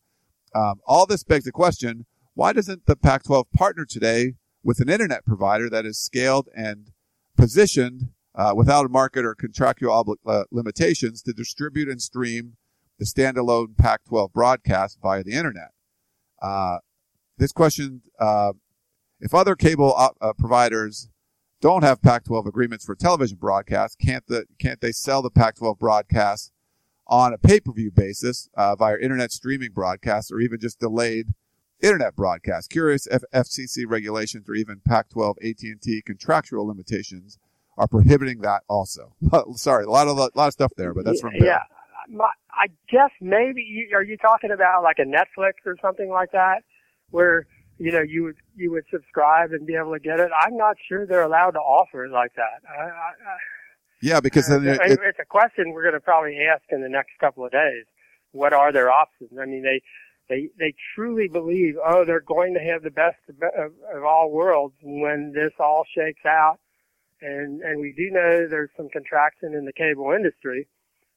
Um, 0.56 0.82
all 0.88 1.06
this 1.06 1.24
begs 1.24 1.46
the 1.46 1.52
question: 1.52 2.08
Why 2.34 2.52
doesn't 2.52 2.88
the 2.88 2.96
Pac-12 2.96 3.46
partner 3.56 3.86
today 3.86 4.34
with 4.64 4.80
an 4.80 4.90
internet 4.90 5.24
provider 5.24 5.70
that 5.70 5.86
is 5.86 6.00
scaled 6.00 6.50
and 6.56 6.92
positioned 7.38 8.10
uh, 8.34 8.54
without 8.56 8.86
a 8.86 8.90
market 8.90 9.24
or 9.24 9.36
contractual 9.36 9.92
obli- 9.92 10.18
uh, 10.26 10.46
limitations 10.52 11.22
to 11.22 11.32
distribute 11.32 11.88
and 11.88 12.02
stream 12.02 12.58
the 12.98 13.06
standalone 13.06 13.78
Pac-12 13.78 14.34
broadcast 14.34 14.98
via 15.02 15.24
the 15.24 15.34
internet. 15.34 15.75
Uh, 16.42 16.78
this 17.38 17.52
question, 17.52 18.02
uh, 18.20 18.54
if 19.20 19.34
other 19.34 19.56
cable 19.56 19.94
op- 19.94 20.18
uh, 20.22 20.34
providers 20.34 21.10
don't 21.62 21.84
have 21.84 22.02
Pac-12 22.02 22.48
agreements 22.48 22.86
for 22.86 22.96
television 22.96 23.38
broadcasts, 23.38 23.96
can't 23.96 24.26
the 24.28 24.46
can't 24.60 24.82
they 24.82 24.92
sell 24.92 25.22
the 25.22 25.30
Pac-12 25.30 25.80
broadcast 25.80 26.52
on 27.08 27.34
a 27.34 27.38
pay-per-view 27.38 27.92
basis 27.92 28.50
uh, 28.56 28.76
via 28.76 28.98
internet 28.98 29.32
streaming 29.32 29.72
broadcasts 29.72 30.32
or 30.32 30.40
even 30.40 30.60
just 30.60 30.80
delayed 30.80 31.28
internet 31.82 32.16
broadcasts? 32.16 32.68
Curious 32.68 33.08
if 33.08 33.24
FCC 33.34 33.86
regulations 33.88 34.48
or 34.50 34.56
even 34.56 34.82
Pac-12 34.86 35.36
AT&T 35.44 36.04
contractual 36.06 36.68
limitations 36.68 37.38
are 37.78 37.88
prohibiting 37.88 38.42
that 38.42 38.64
also. 38.68 39.16
Sorry, 39.56 39.86
a 39.86 39.90
lot 39.90 40.08
of 40.08 40.18
a 40.18 40.30
lot 40.36 40.48
of 40.48 40.54
stuff 40.54 40.72
there, 40.78 40.94
but 40.94 41.06
that's 41.06 41.22
from 41.22 41.34
Bill. 41.38 41.48
yeah. 41.48 41.64
My, 42.10 42.30
I 42.52 42.68
guess 42.90 43.12
maybe 43.22 43.62
you, 43.62 43.96
are 43.96 44.04
you 44.04 44.18
talking 44.18 44.52
about 44.52 44.84
like 44.84 44.98
a 45.00 45.06
Netflix 45.06 45.54
or 45.66 45.76
something 45.82 46.10
like 46.10 46.32
that, 46.32 46.64
where 47.12 47.48
you 47.78 47.92
know 47.92 48.02
you 48.02 48.24
would 48.24 48.38
you 48.56 48.72
would 48.72 48.86
subscribe 48.92 49.52
and 49.52 49.66
be 49.66 49.76
able 49.76 49.94
to 49.94 50.00
get 50.00 50.20
it. 50.20 50.32
I'm 50.42 50.58
not 50.58 50.78
sure 50.88 51.06
they're 51.06 51.24
allowed 51.24 51.52
to 51.52 51.60
offer 51.60 52.06
it 52.06 52.12
like 52.12 52.34
that. 52.36 52.62
I, 52.70 52.84
I, 52.84 52.88
I, 52.88 53.38
Yeah, 54.02 54.20
because 54.20 54.48
then 54.48 54.68
uh, 54.68 54.74
it, 54.74 54.92
it, 54.92 55.00
it's 55.04 55.20
a 55.20 55.26
question 55.26 55.72
we're 55.72 55.84
going 55.84 55.94
to 55.94 56.00
probably 56.00 56.38
ask 56.40 56.64
in 56.70 56.82
the 56.82 56.90
next 56.90 57.12
couple 57.20 57.46
of 57.46 57.52
days. 57.52 57.86
What 58.32 58.54
are 58.54 58.72
their 58.72 58.92
options? 58.92 59.32
I 59.40 59.46
mean, 59.46 59.64
they 59.64 59.82
they 60.30 60.50
they 60.58 60.74
truly 60.96 61.28
believe, 61.28 61.76
oh, 61.86 62.06
they're 62.06 62.22
going 62.22 62.54
to 62.54 62.60
have 62.60 62.84
the 62.84 62.92
best 62.92 63.18
of, 63.30 63.36
of, 63.36 63.72
of 63.96 64.04
all 64.04 64.32
worlds 64.32 64.76
when 64.82 65.34
this 65.34 65.54
all 65.60 65.86
shakes 65.96 66.26
out 66.26 66.60
and 67.22 67.62
and 67.62 67.80
we 67.80 67.94
do 67.96 68.10
know 68.12 68.48
there's 68.48 68.70
some 68.78 68.90
contraction 68.90 69.54
in 69.54 69.66
the 69.66 69.74
cable 69.74 70.12
industry, 70.12 70.68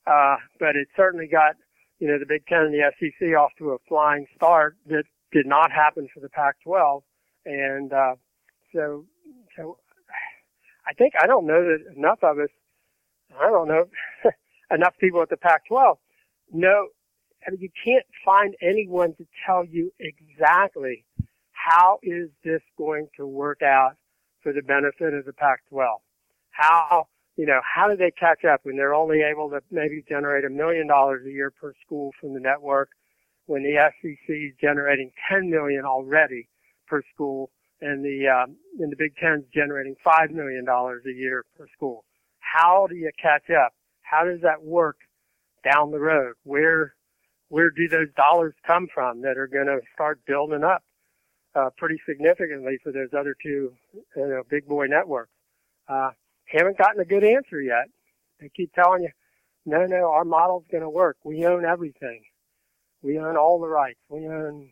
uh, 0.09 0.37
but 0.59 0.77
it 0.77 0.89
certainly 0.97 1.27
got 1.27 1.57
you 1.99 2.09
know 2.09 2.19
the 2.19 2.27
Big 2.27 2.47
Ten 2.47 2.63
and 2.63 2.75
the 2.75 2.91
SEC 2.99 3.29
off 3.37 3.51
to 3.59 3.71
a 3.71 3.79
flying 3.89 4.27
start 4.35 4.77
that 4.87 5.05
did 5.33 5.47
not 5.47 5.71
happen 5.71 6.09
for 6.13 6.21
the 6.21 6.29
Pac-12, 6.29 7.03
and 7.45 7.93
uh, 7.93 8.15
so 8.75 9.05
so 9.57 9.79
I 10.87 10.95
think 10.95 11.15
I 11.21 11.27
don't 11.27 11.47
know 11.47 11.63
that 11.63 11.97
enough 11.97 12.19
of 12.23 12.39
us, 12.39 12.51
I 13.39 13.49
don't 13.49 13.69
know 13.69 13.89
enough 14.71 14.95
people 15.01 15.23
at 15.23 15.31
the 15.31 15.37
Pac-12 15.37 15.97
know. 16.53 16.89
I 17.47 17.51
mean, 17.53 17.61
you 17.61 17.71
can't 17.85 18.05
find 18.25 18.57
anyone 18.61 19.15
to 19.15 19.27
tell 19.47 19.65
you 19.65 19.93
exactly 20.01 21.05
how 21.53 21.99
is 22.03 22.31
this 22.45 22.61
going 22.77 23.09
to 23.17 23.27
work 23.27 23.63
out 23.63 23.93
for 24.43 24.53
the 24.53 24.63
benefit 24.63 25.15
of 25.15 25.25
the 25.25 25.33
Pac-12. 25.33 25.87
How, 26.51 27.07
you 27.39 27.47
know, 27.47 27.61
how 27.63 27.89
do 27.89 27.97
they 27.97 28.11
catch 28.11 28.45
up 28.45 28.61
when 28.65 28.77
they're 28.77 28.95
only 28.95 29.23
able 29.23 29.49
to 29.51 29.61
maybe 29.71 30.05
generate 30.09 30.45
a 30.45 30.51
million 30.51 30.87
dollars 30.87 31.25
a 31.25 31.31
year 31.31 31.51
per 31.51 31.73
school 31.87 32.11
from 32.21 32.35
the 32.35 32.41
network 32.41 32.91
when 33.47 33.63
the 33.63 33.75
SEC 34.03 34.29
is 34.29 34.53
generating 34.61 35.11
10 35.31 35.49
million 35.49 35.85
already 35.85 36.49
per 36.87 37.01
school 37.15 37.51
and 37.81 38.05
the, 38.05 38.27
um, 38.27 38.57
and 38.81 38.91
the 38.91 38.97
Big 38.97 39.15
Ten 39.17 39.39
is 39.39 39.45
generating 39.55 39.95
$5 40.05 40.31
million 40.33 40.67
a 40.69 41.11
year 41.17 41.45
per 41.57 41.67
school? 41.75 42.05
How 42.41 42.87
do 42.91 42.97
you 42.97 43.11
catch 43.23 43.49
up? 43.51 43.73
How 44.03 44.25
does 44.25 44.41
that 44.43 44.63
work 44.65 44.97
down 45.65 45.93
the 45.93 46.01
road? 46.01 46.35
Where, 46.43 46.95
where 47.51 47.71
do 47.71 47.89
those 47.89 48.13
dollars 48.17 48.55
come 48.67 48.89
from 48.93 49.23
that 49.23 49.39
are 49.39 49.47
going 49.47 49.67
to 49.67 49.81
start 49.95 50.21
building 50.27 50.65
up? 50.65 50.83
uh, 51.55 51.71
pretty 51.77 52.01
significantly 52.07 52.79
for 52.83 52.93
those 52.93 53.09
other 53.19 53.35
two, 53.43 53.73
you 53.95 54.29
know, 54.29 54.43
big 54.49 54.67
boy 54.67 54.87
networks. 54.87 55.33
Uh, 55.89 56.11
haven't 56.57 56.79
gotten 56.79 57.01
a 57.01 57.05
good 57.05 57.25
answer 57.25 57.61
yet. 57.61 57.87
They 58.41 58.51
keep 58.57 58.73
telling 58.73 59.03
you, 59.03 59.11
no, 59.67 59.85
no, 59.85 60.11
our 60.11 60.25
model's 60.25 60.65
going 60.71 60.83
to 60.83 60.91
work. 60.91 61.17
We 61.25 61.45
own 61.45 61.65
everything. 61.65 62.23
We 63.03 63.19
own 63.19 63.37
all 63.37 63.61
the 63.61 63.69
rights. 63.69 63.99
We 64.09 64.27
own, 64.27 64.71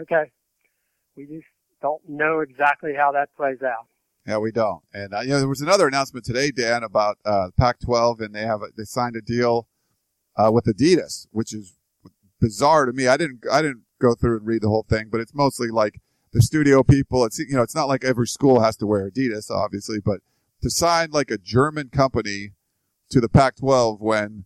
okay. 0.00 0.30
We 1.16 1.26
just 1.26 1.46
don't 1.82 2.02
know 2.08 2.40
exactly 2.40 2.94
how 2.96 3.12
that 3.12 3.28
plays 3.36 3.62
out. 3.62 3.86
Yeah, 4.26 4.38
we 4.38 4.52
don't. 4.52 4.82
And 4.92 5.14
uh, 5.14 5.20
you 5.20 5.30
know, 5.30 5.38
there 5.38 5.48
was 5.48 5.60
another 5.60 5.88
announcement 5.88 6.24
today, 6.24 6.50
Dan, 6.50 6.82
about 6.82 7.18
uh, 7.24 7.48
Pac-12, 7.58 8.20
and 8.20 8.34
they 8.34 8.42
have 8.42 8.62
a, 8.62 8.66
they 8.76 8.84
signed 8.84 9.16
a 9.16 9.22
deal 9.22 9.66
uh, 10.36 10.50
with 10.52 10.66
Adidas, 10.66 11.26
which 11.30 11.54
is 11.54 11.76
bizarre 12.40 12.86
to 12.86 12.92
me. 12.92 13.06
I 13.06 13.16
didn't 13.16 13.44
I 13.50 13.62
didn't 13.62 13.82
go 14.00 14.14
through 14.14 14.38
and 14.38 14.46
read 14.46 14.62
the 14.62 14.68
whole 14.68 14.86
thing, 14.88 15.08
but 15.10 15.20
it's 15.20 15.34
mostly 15.34 15.68
like 15.68 16.00
the 16.32 16.42
studio 16.42 16.82
people. 16.82 17.24
It's, 17.24 17.38
you 17.38 17.54
know, 17.54 17.62
it's 17.62 17.74
not 17.74 17.88
like 17.88 18.04
every 18.04 18.26
school 18.26 18.60
has 18.60 18.76
to 18.78 18.86
wear 18.86 19.10
Adidas, 19.10 19.50
obviously, 19.50 19.98
but 20.04 20.20
to 20.62 20.70
sign 20.70 21.10
like 21.10 21.30
a 21.30 21.38
German 21.38 21.88
company 21.88 22.52
to 23.10 23.20
the 23.20 23.28
Pac-12 23.28 24.00
when 24.00 24.44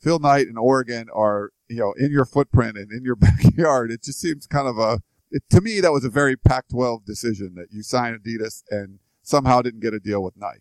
Phil 0.00 0.18
Knight 0.18 0.46
and 0.46 0.58
Oregon 0.58 1.08
are, 1.14 1.50
you 1.68 1.78
know, 1.78 1.94
in 1.98 2.10
your 2.10 2.24
footprint 2.24 2.76
and 2.76 2.90
in 2.92 3.04
your 3.04 3.16
backyard, 3.16 3.90
it 3.90 4.02
just 4.02 4.20
seems 4.20 4.46
kind 4.46 4.68
of 4.68 4.78
a, 4.78 5.00
it, 5.30 5.42
to 5.50 5.60
me, 5.60 5.80
that 5.80 5.92
was 5.92 6.04
a 6.04 6.10
very 6.10 6.36
Pac-12 6.36 7.04
decision 7.04 7.54
that 7.56 7.68
you 7.70 7.82
signed 7.82 8.20
Adidas 8.22 8.62
and 8.70 8.98
somehow 9.22 9.62
didn't 9.62 9.80
get 9.80 9.94
a 9.94 10.00
deal 10.00 10.22
with 10.22 10.36
Nike. 10.36 10.60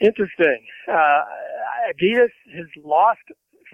Interesting. 0.00 0.64
Uh, 0.88 1.22
Adidas 1.92 2.32
has 2.56 2.66
lost 2.84 3.20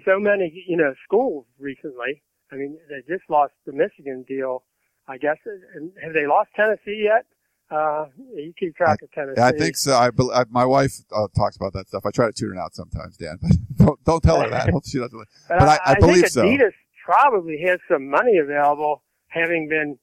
so 0.05 0.19
many, 0.19 0.63
you 0.67 0.77
know, 0.77 0.93
schools 1.03 1.45
recently. 1.57 2.21
I 2.51 2.55
mean, 2.55 2.77
they 2.89 3.01
just 3.11 3.29
lost 3.29 3.53
the 3.65 3.73
Michigan 3.73 4.25
deal, 4.27 4.63
I 5.07 5.17
guess. 5.17 5.37
And 5.75 5.91
have 6.03 6.13
they 6.13 6.27
lost 6.27 6.49
Tennessee 6.55 7.03
yet? 7.03 7.25
Uh, 7.71 8.05
you 8.35 8.51
keep 8.57 8.75
track 8.75 8.99
I, 9.01 9.05
of 9.05 9.11
Tennessee. 9.11 9.41
I 9.41 9.51
think 9.51 9.77
so. 9.77 9.93
I, 9.93 10.09
I 10.33 10.43
my 10.49 10.65
wife 10.65 10.93
uh, 11.11 11.27
talks 11.35 11.55
about 11.55 11.73
that 11.73 11.87
stuff. 11.87 12.03
I 12.05 12.11
try 12.11 12.25
to 12.25 12.33
tune 12.33 12.55
her 12.55 12.59
out 12.59 12.73
sometimes, 12.73 13.17
Dan, 13.17 13.37
but 13.41 13.51
don't, 13.85 14.03
don't 14.03 14.23
tell 14.23 14.41
her 14.41 14.49
that. 14.49 14.71
she 14.85 14.97
doesn't. 14.97 15.27
But, 15.47 15.61
I, 15.61 15.79
I, 15.85 15.99
believe 15.99 16.15
think 16.15 16.27
so. 16.29 16.43
Adidas 16.43 16.73
probably 17.05 17.61
has 17.67 17.79
some 17.87 18.09
money 18.09 18.37
available, 18.37 19.03
having 19.27 19.69
been 19.69 19.99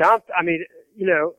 dumped. 0.00 0.30
I 0.38 0.44
mean, 0.44 0.64
you 0.94 1.06
know, 1.06 1.34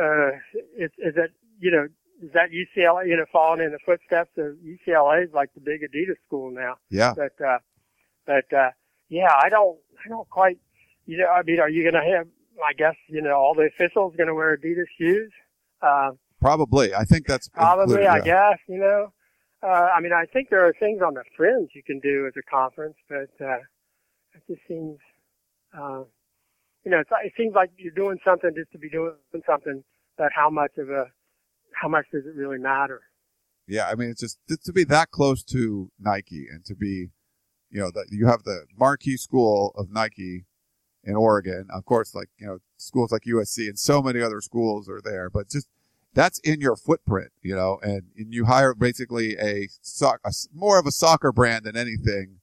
uh, 0.00 0.30
is, 0.76 0.90
is 0.98 1.14
that 1.14 1.28
you 1.60 1.70
know 1.70 1.86
is 2.22 2.32
that 2.32 2.50
UCLA, 2.50 3.06
you 3.06 3.16
know, 3.16 3.24
following 3.32 3.62
in 3.62 3.72
the 3.72 3.78
footsteps 3.84 4.30
of 4.36 4.56
UCLA 4.56 5.24
is 5.24 5.32
like 5.32 5.52
the 5.54 5.60
big 5.60 5.82
Adidas 5.82 6.16
school 6.26 6.50
now. 6.50 6.74
Yeah. 6.90 7.14
But, 7.16 7.44
uh, 7.44 7.58
but, 8.26 8.52
uh, 8.56 8.70
yeah, 9.08 9.32
I 9.40 9.48
don't, 9.48 9.78
I 10.04 10.08
don't 10.08 10.28
quite, 10.28 10.58
you 11.06 11.18
know, 11.18 11.26
I 11.26 11.42
mean, 11.42 11.60
are 11.60 11.70
you 11.70 11.82
going 11.82 11.94
to 11.94 12.16
have, 12.16 12.26
I 12.66 12.72
guess, 12.72 12.94
you 13.08 13.22
know, 13.22 13.34
all 13.34 13.54
the 13.54 13.68
officials 13.74 14.14
going 14.16 14.28
to 14.28 14.34
wear 14.34 14.56
Adidas 14.56 14.86
shoes? 14.98 15.32
Uh, 15.82 16.10
probably. 16.40 16.94
I 16.94 17.04
think 17.04 17.26
that's 17.26 17.48
probably, 17.48 17.94
included, 17.94 18.06
I 18.06 18.16
yeah. 18.18 18.24
guess, 18.24 18.58
you 18.68 18.78
know, 18.78 19.12
uh, 19.62 19.88
I 19.94 20.00
mean, 20.00 20.12
I 20.12 20.24
think 20.32 20.50
there 20.50 20.66
are 20.66 20.74
things 20.78 21.00
on 21.04 21.14
the 21.14 21.24
fringe 21.36 21.70
you 21.74 21.82
can 21.82 22.00
do 22.00 22.26
as 22.26 22.34
a 22.36 22.42
conference, 22.50 22.96
but, 23.08 23.30
uh, 23.44 23.58
it 24.34 24.42
just 24.48 24.60
seems, 24.68 24.98
uh, 25.76 26.02
you 26.84 26.90
know, 26.90 27.00
it's, 27.00 27.10
it 27.24 27.32
seems 27.36 27.54
like 27.54 27.70
you're 27.76 27.92
doing 27.92 28.18
something 28.24 28.50
just 28.56 28.72
to 28.72 28.78
be 28.78 28.88
doing 28.88 29.14
something, 29.46 29.82
but 30.16 30.28
how 30.34 30.48
much 30.50 30.72
of 30.78 30.88
a, 30.90 31.06
how 31.74 31.88
much 31.88 32.06
does 32.12 32.24
it 32.24 32.34
really 32.36 32.58
matter? 32.58 33.00
Yeah, 33.66 33.88
I 33.88 33.94
mean, 33.94 34.10
it's 34.10 34.20
just 34.20 34.38
to 34.64 34.72
be 34.72 34.84
that 34.84 35.10
close 35.10 35.42
to 35.44 35.90
Nike 35.98 36.46
and 36.50 36.64
to 36.64 36.74
be, 36.74 37.10
you 37.70 37.80
know, 37.80 37.90
that 37.90 38.06
you 38.10 38.26
have 38.26 38.44
the 38.44 38.64
marquee 38.78 39.18
school 39.18 39.74
of 39.76 39.90
Nike 39.90 40.46
in 41.04 41.14
Oregon. 41.16 41.66
Of 41.72 41.84
course, 41.84 42.14
like 42.14 42.28
you 42.38 42.46
know, 42.46 42.58
schools 42.76 43.12
like 43.12 43.22
USC 43.22 43.68
and 43.68 43.78
so 43.78 44.02
many 44.02 44.20
other 44.20 44.40
schools 44.40 44.88
are 44.88 45.00
there, 45.02 45.30
but 45.30 45.48
just 45.48 45.68
that's 46.14 46.38
in 46.40 46.60
your 46.60 46.76
footprint, 46.76 47.30
you 47.42 47.54
know, 47.54 47.78
and, 47.82 48.02
and 48.16 48.32
you 48.32 48.46
hire 48.46 48.74
basically 48.74 49.36
a, 49.38 49.68
soc- 49.82 50.20
a 50.24 50.32
more 50.52 50.78
of 50.78 50.86
a 50.86 50.90
soccer 50.90 51.32
brand 51.32 51.64
than 51.64 51.76
anything. 51.76 52.40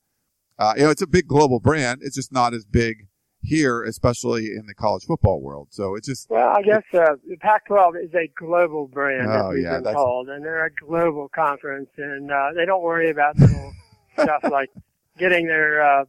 Uh, 0.58 0.74
you 0.78 0.84
know, 0.84 0.90
it's 0.90 1.02
a 1.02 1.08
big 1.08 1.28
global 1.28 1.60
brand. 1.60 2.00
It's 2.02 2.16
just 2.16 2.32
not 2.32 2.54
as 2.54 2.64
big 2.64 3.08
here, 3.42 3.84
especially 3.84 4.46
in 4.48 4.66
the 4.68 4.74
college 4.74 5.04
football 5.04 5.42
world. 5.42 5.68
So 5.72 5.96
it's 5.96 6.08
just 6.08 6.30
well, 6.30 6.50
I 6.56 6.62
guess 6.62 6.84
uh, 6.94 7.16
the 7.28 7.38
Pac-12 7.38 8.06
is 8.06 8.14
a 8.14 8.28
global 8.38 8.88
brand, 8.88 9.28
Oh, 9.30 9.50
we've 9.50 9.64
yeah, 9.64 9.80
been 9.82 9.94
told, 9.94 10.30
and 10.30 10.44
they're 10.44 10.66
a 10.66 10.74
global 10.74 11.30
conference, 11.30 11.90
and 11.98 12.32
uh, 12.32 12.52
they 12.56 12.66
don't 12.66 12.82
worry 12.82 13.10
about 13.10 13.38
little 13.38 13.74
stuff 14.14 14.44
like 14.50 14.70
getting 15.18 15.48
their 15.48 15.82
uh, 15.82 16.06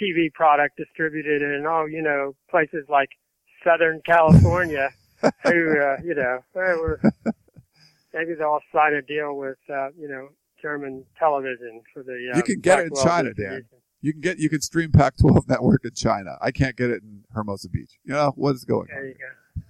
TV 0.00 0.32
product 0.32 0.76
distributed 0.76 1.42
in 1.42 1.64
oh 1.66 1.86
you 1.86 2.02
know 2.02 2.34
places 2.50 2.84
like 2.88 3.08
Southern 3.64 4.00
California, 4.06 4.90
who 5.22 5.80
uh, 5.80 5.96
you 6.02 6.14
know 6.14 6.40
we're, 6.54 6.98
maybe 8.12 8.34
they'll 8.34 8.60
sign 8.72 8.94
a 8.94 9.02
deal 9.02 9.36
with 9.36 9.58
uh, 9.72 9.88
you 9.98 10.08
know 10.08 10.28
German 10.60 11.04
television 11.18 11.82
for 11.92 12.02
the. 12.02 12.30
Uh, 12.32 12.36
you 12.36 12.42
can 12.42 12.60
get 12.60 12.80
it 12.80 12.86
in 12.86 12.94
China, 13.02 13.34
Dan. 13.34 13.64
You 14.00 14.12
can 14.12 14.20
get 14.20 14.38
you 14.38 14.48
can 14.48 14.60
stream 14.60 14.92
Pac-12 14.92 15.48
network 15.48 15.84
in 15.84 15.92
China. 15.92 16.36
I 16.40 16.50
can't 16.50 16.76
get 16.76 16.90
it 16.90 17.02
in 17.02 17.24
Hermosa 17.34 17.68
Beach. 17.68 17.98
You 18.04 18.12
know 18.12 18.32
what 18.36 18.54
is 18.54 18.64
going 18.64 18.82
on? 18.82 18.86
there 18.88 19.14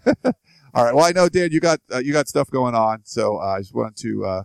on? 0.06 0.14
you 0.14 0.14
go. 0.22 0.32
All 0.74 0.84
right. 0.84 0.94
Well, 0.94 1.04
I 1.04 1.12
know 1.12 1.28
Dan, 1.28 1.50
you 1.52 1.60
got 1.60 1.80
uh, 1.92 1.98
you 1.98 2.12
got 2.12 2.28
stuff 2.28 2.50
going 2.50 2.74
on, 2.74 3.00
so 3.04 3.38
uh, 3.38 3.56
I 3.56 3.58
just 3.60 3.74
wanted 3.74 3.96
to 3.98 4.24
uh, 4.24 4.42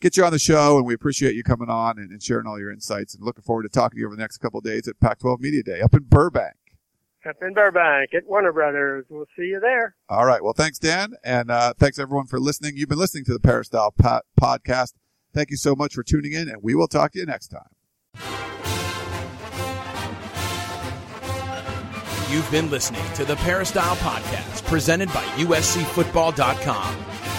get 0.00 0.16
you 0.16 0.24
on 0.24 0.32
the 0.32 0.38
show, 0.38 0.76
and 0.78 0.86
we 0.86 0.94
appreciate 0.94 1.34
you 1.34 1.42
coming 1.42 1.68
on 1.68 1.98
and, 1.98 2.10
and, 2.10 2.22
sharing 2.22 2.46
all 2.46 2.58
your 2.58 2.72
insights, 2.72 3.14
and 3.14 3.24
looking 3.24 3.42
forward 3.42 3.62
to 3.64 3.68
talking 3.68 3.96
to 3.96 4.00
you 4.00 4.06
over 4.06 4.16
the 4.16 4.20
next 4.20 4.38
couple 4.38 4.58
of 4.58 4.64
days 4.64 4.88
at 4.88 4.98
Pac-12 5.00 5.40
Media 5.40 5.62
Day 5.62 5.80
up 5.80 5.94
in 5.94 6.00
Burbank. 6.00 6.54
Up 7.28 7.36
in 7.42 7.52
Burbank 7.52 8.14
at 8.14 8.26
Warner 8.26 8.52
Brothers. 8.52 9.04
We'll 9.10 9.26
see 9.36 9.44
you 9.44 9.60
there. 9.60 9.94
All 10.08 10.24
right. 10.24 10.42
Well, 10.42 10.54
thanks, 10.54 10.78
Dan, 10.78 11.14
and 11.22 11.50
uh, 11.50 11.74
thanks 11.78 11.98
everyone 11.98 12.26
for 12.26 12.40
listening. 12.40 12.76
You've 12.76 12.88
been 12.88 12.98
listening 12.98 13.24
to 13.26 13.34
the 13.34 13.40
Peristyle 13.40 13.92
po- 13.92 14.22
podcast. 14.40 14.94
Thank 15.34 15.50
you 15.50 15.56
so 15.56 15.76
much 15.76 15.94
for 15.94 16.02
tuning 16.02 16.32
in, 16.32 16.48
and 16.48 16.62
we 16.62 16.74
will 16.74 16.88
talk 16.88 17.12
to 17.12 17.18
you 17.18 17.26
next 17.26 17.48
time. 17.48 17.68
You've 22.30 22.50
been 22.50 22.70
listening 22.70 23.04
to 23.14 23.24
the 23.24 23.34
Peristyle 23.36 23.96
Podcast, 23.96 24.64
presented 24.64 25.08
by 25.08 25.24
USCFootball.com. 25.34 27.09